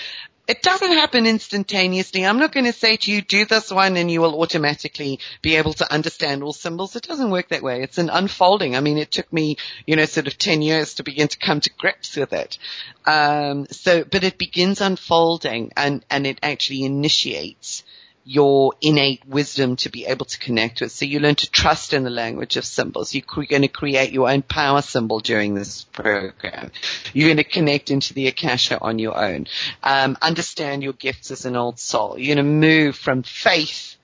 it 0.48 0.62
doesn't 0.62 0.94
happen 0.94 1.26
instantaneously. 1.26 2.26
I'm 2.26 2.40
not 2.40 2.54
going 2.54 2.66
to 2.66 2.74
say 2.74 2.96
to 2.96 3.12
you, 3.12 3.22
do 3.22 3.46
this 3.46 3.70
one 3.70 3.98
and 3.98 4.10
you 4.10 4.22
will 4.22 4.42
automatically 4.42 5.20
be 5.42 5.58
able 5.58 5.74
to 5.74 5.94
understand 5.94 6.42
all 6.42 6.54
symbols. 6.54 6.96
It 6.96 7.04
doesn't 7.04 7.32
work 7.32 7.50
that 7.50 7.62
way. 7.62 7.84
It's 7.84 7.98
an 7.98 8.10
unfolding. 8.10 8.76
I 8.76 8.80
mean, 8.80 8.98
it 8.98 9.12
took 9.12 9.32
me, 9.32 9.58
you 9.86 9.98
know, 9.98 10.06
sort 10.06 10.28
of 10.28 10.38
10 10.38 10.62
years 10.62 10.96
to 10.96 11.04
begin 11.04 11.28
to 11.28 11.38
come 11.38 11.60
to 11.60 11.70
grips 11.78 12.16
with 12.16 12.32
it. 12.32 12.58
Um, 13.06 13.68
so, 13.72 14.06
but 14.06 14.24
it 14.24 14.38
begins 14.38 14.80
unfolding 14.80 15.74
and, 15.76 16.06
and 16.10 16.26
it 16.26 16.40
actually 16.42 16.84
initiates 16.84 17.84
your 18.28 18.74
innate 18.82 19.26
wisdom 19.26 19.78
to 19.78 19.90
be 19.90 20.06
able 20.06 20.26
to 20.26 20.38
connect 20.38 20.82
with. 20.82 20.92
So 20.92 21.06
you 21.06 21.22
learn 21.22 21.36
to 21.36 21.50
trust 21.50 21.94
in 21.94 22.04
the 22.04 22.10
language 22.10 22.58
of 22.58 22.66
symbols. 22.66 23.16
You're 23.16 23.24
going 23.24 23.62
to 23.62 23.70
create 23.70 24.12
your 24.12 24.30
own 24.30 24.42
power 24.42 24.82
symbol 24.82 25.22
during 25.22 25.54
this 25.54 25.86
program. 25.86 26.72
You're 27.14 27.30
going 27.30 27.38
to 27.38 27.46
connect 27.46 27.90
into 27.90 28.14
the 28.14 28.28
Akasha 28.28 28.82
on 28.82 29.00
your 29.00 29.18
own. 29.18 29.48
Um, 29.82 30.18
understand 30.22 30.84
your 30.84 30.92
gifts 30.92 31.32
as 31.32 31.46
an 31.46 31.56
old 31.56 31.80
soul. 31.80 32.20
You're 32.20 32.36
going 32.36 32.46
to 32.46 32.68
move 32.68 32.98
from 32.98 33.24
faith 33.24 33.96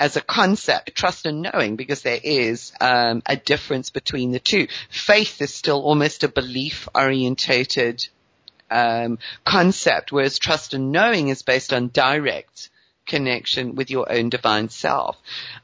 as 0.00 0.16
a 0.16 0.20
concept, 0.20 0.96
trust 0.96 1.24
and 1.26 1.42
knowing, 1.42 1.76
because 1.76 2.02
there 2.02 2.18
is 2.20 2.72
um, 2.80 3.22
a 3.26 3.36
difference 3.36 3.90
between 3.90 4.32
the 4.32 4.40
two. 4.40 4.66
Faith 4.90 5.40
is 5.40 5.54
still 5.54 5.80
almost 5.82 6.24
a 6.24 6.28
belief 6.28 6.88
orientated 6.96 8.08
um, 8.72 9.20
concept, 9.44 10.10
whereas 10.10 10.40
trust 10.40 10.74
and 10.74 10.90
knowing 10.90 11.28
is 11.28 11.42
based 11.42 11.72
on 11.72 11.90
direct 11.92 12.70
connection 13.12 13.74
with 13.74 13.90
your 13.90 14.10
own 14.10 14.30
divine 14.30 14.70
self. 14.70 15.18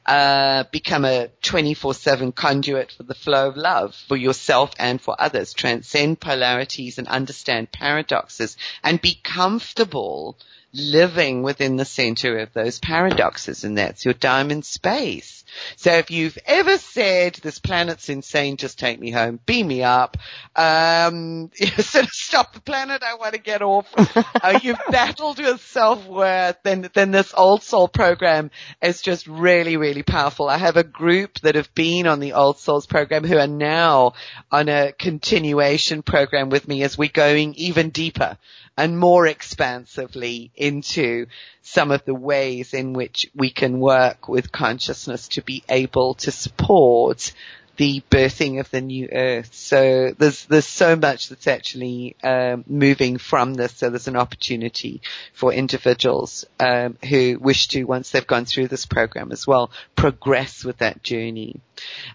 Uh, 0.04 0.64
become 0.70 1.06
a 1.06 1.28
24-7 1.42 2.34
conduit 2.34 2.92
for 2.92 3.04
the 3.04 3.14
flow 3.14 3.48
of 3.48 3.56
love 3.56 3.94
for 4.06 4.18
yourself 4.18 4.70
and 4.78 5.00
for 5.00 5.16
others. 5.18 5.54
Transcend 5.54 6.20
polarities 6.20 6.98
and 6.98 7.08
understand 7.08 7.72
paradoxes 7.72 8.58
and 8.84 9.00
be 9.00 9.18
comfortable 9.24 10.36
living 10.72 11.42
within 11.42 11.76
the 11.76 11.84
center 11.84 12.38
of 12.38 12.52
those 12.52 12.78
paradoxes 12.78 13.64
and 13.64 13.78
that's 13.78 14.04
your 14.04 14.14
diamond 14.14 14.64
space. 14.64 15.44
So 15.76 15.92
if 15.92 16.10
you've 16.10 16.36
ever 16.44 16.76
said 16.76 17.34
this 17.36 17.58
planet's 17.58 18.10
insane, 18.10 18.58
just 18.58 18.78
take 18.78 19.00
me 19.00 19.10
home, 19.10 19.40
beam 19.46 19.66
me 19.66 19.82
up, 19.82 20.18
um, 20.54 21.50
sort 21.56 22.04
of 22.04 22.10
stop 22.10 22.52
the 22.52 22.60
planet, 22.60 23.02
I 23.02 23.14
want 23.14 23.32
to 23.32 23.40
get 23.40 23.62
off. 23.62 23.86
uh, 23.96 24.60
you've 24.62 24.80
battled 24.90 25.38
with 25.38 25.62
self-worth, 25.62 26.58
then, 26.62 26.90
then 26.92 27.12
this 27.12 27.32
old 27.34 27.62
soul 27.62 27.88
program 27.88 28.50
is 28.82 29.00
just 29.00 29.26
really, 29.26 29.78
really 29.78 30.02
powerful. 30.02 30.48
I 30.50 30.58
have 30.58 30.76
a 30.76 30.84
group 30.84 31.40
that 31.40 31.54
have 31.54 31.74
been 31.74 32.06
on 32.06 32.20
the 32.20 32.34
old 32.34 32.58
souls 32.58 32.86
program 32.86 33.24
who 33.24 33.38
are 33.38 33.46
now 33.46 34.12
on 34.52 34.68
a 34.68 34.92
continuation 34.92 36.02
program 36.02 36.50
with 36.50 36.68
me 36.68 36.82
as 36.82 36.98
we're 36.98 37.08
going 37.08 37.54
even 37.54 37.88
deeper 37.88 38.36
and 38.78 38.96
more 38.96 39.26
expansively 39.26 40.52
into 40.54 41.26
some 41.62 41.90
of 41.90 42.04
the 42.04 42.14
ways 42.14 42.72
in 42.72 42.92
which 42.92 43.26
we 43.34 43.50
can 43.50 43.80
work 43.80 44.28
with 44.28 44.52
consciousness 44.52 45.26
to 45.26 45.42
be 45.42 45.64
able 45.68 46.14
to 46.14 46.30
support 46.30 47.32
the 47.76 48.02
birthing 48.10 48.60
of 48.60 48.70
the 48.70 48.80
new 48.80 49.08
earth. 49.12 49.52
So 49.52 50.12
there's 50.16 50.44
there's 50.46 50.66
so 50.66 50.94
much 50.96 51.28
that's 51.28 51.46
actually 51.48 52.16
um, 52.22 52.64
moving 52.68 53.18
from 53.18 53.54
this. 53.54 53.72
So 53.72 53.90
there's 53.90 54.08
an 54.08 54.16
opportunity 54.16 55.00
for 55.32 55.52
individuals 55.52 56.44
um, 56.60 56.98
who 57.08 57.38
wish 57.40 57.68
to, 57.68 57.84
once 57.84 58.10
they've 58.10 58.26
gone 58.26 58.44
through 58.44 58.68
this 58.68 58.86
program 58.86 59.32
as 59.32 59.46
well, 59.46 59.70
progress 59.96 60.64
with 60.64 60.78
that 60.78 61.02
journey. 61.02 61.60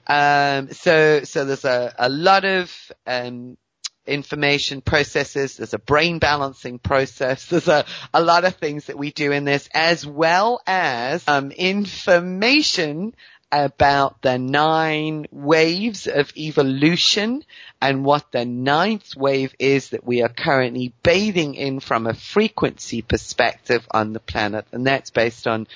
Um, 0.07 0.69
so 0.71 1.23
so 1.23 1.43
there's 1.43 1.65
a, 1.65 1.93
a 1.97 2.09
lot 2.09 2.45
of 2.45 2.91
um, 3.05 3.57
information 4.05 4.81
processes. 4.81 5.57
There's 5.57 5.73
a 5.73 5.79
brain 5.79 6.19
balancing 6.19 6.79
process. 6.79 7.45
There's 7.49 7.67
a, 7.67 7.85
a 8.13 8.21
lot 8.21 8.45
of 8.45 8.55
things 8.55 8.85
that 8.85 8.97
we 8.97 9.11
do 9.11 9.31
in 9.31 9.45
this 9.45 9.69
as 9.73 10.05
well 10.05 10.61
as 10.67 11.23
um, 11.27 11.51
information 11.51 13.13
about 13.51 14.19
the 14.23 14.39
nine 14.39 15.27
waves 15.31 16.07
of 16.07 16.35
evolution 16.35 17.43
and 17.79 18.03
what 18.03 18.31
the 18.31 18.45
ninth 18.45 19.15
wave 19.15 19.53
is 19.59 19.89
that 19.89 20.03
we 20.03 20.23
are 20.23 20.29
currently 20.29 20.91
bathing 21.03 21.53
in 21.53 21.79
from 21.79 22.07
a 22.07 22.15
frequency 22.15 23.03
perspective 23.03 23.87
on 23.91 24.11
the 24.13 24.19
planet. 24.19 24.65
And 24.71 24.87
that's 24.87 25.11
based 25.11 25.45
on 25.47 25.67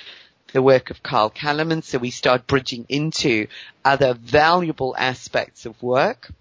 the 0.54 0.62
work 0.64 0.90
of 0.90 1.04
Carl 1.04 1.30
Calleman. 1.30 1.84
So 1.84 2.00
we 2.00 2.10
start 2.10 2.48
bridging 2.48 2.88
into 2.90 3.46
other 3.86 4.16
valuable 4.16 4.96
aspects 4.98 5.68
of 5.68 5.82
work 5.84 6.32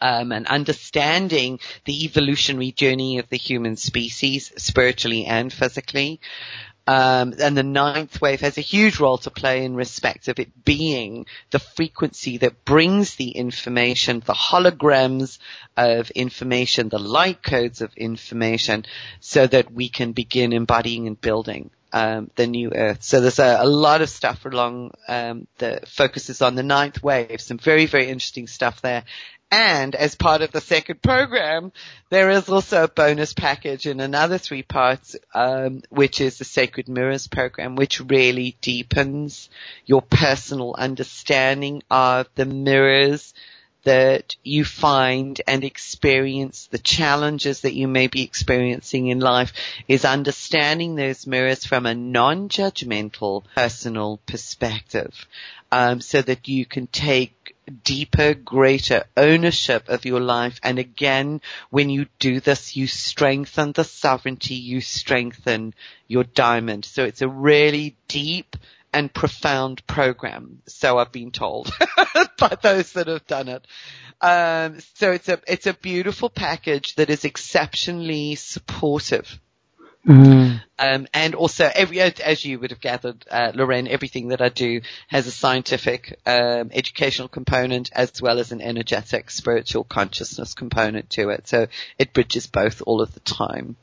um, 0.00 0.32
and 0.32 0.46
understanding 0.46 1.60
the 1.84 2.04
evolutionary 2.04 2.72
journey 2.72 3.18
of 3.18 3.28
the 3.28 3.36
human 3.36 3.76
species, 3.76 4.52
spiritually 4.56 5.24
and 5.24 5.52
physically. 5.52 6.20
Um, 6.86 7.34
and 7.38 7.54
the 7.54 7.62
ninth 7.62 8.18
wave 8.18 8.40
has 8.40 8.56
a 8.56 8.62
huge 8.62 8.98
role 8.98 9.18
to 9.18 9.30
play 9.30 9.62
in 9.62 9.74
respect 9.74 10.28
of 10.28 10.38
it 10.38 10.64
being 10.64 11.26
the 11.50 11.58
frequency 11.58 12.38
that 12.38 12.64
brings 12.64 13.16
the 13.16 13.28
information, 13.28 14.22
the 14.24 14.32
holograms 14.32 15.38
of 15.76 16.10
information, 16.12 16.88
the 16.88 16.98
light 16.98 17.42
codes 17.42 17.82
of 17.82 17.94
information, 17.94 18.86
so 19.20 19.46
that 19.46 19.70
we 19.70 19.90
can 19.90 20.12
begin 20.12 20.54
embodying 20.54 21.06
and 21.06 21.20
building 21.20 21.70
um, 21.92 22.30
the 22.36 22.46
new 22.46 22.72
earth. 22.74 23.02
So 23.02 23.20
there's 23.20 23.38
a, 23.38 23.58
a 23.60 23.66
lot 23.66 24.02
of 24.02 24.08
stuff 24.08 24.44
along 24.44 24.92
um, 25.08 25.46
the 25.58 25.80
focuses 25.86 26.42
on 26.42 26.54
the 26.54 26.62
ninth 26.62 27.02
wave. 27.02 27.40
Some 27.40 27.58
very 27.58 27.86
very 27.86 28.08
interesting 28.08 28.46
stuff 28.46 28.80
there. 28.82 29.04
And 29.50 29.94
as 29.94 30.14
part 30.14 30.42
of 30.42 30.52
the 30.52 30.60
second 30.60 31.00
program, 31.00 31.72
there 32.10 32.28
is 32.28 32.50
also 32.50 32.84
a 32.84 32.88
bonus 32.88 33.32
package 33.32 33.86
in 33.86 33.98
another 33.98 34.36
three 34.36 34.62
parts, 34.62 35.16
um, 35.34 35.82
which 35.88 36.20
is 36.20 36.36
the 36.36 36.44
Sacred 36.44 36.86
Mirrors 36.88 37.28
program, 37.28 37.74
which 37.74 38.00
really 38.00 38.56
deepens 38.60 39.48
your 39.86 40.02
personal 40.02 40.74
understanding 40.76 41.82
of 41.90 42.28
the 42.34 42.44
mirrors 42.44 43.32
that 43.84 44.36
you 44.44 44.66
find 44.66 45.40
and 45.46 45.64
experience 45.64 46.66
the 46.70 46.78
challenges 46.78 47.62
that 47.62 47.72
you 47.72 47.88
may 47.88 48.06
be 48.06 48.22
experiencing 48.22 49.06
in 49.06 49.18
life 49.18 49.54
is 49.86 50.04
understanding 50.04 50.94
those 50.94 51.26
mirrors 51.26 51.64
from 51.64 51.86
a 51.86 51.94
non-judgmental 51.94 53.44
personal 53.54 54.20
perspective. 54.26 55.26
Um, 55.70 56.00
so 56.00 56.22
that 56.22 56.48
you 56.48 56.64
can 56.64 56.86
take 56.86 57.54
deeper, 57.68 58.34
greater 58.34 59.04
ownership 59.16 59.88
of 59.88 60.04
your 60.04 60.20
life. 60.20 60.60
And 60.62 60.78
again, 60.78 61.40
when 61.70 61.90
you 61.90 62.06
do 62.18 62.40
this, 62.40 62.76
you 62.76 62.86
strengthen 62.86 63.72
the 63.72 63.84
sovereignty, 63.84 64.54
you 64.54 64.80
strengthen 64.80 65.74
your 66.06 66.24
diamond. 66.24 66.84
So 66.84 67.04
it's 67.04 67.22
a 67.22 67.28
really 67.28 67.96
deep 68.08 68.56
and 68.92 69.12
profound 69.12 69.86
program. 69.86 70.62
So 70.66 70.98
I've 70.98 71.12
been 71.12 71.30
told 71.30 71.70
by 72.38 72.56
those 72.60 72.92
that 72.92 73.06
have 73.06 73.26
done 73.26 73.48
it. 73.48 73.66
Um, 74.20 74.80
so 74.94 75.12
it's 75.12 75.28
a, 75.28 75.40
it's 75.46 75.66
a 75.66 75.74
beautiful 75.74 76.28
package 76.30 76.94
that 76.96 77.10
is 77.10 77.24
exceptionally 77.24 78.34
supportive 78.34 79.38
Mm. 80.06 80.62
Um, 80.78 81.08
and 81.12 81.34
also 81.34 81.68
every, 81.74 82.00
as 82.00 82.44
you 82.44 82.60
would 82.60 82.70
have 82.70 82.80
gathered, 82.80 83.24
uh, 83.30 83.52
Lorraine, 83.54 83.88
everything 83.88 84.28
that 84.28 84.40
I 84.40 84.48
do 84.48 84.80
has 85.08 85.26
a 85.26 85.32
scientific, 85.32 86.18
um, 86.24 86.70
educational 86.72 87.28
component 87.28 87.90
as 87.92 88.22
well 88.22 88.38
as 88.38 88.52
an 88.52 88.60
energetic 88.60 89.30
spiritual 89.30 89.84
consciousness 89.84 90.54
component 90.54 91.10
to 91.10 91.30
it. 91.30 91.48
So 91.48 91.66
it 91.98 92.12
bridges 92.12 92.46
both 92.46 92.82
all 92.86 93.02
of 93.02 93.12
the 93.12 93.20
time. 93.20 93.76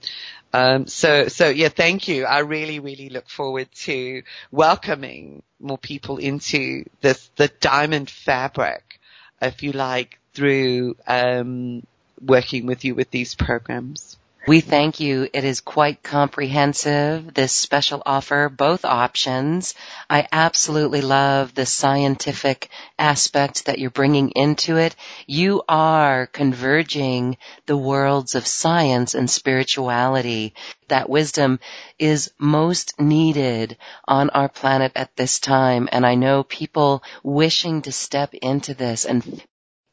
Um, 0.54 0.88
so, 0.88 1.28
so 1.28 1.50
yeah, 1.50 1.68
thank 1.70 2.08
you. 2.08 2.24
I 2.26 2.40
really, 2.40 2.80
really 2.80 3.10
look 3.10 3.30
forward 3.30 3.68
to 3.84 4.24
welcoming 4.52 5.44
more 5.60 5.78
people 5.78 6.18
into 6.18 6.86
this, 7.02 7.30
the 7.36 7.50
diamond 7.60 8.10
fabric, 8.10 9.00
if 9.42 9.64
you 9.64 9.74
like, 9.74 10.18
through, 10.34 10.96
um, 11.08 11.86
working 12.22 12.66
with 12.66 12.86
you 12.86 12.96
with 12.96 13.12
these 13.12 13.36
programs. 13.36 14.18
We 14.48 14.62
thank 14.62 15.00
you. 15.00 15.28
It 15.34 15.44
is 15.44 15.60
quite 15.60 16.04
comprehensive, 16.04 17.34
this 17.34 17.52
special 17.52 18.04
offer, 18.06 18.48
both 18.48 18.86
options. 18.86 19.74
I 20.08 20.28
absolutely 20.32 21.02
love 21.02 21.56
the 21.56 21.66
scientific 21.66 22.70
aspect 23.00 23.66
that 23.66 23.80
you're 23.80 23.90
bringing 23.90 24.30
into 24.30 24.78
it. 24.78 24.96
You 25.26 25.64
are 25.68 26.28
converging 26.28 27.38
the 27.66 27.76
worlds 27.76 28.36
of 28.36 28.46
science 28.46 29.16
and 29.16 29.28
spirituality. 29.28 30.54
That 30.90 31.10
wisdom 31.10 31.60
is 31.98 32.32
most 32.38 33.00
needed 33.00 33.78
on 34.08 34.30
our 34.30 34.50
planet 34.50 34.92
at 34.96 35.16
this 35.16 35.40
time. 35.40 35.90
And 35.92 36.06
I 36.06 36.14
know 36.14 36.44
people 36.44 37.02
wishing 37.24 37.82
to 37.82 37.92
step 37.92 38.36
into 38.36 38.76
this 38.76 39.06
and 39.06 39.44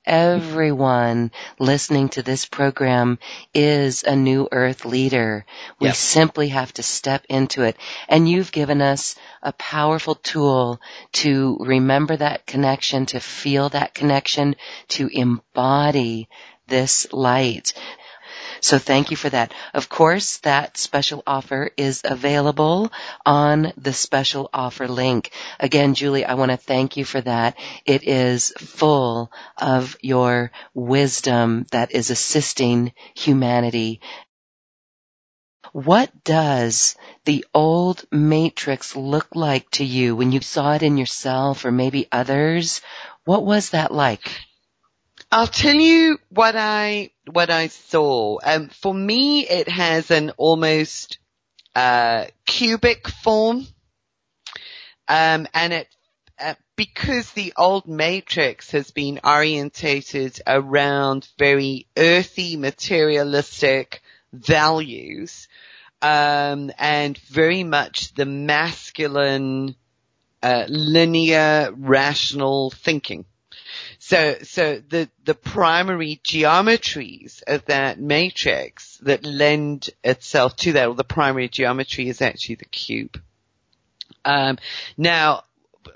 everyone 0.05 1.31
listening 1.59 2.09
to 2.11 2.23
this 2.23 2.45
program 2.47 3.19
is 3.55 4.03
a 4.03 4.17
new 4.17 4.49
earth 4.51 4.85
leader. 4.85 5.45
We 5.81 5.89
yep. 5.89 5.97
simply 5.97 6.49
have 6.49 6.73
to 6.75 6.83
step 6.83 7.25
into 7.29 7.63
it. 7.63 7.77
And 8.09 8.29
you've 8.29 8.53
given 8.53 8.83
us 8.83 9.15
a 9.43 9.53
powerful 9.53 10.15
tool 10.15 10.81
to 11.13 11.57
remember 11.61 12.17
that 12.17 12.47
connection, 12.47 13.07
to 13.07 13.21
feel 13.21 13.69
that 13.71 13.95
connection, 13.95 14.57
to 14.89 15.09
embody 15.09 16.29
this 16.67 17.13
light. 17.13 17.73
So 18.63 18.79
thank 18.79 19.11
you 19.11 19.17
for 19.17 19.29
that. 19.29 19.53
Of 19.75 19.89
course, 19.89 20.39
that 20.39 20.77
special 20.77 21.25
offer 21.27 21.71
is 21.77 22.01
available 22.05 22.93
on 23.27 23.73
the 23.77 23.93
special 23.93 24.49
offer 24.55 24.87
link. 24.87 25.33
Again, 25.59 25.95
Julie, 25.95 26.25
I 26.25 26.35
want 26.35 26.53
to 26.53 26.57
thank 26.57 26.97
you 26.97 27.05
for 27.05 27.21
that. 27.21 27.59
It 27.85 28.05
is 28.05 28.53
full 28.57 29.33
of 29.59 29.97
your 30.01 30.53
wisdom 30.75 31.67
that 31.73 31.91
is 31.91 32.11
assisting 32.11 32.93
humanity 33.15 34.01
what 35.73 36.23
does 36.23 36.97
the 37.25 37.47
old 37.55 38.05
matrix 38.11 38.95
look 38.95 39.29
like 39.35 39.71
to 39.71 39.85
you 39.85 40.15
when 40.15 40.31
you 40.31 40.41
saw 40.43 40.75
it 40.75 40.83
in 40.83 40.99
yourself 40.99 41.65
or 41.65 41.73
maybe 41.73 42.09
others? 42.13 42.83
What 43.25 43.47
was 43.47 43.71
that 43.71 43.91
like? 43.91 44.41
I'll 45.35 45.47
tell 45.47 45.75
you 45.75 46.19
what 46.29 46.57
I 46.57 47.09
what 47.31 47.49
I 47.49 47.69
saw. 47.69 48.39
Um, 48.45 48.69
for 48.69 48.93
me, 48.93 49.49
it 49.49 49.67
has 49.67 50.11
an 50.11 50.29
almost 50.37 51.17
uh, 51.75 52.27
cubic 52.45 53.09
form, 53.09 53.67
um, 55.09 55.47
and 55.55 55.73
it 55.73 55.89
uh, 56.39 56.53
because 56.77 57.31
the 57.31 57.55
old 57.57 57.89
matrix 57.89 58.73
has 58.73 58.91
been 58.91 59.21
orientated 59.25 60.39
around 60.47 61.27
very 61.39 61.87
earthy, 61.97 62.59
materialistic 62.59 64.03
values, 64.35 65.49
um, 66.03 66.71
and 66.79 67.17
very 67.17 67.65
much 67.65 68.13
the 68.13 68.27
masculine, 68.27 69.77
uh, 70.43 70.67
linear, 70.69 71.73
rational 71.75 72.71
thinking. 72.71 73.25
So, 73.99 74.37
so 74.43 74.83
the, 74.89 75.09
the 75.25 75.35
primary 75.35 76.21
geometries 76.25 77.43
of 77.47 77.65
that 77.67 78.01
matrix 78.01 78.99
that 78.99 79.25
lend 79.25 79.91
itself 80.03 80.57
to 80.57 80.73
that, 80.75 80.89
or 80.89 80.95
the 80.95 81.05
primary 81.05 81.49
geometry 81.49 82.09
is 82.09 82.23
actually 82.23 82.57
the 82.57 82.65
cube. 82.67 83.21
Um, 84.25 84.59
now, 84.97 85.45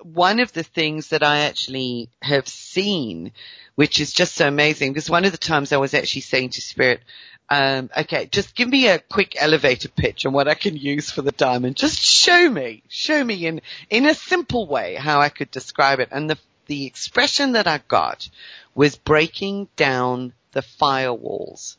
one 0.03 0.41
of 0.41 0.53
the 0.53 0.63
things 0.63 1.09
that 1.09 1.23
I 1.23 1.41
actually 1.41 2.11
have 2.21 2.49
seen, 2.49 3.33
which 3.75 4.01
is 4.01 4.13
just 4.13 4.35
so 4.35 4.49
amazing, 4.49 4.93
because 4.93 5.11
one 5.11 5.25
of 5.25 5.33
the 5.33 5.39
times 5.39 5.73
I 5.73 5.77
was 5.77 5.95
actually 5.95 6.23
saying 6.23 6.51
to 6.51 6.61
Spirit, 6.61 7.01
um, 7.49 7.91
okay, 7.97 8.27
just 8.27 8.57
give 8.57 8.69
me 8.69 8.89
a 8.89 8.99
quick 8.99 9.37
elevator 9.41 9.89
pitch 9.89 10.27
on 10.27 10.33
what 10.33 10.49
I 10.49 10.55
can 10.55 10.77
use 10.77 11.11
for 11.11 11.23
the 11.23 11.31
diamond. 11.31 11.77
Just 11.77 12.01
show 12.01 12.51
me, 12.51 12.83
show 12.89 13.23
me 13.23 13.47
in, 13.47 13.61
in 13.89 14.07
a 14.07 14.15
simple 14.15 14.67
way 14.67 14.97
how 14.97 15.21
I 15.21 15.29
could 15.29 15.53
describe 15.53 16.01
it. 16.01 16.09
And 16.11 16.29
the 16.29 16.39
the 16.67 16.87
expression 16.87 17.53
that 17.53 17.67
I 17.67 17.79
got 17.79 18.29
was 18.75 18.97
breaking 18.97 19.69
down 19.77 20.33
the 20.53 20.63
firewalls. 20.63 21.77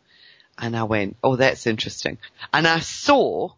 And 0.58 0.76
I 0.76 0.84
went, 0.84 1.18
oh, 1.24 1.36
that's 1.36 1.68
interesting. 1.68 2.18
And 2.52 2.68
I 2.68 2.80
saw 2.80 3.52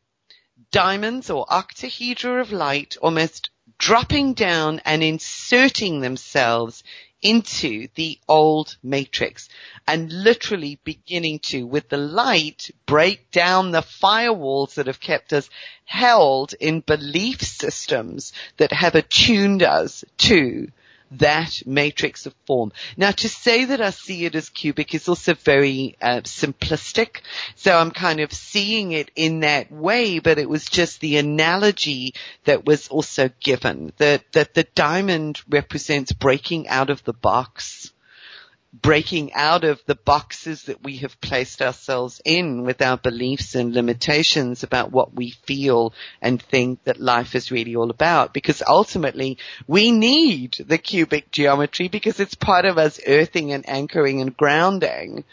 diamonds 0.71 1.29
or 1.29 1.45
octahedra 1.49 2.41
of 2.41 2.51
light 2.51 2.97
almost 3.01 3.49
dropping 3.77 4.33
down 4.33 4.81
and 4.85 5.01
inserting 5.01 6.01
themselves 6.01 6.83
into 7.21 7.87
the 7.95 8.17
old 8.27 8.77
matrix 8.81 9.49
and 9.87 10.11
literally 10.11 10.79
beginning 10.83 11.39
to, 11.39 11.65
with 11.65 11.89
the 11.89 11.97
light, 11.97 12.71
break 12.85 13.29
down 13.31 13.71
the 13.71 13.81
firewalls 13.81 14.75
that 14.75 14.87
have 14.87 14.99
kept 14.99 15.33
us 15.33 15.49
held 15.85 16.53
in 16.59 16.79
belief 16.79 17.41
systems 17.41 18.31
that 18.57 18.71
have 18.71 18.95
attuned 18.95 19.63
us 19.63 20.05
to 20.17 20.69
that 21.11 21.61
matrix 21.65 22.25
of 22.25 22.33
form. 22.45 22.71
Now 22.97 23.11
to 23.11 23.29
say 23.29 23.65
that 23.65 23.81
I 23.81 23.89
see 23.89 24.25
it 24.25 24.35
as 24.35 24.49
cubic 24.49 24.93
is 24.93 25.07
also 25.07 25.33
very 25.33 25.95
uh, 26.01 26.21
simplistic. 26.21 27.21
So 27.55 27.75
I'm 27.75 27.91
kind 27.91 28.19
of 28.19 28.33
seeing 28.33 28.91
it 28.91 29.11
in 29.15 29.41
that 29.41 29.71
way, 29.71 30.19
but 30.19 30.37
it 30.37 30.49
was 30.49 30.65
just 30.65 30.99
the 30.99 31.17
analogy 31.17 32.13
that 32.45 32.65
was 32.65 32.87
also 32.87 33.29
given 33.39 33.93
that, 33.97 34.31
that 34.33 34.53
the 34.53 34.63
diamond 34.75 35.41
represents 35.49 36.11
breaking 36.11 36.67
out 36.67 36.89
of 36.89 37.03
the 37.03 37.13
box 37.13 37.91
breaking 38.71 39.33
out 39.33 39.63
of 39.63 39.81
the 39.87 39.95
boxes 39.95 40.63
that 40.63 40.83
we 40.83 40.97
have 40.97 41.19
placed 41.21 41.61
ourselves 41.61 42.21
in 42.23 42.63
with 42.63 42.81
our 42.81 42.97
beliefs 42.97 43.55
and 43.55 43.73
limitations 43.73 44.61
about 44.63 44.91
what 44.91 45.13
we 45.13 45.31
feel 45.31 45.93
and 46.21 46.41
think 46.41 46.83
that 46.83 46.99
life 46.99 47.33
is 47.33 47.51
really 47.51 47.75
all 47.75 47.89
about. 47.89 48.33
Because 48.33 48.61
ultimately 48.67 49.37
we 49.67 49.91
need 49.91 50.55
the 50.59 50.77
cubic 50.77 51.31
geometry 51.31 51.87
because 51.87 52.19
it's 52.19 52.35
part 52.35 52.65
of 52.65 52.77
us 52.77 52.99
earthing 53.07 53.51
and 53.51 53.67
anchoring 53.67 54.21
and 54.21 54.37
grounding 54.37 55.23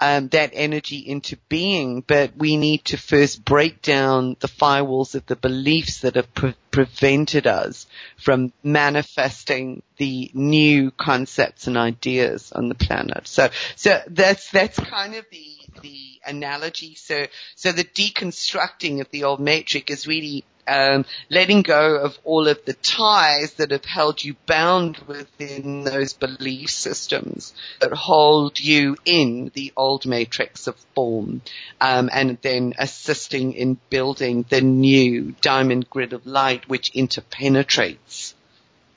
um, 0.00 0.28
that 0.28 0.50
energy 0.54 0.98
into 0.98 1.36
being, 1.48 2.02
but 2.06 2.36
we 2.36 2.56
need 2.56 2.84
to 2.86 2.96
first 2.96 3.44
break 3.44 3.82
down 3.82 4.36
the 4.40 4.48
firewalls 4.48 5.14
of 5.14 5.26
the 5.26 5.36
beliefs 5.36 6.00
that 6.00 6.16
have 6.16 6.32
pre- 6.34 6.54
prevented 6.70 7.46
us 7.46 7.86
from 8.16 8.52
manifesting 8.62 9.82
the 9.98 10.30
new 10.32 10.90
concepts 10.92 11.66
and 11.66 11.76
ideas 11.76 12.52
on 12.52 12.68
the 12.68 12.74
planet. 12.74 13.28
So, 13.28 13.50
so 13.76 14.00
that's 14.06 14.50
that's 14.50 14.78
kind 14.78 15.14
of 15.14 15.26
the 15.30 15.56
the 15.82 16.20
analogy. 16.24 16.94
So, 16.94 17.26
so 17.54 17.72
the 17.72 17.84
deconstructing 17.84 19.00
of 19.00 19.10
the 19.10 19.24
old 19.24 19.40
matrix 19.40 19.90
is 19.90 20.06
really 20.06 20.44
um, 20.66 21.04
letting 21.28 21.62
go 21.62 21.96
of 21.96 22.18
all 22.24 22.48
of 22.48 22.64
the 22.64 22.74
ties 22.74 23.54
that 23.54 23.70
have 23.70 23.84
held 23.84 24.22
you 24.22 24.36
bound 24.46 24.98
within 25.06 25.84
those 25.84 26.12
belief 26.12 26.70
systems 26.70 27.52
that 27.80 27.92
hold 27.92 28.60
you 28.60 28.96
in 29.04 29.50
the 29.54 29.72
old 29.76 30.06
matrix 30.06 30.66
of 30.66 30.76
form, 30.94 31.42
um, 31.80 32.10
and 32.12 32.38
then 32.42 32.74
assisting 32.78 33.52
in 33.52 33.78
building 33.90 34.44
the 34.48 34.60
new 34.60 35.34
diamond 35.40 35.88
grid 35.90 36.12
of 36.12 36.26
light 36.26 36.68
which 36.68 36.92
interpenetrates 36.92 38.34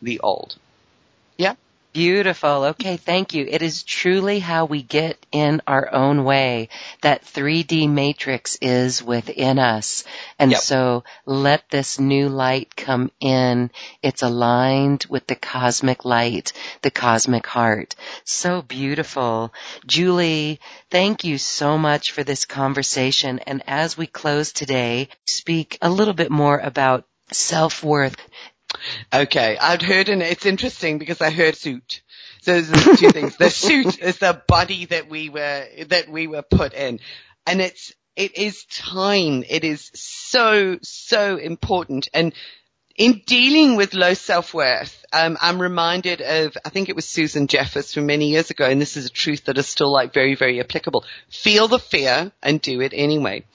the 0.01 0.19
old. 0.19 0.55
Yeah. 1.37 1.55
Beautiful. 1.93 2.63
Okay, 2.63 2.97
thank 2.97 3.35
you. 3.35 3.45
It 3.47 3.61
is 3.61 3.83
truly 3.83 4.39
how 4.39 4.65
we 4.65 4.81
get 4.81 5.23
in 5.31 5.61
our 5.67 5.93
own 5.93 6.23
way. 6.23 6.69
That 7.03 7.23
3D 7.23 7.87
matrix 7.87 8.57
is 8.61 9.03
within 9.03 9.59
us. 9.59 10.03
And 10.39 10.49
yep. 10.49 10.61
so 10.61 11.03
let 11.27 11.69
this 11.69 11.99
new 11.99 12.29
light 12.29 12.75
come 12.75 13.11
in. 13.19 13.69
It's 14.01 14.23
aligned 14.23 15.05
with 15.07 15.27
the 15.27 15.35
cosmic 15.35 16.03
light, 16.03 16.51
the 16.81 16.89
cosmic 16.89 17.45
heart. 17.45 17.95
So 18.23 18.63
beautiful. 18.63 19.53
Julie, 19.85 20.59
thank 20.89 21.23
you 21.23 21.37
so 21.37 21.77
much 21.77 22.11
for 22.11 22.23
this 22.23 22.45
conversation. 22.45 23.37
And 23.37 23.61
as 23.67 23.95
we 23.95 24.07
close 24.07 24.51
today, 24.51 25.09
speak 25.27 25.77
a 25.79 25.91
little 25.91 26.15
bit 26.15 26.31
more 26.31 26.57
about 26.57 27.05
self-worth. 27.31 28.15
Okay, 29.13 29.57
I'd 29.59 29.81
heard, 29.81 30.09
and 30.09 30.21
it's 30.21 30.45
interesting 30.45 30.97
because 30.97 31.21
I 31.21 31.29
heard 31.29 31.55
suit. 31.55 32.01
So 32.41 32.59
there's 32.59 32.99
two 32.99 33.09
things. 33.09 33.37
The 33.37 33.49
suit 33.51 33.99
is 33.99 34.17
the 34.17 34.41
body 34.47 34.85
that 34.85 35.09
we 35.09 35.29
were 35.29 35.65
that 35.87 36.09
we 36.09 36.27
were 36.27 36.41
put 36.41 36.73
in, 36.73 36.99
and 37.45 37.61
it's 37.61 37.93
it 38.15 38.37
is 38.37 38.65
time. 38.65 39.43
It 39.47 39.63
is 39.63 39.91
so 39.93 40.77
so 40.81 41.37
important, 41.37 42.09
and 42.13 42.33
in 42.95 43.21
dealing 43.25 43.75
with 43.75 43.95
low 43.95 44.13
self-worth, 44.13 45.03
um, 45.11 45.37
I'm 45.41 45.59
reminded 45.59 46.21
of, 46.21 46.55
I 46.63 46.69
think 46.69 46.89
it 46.89 46.95
was 46.95 47.05
Susan 47.05 47.47
Jeffers 47.47 47.93
from 47.93 48.05
many 48.05 48.29
years 48.29 48.51
ago, 48.51 48.65
and 48.65 48.79
this 48.79 48.97
is 48.97 49.07
a 49.07 49.09
truth 49.09 49.45
that 49.45 49.57
is 49.57 49.67
still 49.67 49.91
like 49.91 50.13
very, 50.13 50.35
very 50.35 50.59
applicable. 50.59 51.03
Feel 51.29 51.67
the 51.67 51.79
fear 51.79 52.31
and 52.43 52.61
do 52.61 52.81
it 52.81 52.93
anyway. 52.95 53.45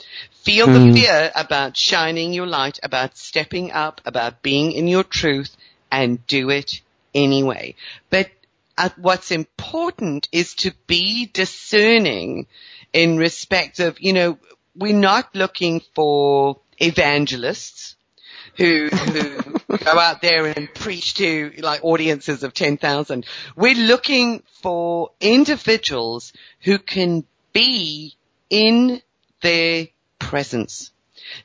Feel 0.49 0.67
the 0.67 0.81
hmm. 0.81 0.95
fear 0.95 1.31
about 1.35 1.77
shining 1.77 2.33
your 2.33 2.47
light, 2.47 2.79
about 2.83 3.19
stepping 3.19 3.71
up, 3.71 4.01
about 4.07 4.41
being 4.41 4.73
in 4.73 4.89
your 4.89 5.05
truth, 5.05 5.55
and 5.93 6.27
do 6.27 6.49
it 6.49 6.81
anyway. 7.15 7.75
But 8.09 8.31
uh, 8.79 8.89
what's 8.97 9.31
important 9.31 10.27
is 10.33 10.55
to 10.55 10.73
be 10.87 11.27
discerning 11.27 12.47
in 12.95 13.19
respect 13.19 13.79
of, 13.79 14.01
you 14.01 14.15
know, 14.15 14.39
we're 14.75 14.95
not 14.95 15.29
looking 15.35 15.83
for 15.95 16.59
evangelists 16.79 17.97
who 18.57 18.89
who 18.89 19.77
go 19.77 19.99
out 19.99 20.23
there 20.23 20.47
and 20.47 20.73
preach 20.73 21.13
to 21.17 21.53
like 21.59 21.85
audiences 21.85 22.43
of 22.43 22.55
10,000. 22.55 23.27
We're 23.55 23.75
looking 23.75 24.43
for 24.63 25.11
individuals 25.21 26.33
who 26.61 26.79
can 26.79 27.25
be 27.53 28.15
in 28.49 29.03
their 29.43 29.89
presence, 30.29 30.91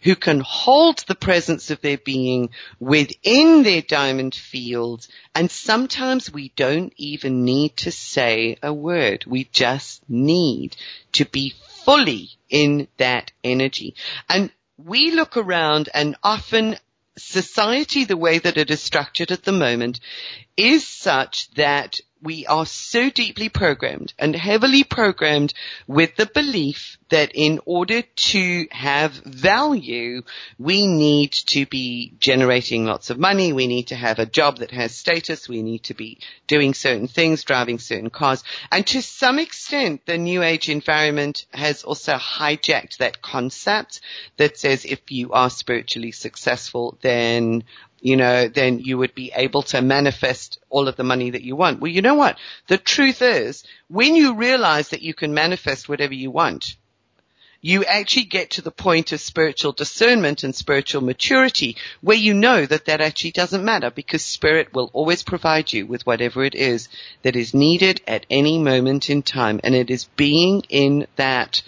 who 0.02 0.14
can 0.14 0.42
hold 0.42 1.00
the 1.00 1.16
presence 1.16 1.72
of 1.72 1.80
their 1.80 1.98
being 1.98 2.50
within 2.82 3.64
their 3.64 3.82
diamond 3.82 4.36
field. 4.36 5.08
And 5.34 5.50
sometimes 5.50 6.32
we 6.32 6.52
don't 6.58 6.94
even 6.98 7.46
need 7.46 7.78
to 7.78 7.92
say 7.94 8.58
a 8.62 8.74
word. 8.74 9.24
We 9.26 9.46
just 9.46 10.04
need 10.10 10.76
to 11.14 11.24
be 11.24 11.54
fully 11.86 12.32
in 12.50 12.90
that 12.98 13.32
energy. 13.42 13.96
And 14.28 14.52
we 14.78 15.12
look 15.12 15.38
around 15.38 15.88
and 15.94 16.18
often 16.22 16.76
society, 17.18 18.04
the 18.04 18.18
way 18.18 18.40
that 18.40 18.58
it 18.58 18.70
is 18.70 18.82
structured 18.82 19.32
at 19.32 19.44
the 19.44 19.54
moment, 19.54 20.02
is 20.58 20.86
such 20.86 21.50
that 21.52 22.02
we 22.24 22.46
are 22.48 22.66
so 22.66 23.10
deeply 23.10 23.50
programmed 23.50 24.14
and 24.18 24.36
heavily 24.36 24.84
programmed 24.84 25.54
with 25.88 26.16
the 26.16 26.26
belief 26.26 26.98
that 27.10 27.32
in 27.36 27.60
order 27.66 28.02
to 28.02 28.68
have 28.72 29.12
value, 29.12 30.24
we 30.58 30.88
need 30.88 31.32
to 31.34 31.66
be 31.66 32.14
generating 32.20 32.86
lots 32.86 33.10
of 33.10 33.20
money. 33.20 33.54
We 33.54 33.68
need 33.68 33.88
to 33.88 33.96
have 33.96 34.20
a 34.20 34.26
job 34.26 34.58
that 34.58 34.72
has 34.72 34.96
status. 34.96 35.50
We 35.50 35.62
need 35.62 35.84
to 35.84 35.94
be 35.94 36.20
doing 36.48 36.74
certain 36.74 37.08
things, 37.08 37.44
driving 37.44 37.78
certain 37.78 38.10
cars. 38.10 38.44
And 38.72 38.88
to 38.88 39.02
some 39.02 39.38
extent, 39.38 40.06
the 40.06 40.18
new 40.18 40.42
age 40.42 40.70
environment 40.70 41.46
has 41.54 41.84
also 41.84 42.14
hijacked 42.14 42.98
that 42.98 43.22
concept 43.22 44.02
that 44.38 44.58
says 44.58 44.86
if 44.86 45.12
you 45.12 45.34
are 45.34 45.50
spiritually 45.50 46.12
successful, 46.12 46.98
then 47.02 47.64
you 48.04 48.18
know, 48.18 48.50
then 48.50 48.80
you 48.80 48.98
would 48.98 49.16
be 49.16 49.32
able 49.34 49.62
to 49.62 49.82
manifest 49.82 50.60
all 50.70 50.90
of 50.90 50.98
the 50.98 51.06
money 51.06 51.30
that 51.30 51.42
you 51.42 51.56
want. 51.56 51.80
Well, 51.80 51.90
you 51.90 52.02
know 52.02 52.16
what? 52.16 52.38
The 52.68 52.78
truth 52.78 53.22
is, 53.22 53.64
when 53.88 54.14
you 54.18 54.36
realize 54.36 54.90
that 54.90 55.02
you 55.02 55.14
can 55.14 55.34
manifest 55.34 55.88
whatever 55.88 56.14
you 56.14 56.30
want, 56.30 56.76
you 57.62 57.86
actually 57.86 58.26
get 58.26 58.50
to 58.52 58.62
the 58.62 58.72
point 58.72 59.14
of 59.14 59.22
spiritual 59.22 59.72
discernment 59.72 60.44
and 60.44 60.54
spiritual 60.54 61.02
maturity 61.02 61.78
where 62.02 62.18
you 62.18 62.34
know 62.34 62.66
that 62.66 62.86
that 62.86 63.00
actually 63.00 63.32
doesn't 63.32 63.64
matter 63.64 63.90
because 63.90 64.22
spirit 64.22 64.74
will 64.74 64.90
always 64.92 65.24
provide 65.24 65.72
you 65.72 65.86
with 65.86 66.06
whatever 66.06 66.44
it 66.44 66.56
is 66.56 66.90
that 67.22 67.38
is 67.38 67.54
needed 67.54 68.02
at 68.06 68.26
any 68.30 68.60
moment 68.60 69.10
in 69.10 69.24
time. 69.24 69.62
And 69.64 69.76
it 69.76 69.90
is 69.90 70.04
being 70.18 70.64
in 70.68 71.08
that 71.16 71.62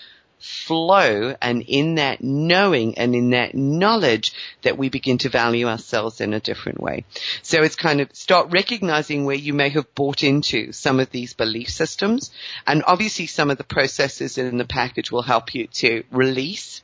flow 0.45 1.35
and 1.41 1.63
in 1.63 1.95
that 1.95 2.23
knowing 2.23 2.97
and 2.97 3.15
in 3.15 3.31
that 3.31 3.55
knowledge 3.55 4.31
that 4.61 4.77
we 4.77 4.89
begin 4.89 5.17
to 5.17 5.30
value 5.30 5.67
ourselves 5.67 6.22
in 6.22 6.34
a 6.34 6.39
different 6.39 6.80
way. 6.80 7.03
So 7.41 7.63
it's 7.63 7.76
kind 7.76 7.99
of 7.99 8.15
start 8.15 8.51
recognizing 8.51 9.26
where 9.26 9.35
you 9.35 9.53
may 9.53 9.69
have 9.69 9.93
bought 9.95 10.23
into 10.23 10.72
some 10.72 10.99
of 10.99 11.09
these 11.09 11.34
belief 11.34 11.69
systems 11.69 12.31
and 12.67 12.84
obviously 12.85 13.26
some 13.26 13.49
of 13.49 13.57
the 13.57 13.63
processes 13.63 14.38
in 14.38 14.57
the 14.57 14.65
package 14.65 15.11
will 15.11 15.23
help 15.23 15.55
you 15.55 15.67
to 15.67 16.03
release 16.11 16.84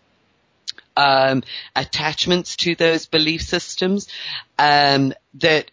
um, 0.97 1.43
attachments 1.75 2.55
to 2.57 2.75
those 2.75 3.05
belief 3.05 3.41
systems 3.41 4.07
um, 4.57 5.13
that 5.35 5.71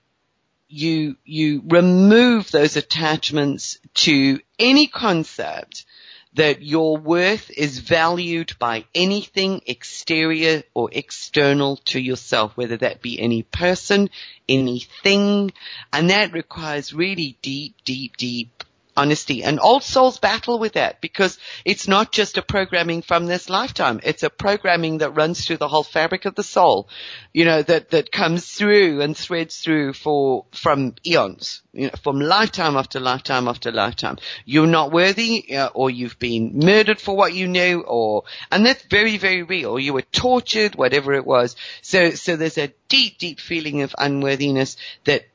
you 0.68 1.16
you 1.24 1.62
remove 1.66 2.50
those 2.50 2.76
attachments 2.76 3.78
to 3.94 4.38
any 4.58 4.86
concept 4.86 5.86
that 6.34 6.62
your 6.62 6.96
worth 6.96 7.50
is 7.50 7.78
valued 7.78 8.52
by 8.58 8.84
anything 8.94 9.62
exterior 9.66 10.62
or 10.74 10.88
external 10.92 11.76
to 11.76 12.00
yourself, 12.00 12.56
whether 12.56 12.76
that 12.76 13.02
be 13.02 13.20
any 13.20 13.42
person, 13.42 14.10
anything, 14.48 15.52
and 15.92 16.10
that 16.10 16.32
requires 16.32 16.92
really 16.92 17.36
deep, 17.42 17.74
deep, 17.84 18.16
deep 18.16 18.64
honesty. 18.98 19.44
And 19.44 19.60
old 19.60 19.84
souls 19.84 20.18
battle 20.18 20.58
with 20.58 20.72
that 20.72 21.00
because 21.00 21.38
it's 21.64 21.86
not 21.86 22.10
just 22.10 22.36
a 22.36 22.42
programming 22.42 23.02
from 23.02 23.26
this 23.26 23.48
lifetime. 23.48 24.00
It's 24.02 24.24
a 24.24 24.30
programming 24.30 24.98
that 24.98 25.16
runs 25.16 25.46
through 25.46 25.58
the 25.58 25.68
whole 25.68 25.84
fabric 25.84 26.24
of 26.24 26.34
the 26.34 26.42
soul, 26.42 26.88
you 27.32 27.44
know, 27.44 27.62
that, 27.62 27.90
that 27.90 28.10
comes 28.10 28.46
through 28.46 29.00
and 29.00 29.16
threads 29.16 29.58
through 29.58 29.92
for, 29.92 30.46
from 30.52 30.96
eons, 31.06 31.62
you 31.72 31.86
know, 31.86 31.94
from 32.02 32.20
lifetime 32.20 32.76
after 32.76 32.98
lifetime 32.98 33.46
after 33.46 33.70
lifetime. 33.70 34.18
You're 34.44 34.66
not 34.66 34.92
worthy 34.92 35.56
uh, 35.56 35.68
or 35.68 35.90
you've 35.90 36.18
been 36.18 36.58
murdered 36.58 37.00
for 37.00 37.16
what 37.16 37.34
you 37.34 37.46
knew 37.46 37.82
or, 37.86 38.24
and 38.50 38.66
that's 38.66 38.82
very, 38.82 39.16
very 39.16 39.44
real. 39.44 39.78
You 39.78 39.92
were 39.92 40.02
tortured, 40.02 40.74
whatever 40.74 41.14
it 41.14 41.24
was. 41.24 41.54
So, 41.82 42.10
so 42.10 42.36
there's 42.36 42.58
a 42.58 42.72
deep, 42.88 43.18
deep 43.18 43.38
feeling 43.38 43.82
of 43.82 43.94
unworthiness 43.96 44.76
that 45.04 45.26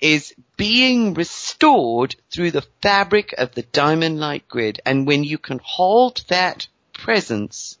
is 0.00 0.34
being 0.56 1.14
restored 1.14 2.16
through 2.30 2.50
the 2.50 2.66
fabric 2.82 3.34
of 3.36 3.54
the 3.54 3.62
diamond 3.62 4.18
light 4.18 4.48
grid. 4.48 4.80
And 4.84 5.06
when 5.06 5.24
you 5.24 5.38
can 5.38 5.60
hold 5.62 6.22
that 6.28 6.66
presence 6.92 7.78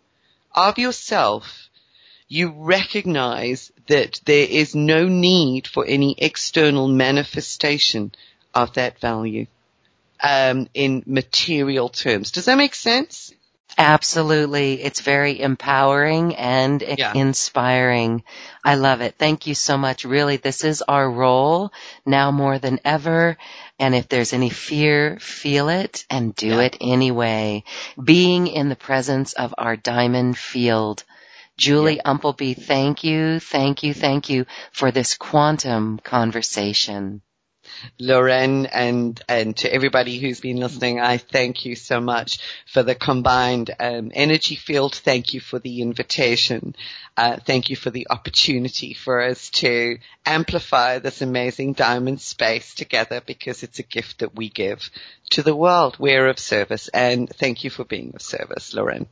of 0.54 0.78
yourself, 0.78 1.68
you 2.28 2.50
recognize 2.56 3.72
that 3.88 4.20
there 4.24 4.46
is 4.48 4.74
no 4.74 5.06
need 5.06 5.66
for 5.66 5.84
any 5.84 6.14
external 6.18 6.86
manifestation 6.86 8.12
of 8.54 8.74
that 8.74 8.98
value 9.00 9.46
um, 10.22 10.68
in 10.74 11.02
material 11.06 11.88
terms. 11.88 12.30
Does 12.30 12.44
that 12.44 12.56
make 12.56 12.74
sense? 12.74 13.32
Absolutely. 13.78 14.82
It's 14.82 15.00
very 15.00 15.40
empowering 15.40 16.36
and 16.36 16.82
yeah. 16.82 17.12
inspiring. 17.14 18.24
I 18.64 18.74
love 18.74 19.00
it. 19.00 19.14
Thank 19.18 19.46
you 19.46 19.54
so 19.54 19.78
much. 19.78 20.04
Really, 20.04 20.36
this 20.36 20.64
is 20.64 20.82
our 20.82 21.10
role 21.10 21.72
now 22.04 22.30
more 22.30 22.58
than 22.58 22.80
ever. 22.84 23.36
And 23.78 23.94
if 23.94 24.08
there's 24.08 24.32
any 24.32 24.50
fear, 24.50 25.18
feel 25.18 25.68
it 25.68 26.04
and 26.10 26.34
do 26.34 26.48
yeah. 26.48 26.60
it 26.62 26.76
anyway. 26.80 27.64
Being 28.02 28.46
in 28.48 28.68
the 28.68 28.76
presence 28.76 29.32
of 29.32 29.54
our 29.56 29.76
diamond 29.76 30.36
field. 30.36 31.04
Julie 31.56 31.96
yeah. 31.96 32.02
Umpleby, 32.06 32.56
thank 32.56 33.04
you, 33.04 33.38
thank 33.38 33.82
you, 33.82 33.92
thank 33.92 34.30
you 34.30 34.46
for 34.72 34.90
this 34.90 35.16
quantum 35.16 35.98
conversation. 35.98 37.20
Loren 37.98 38.66
and, 38.66 39.20
and 39.28 39.56
to 39.58 39.72
everybody 39.72 40.18
who's 40.18 40.40
been 40.40 40.58
listening, 40.58 41.00
I 41.00 41.18
thank 41.18 41.64
you 41.64 41.76
so 41.76 42.00
much 42.00 42.38
for 42.66 42.82
the 42.82 42.94
combined 42.94 43.70
um, 43.78 44.10
energy 44.14 44.56
field. 44.56 44.94
Thank 44.94 45.34
you 45.34 45.40
for 45.40 45.58
the 45.58 45.82
invitation. 45.82 46.74
Uh, 47.16 47.36
thank 47.36 47.70
you 47.70 47.76
for 47.76 47.90
the 47.90 48.06
opportunity 48.10 48.94
for 48.94 49.22
us 49.22 49.50
to 49.50 49.98
amplify 50.24 50.98
this 50.98 51.22
amazing 51.22 51.74
diamond 51.74 52.20
space 52.20 52.74
together 52.74 53.20
because 53.24 53.62
it's 53.62 53.78
a 53.78 53.84
gift 53.84 54.20
that 54.20 54.34
we 54.34 54.48
give 54.48 54.90
to 55.30 55.42
the 55.42 55.56
world. 55.56 55.96
We're 55.98 56.28
of 56.28 56.38
service 56.38 56.88
and 56.88 57.28
thank 57.28 57.64
you 57.64 57.70
for 57.70 57.84
being 57.84 58.12
of 58.14 58.22
service, 58.22 58.74
Loren. 58.74 59.06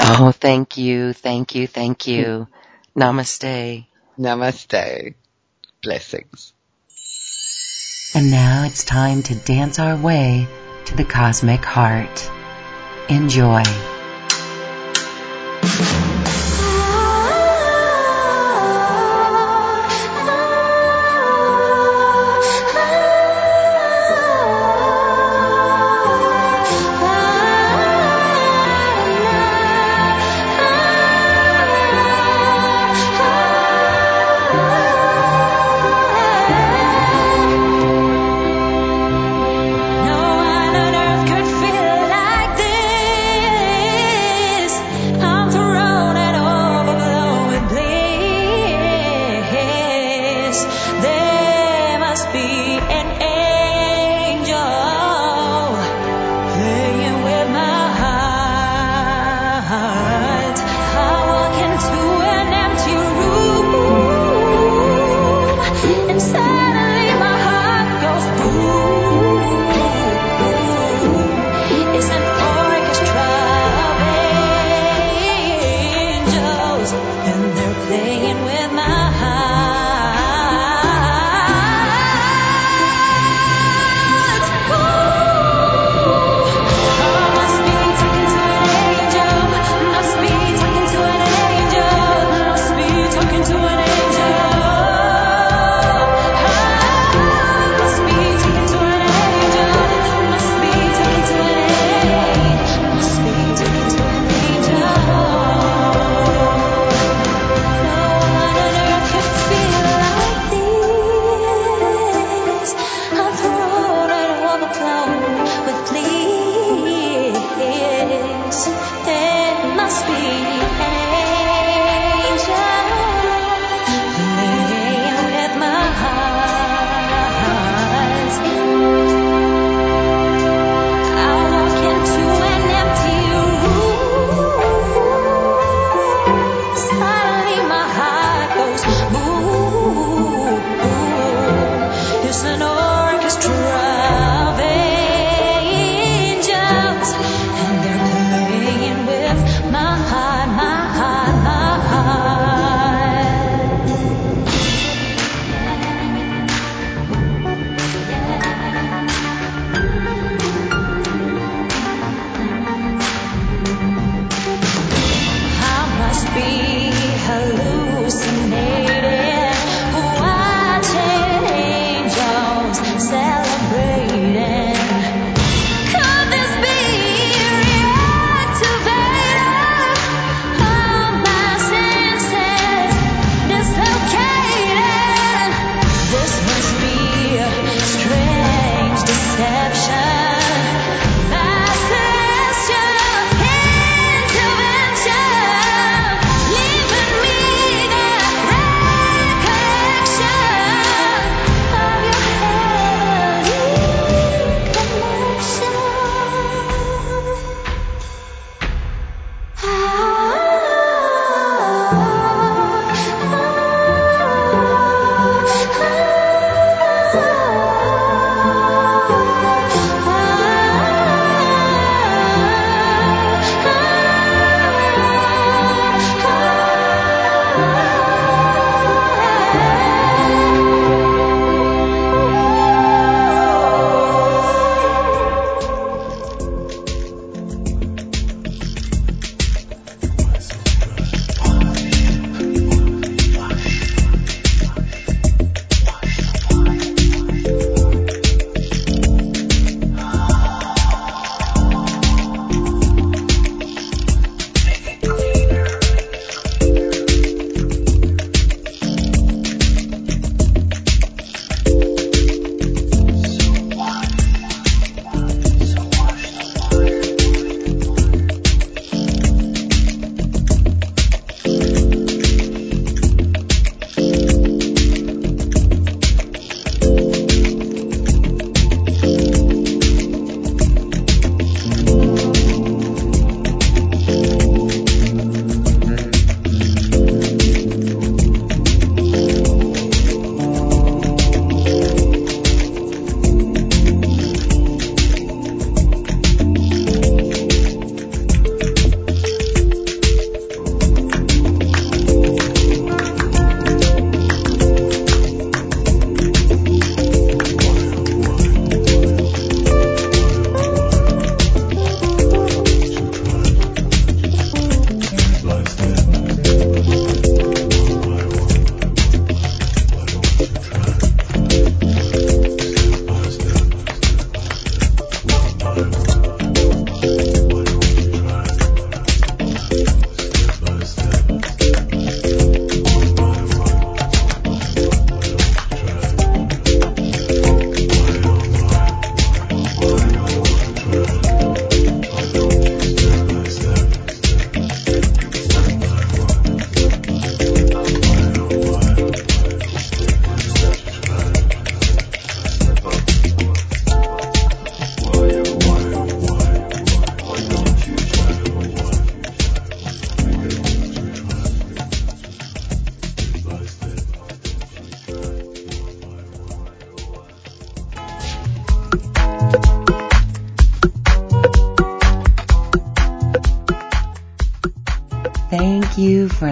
Oh, 0.00 0.32
thank 0.32 0.78
you. 0.78 1.12
Thank 1.12 1.54
you. 1.54 1.66
Thank 1.66 2.06
you. 2.06 2.48
Namaste. 2.96 3.86
Namaste. 4.18 5.14
Blessings. 5.82 6.52
And 8.14 8.30
now 8.30 8.64
it's 8.64 8.84
time 8.84 9.22
to 9.22 9.34
dance 9.34 9.78
our 9.78 9.96
way 9.96 10.46
to 10.84 10.94
the 10.94 11.04
cosmic 11.04 11.64
heart. 11.64 12.30
Enjoy. 13.08 13.62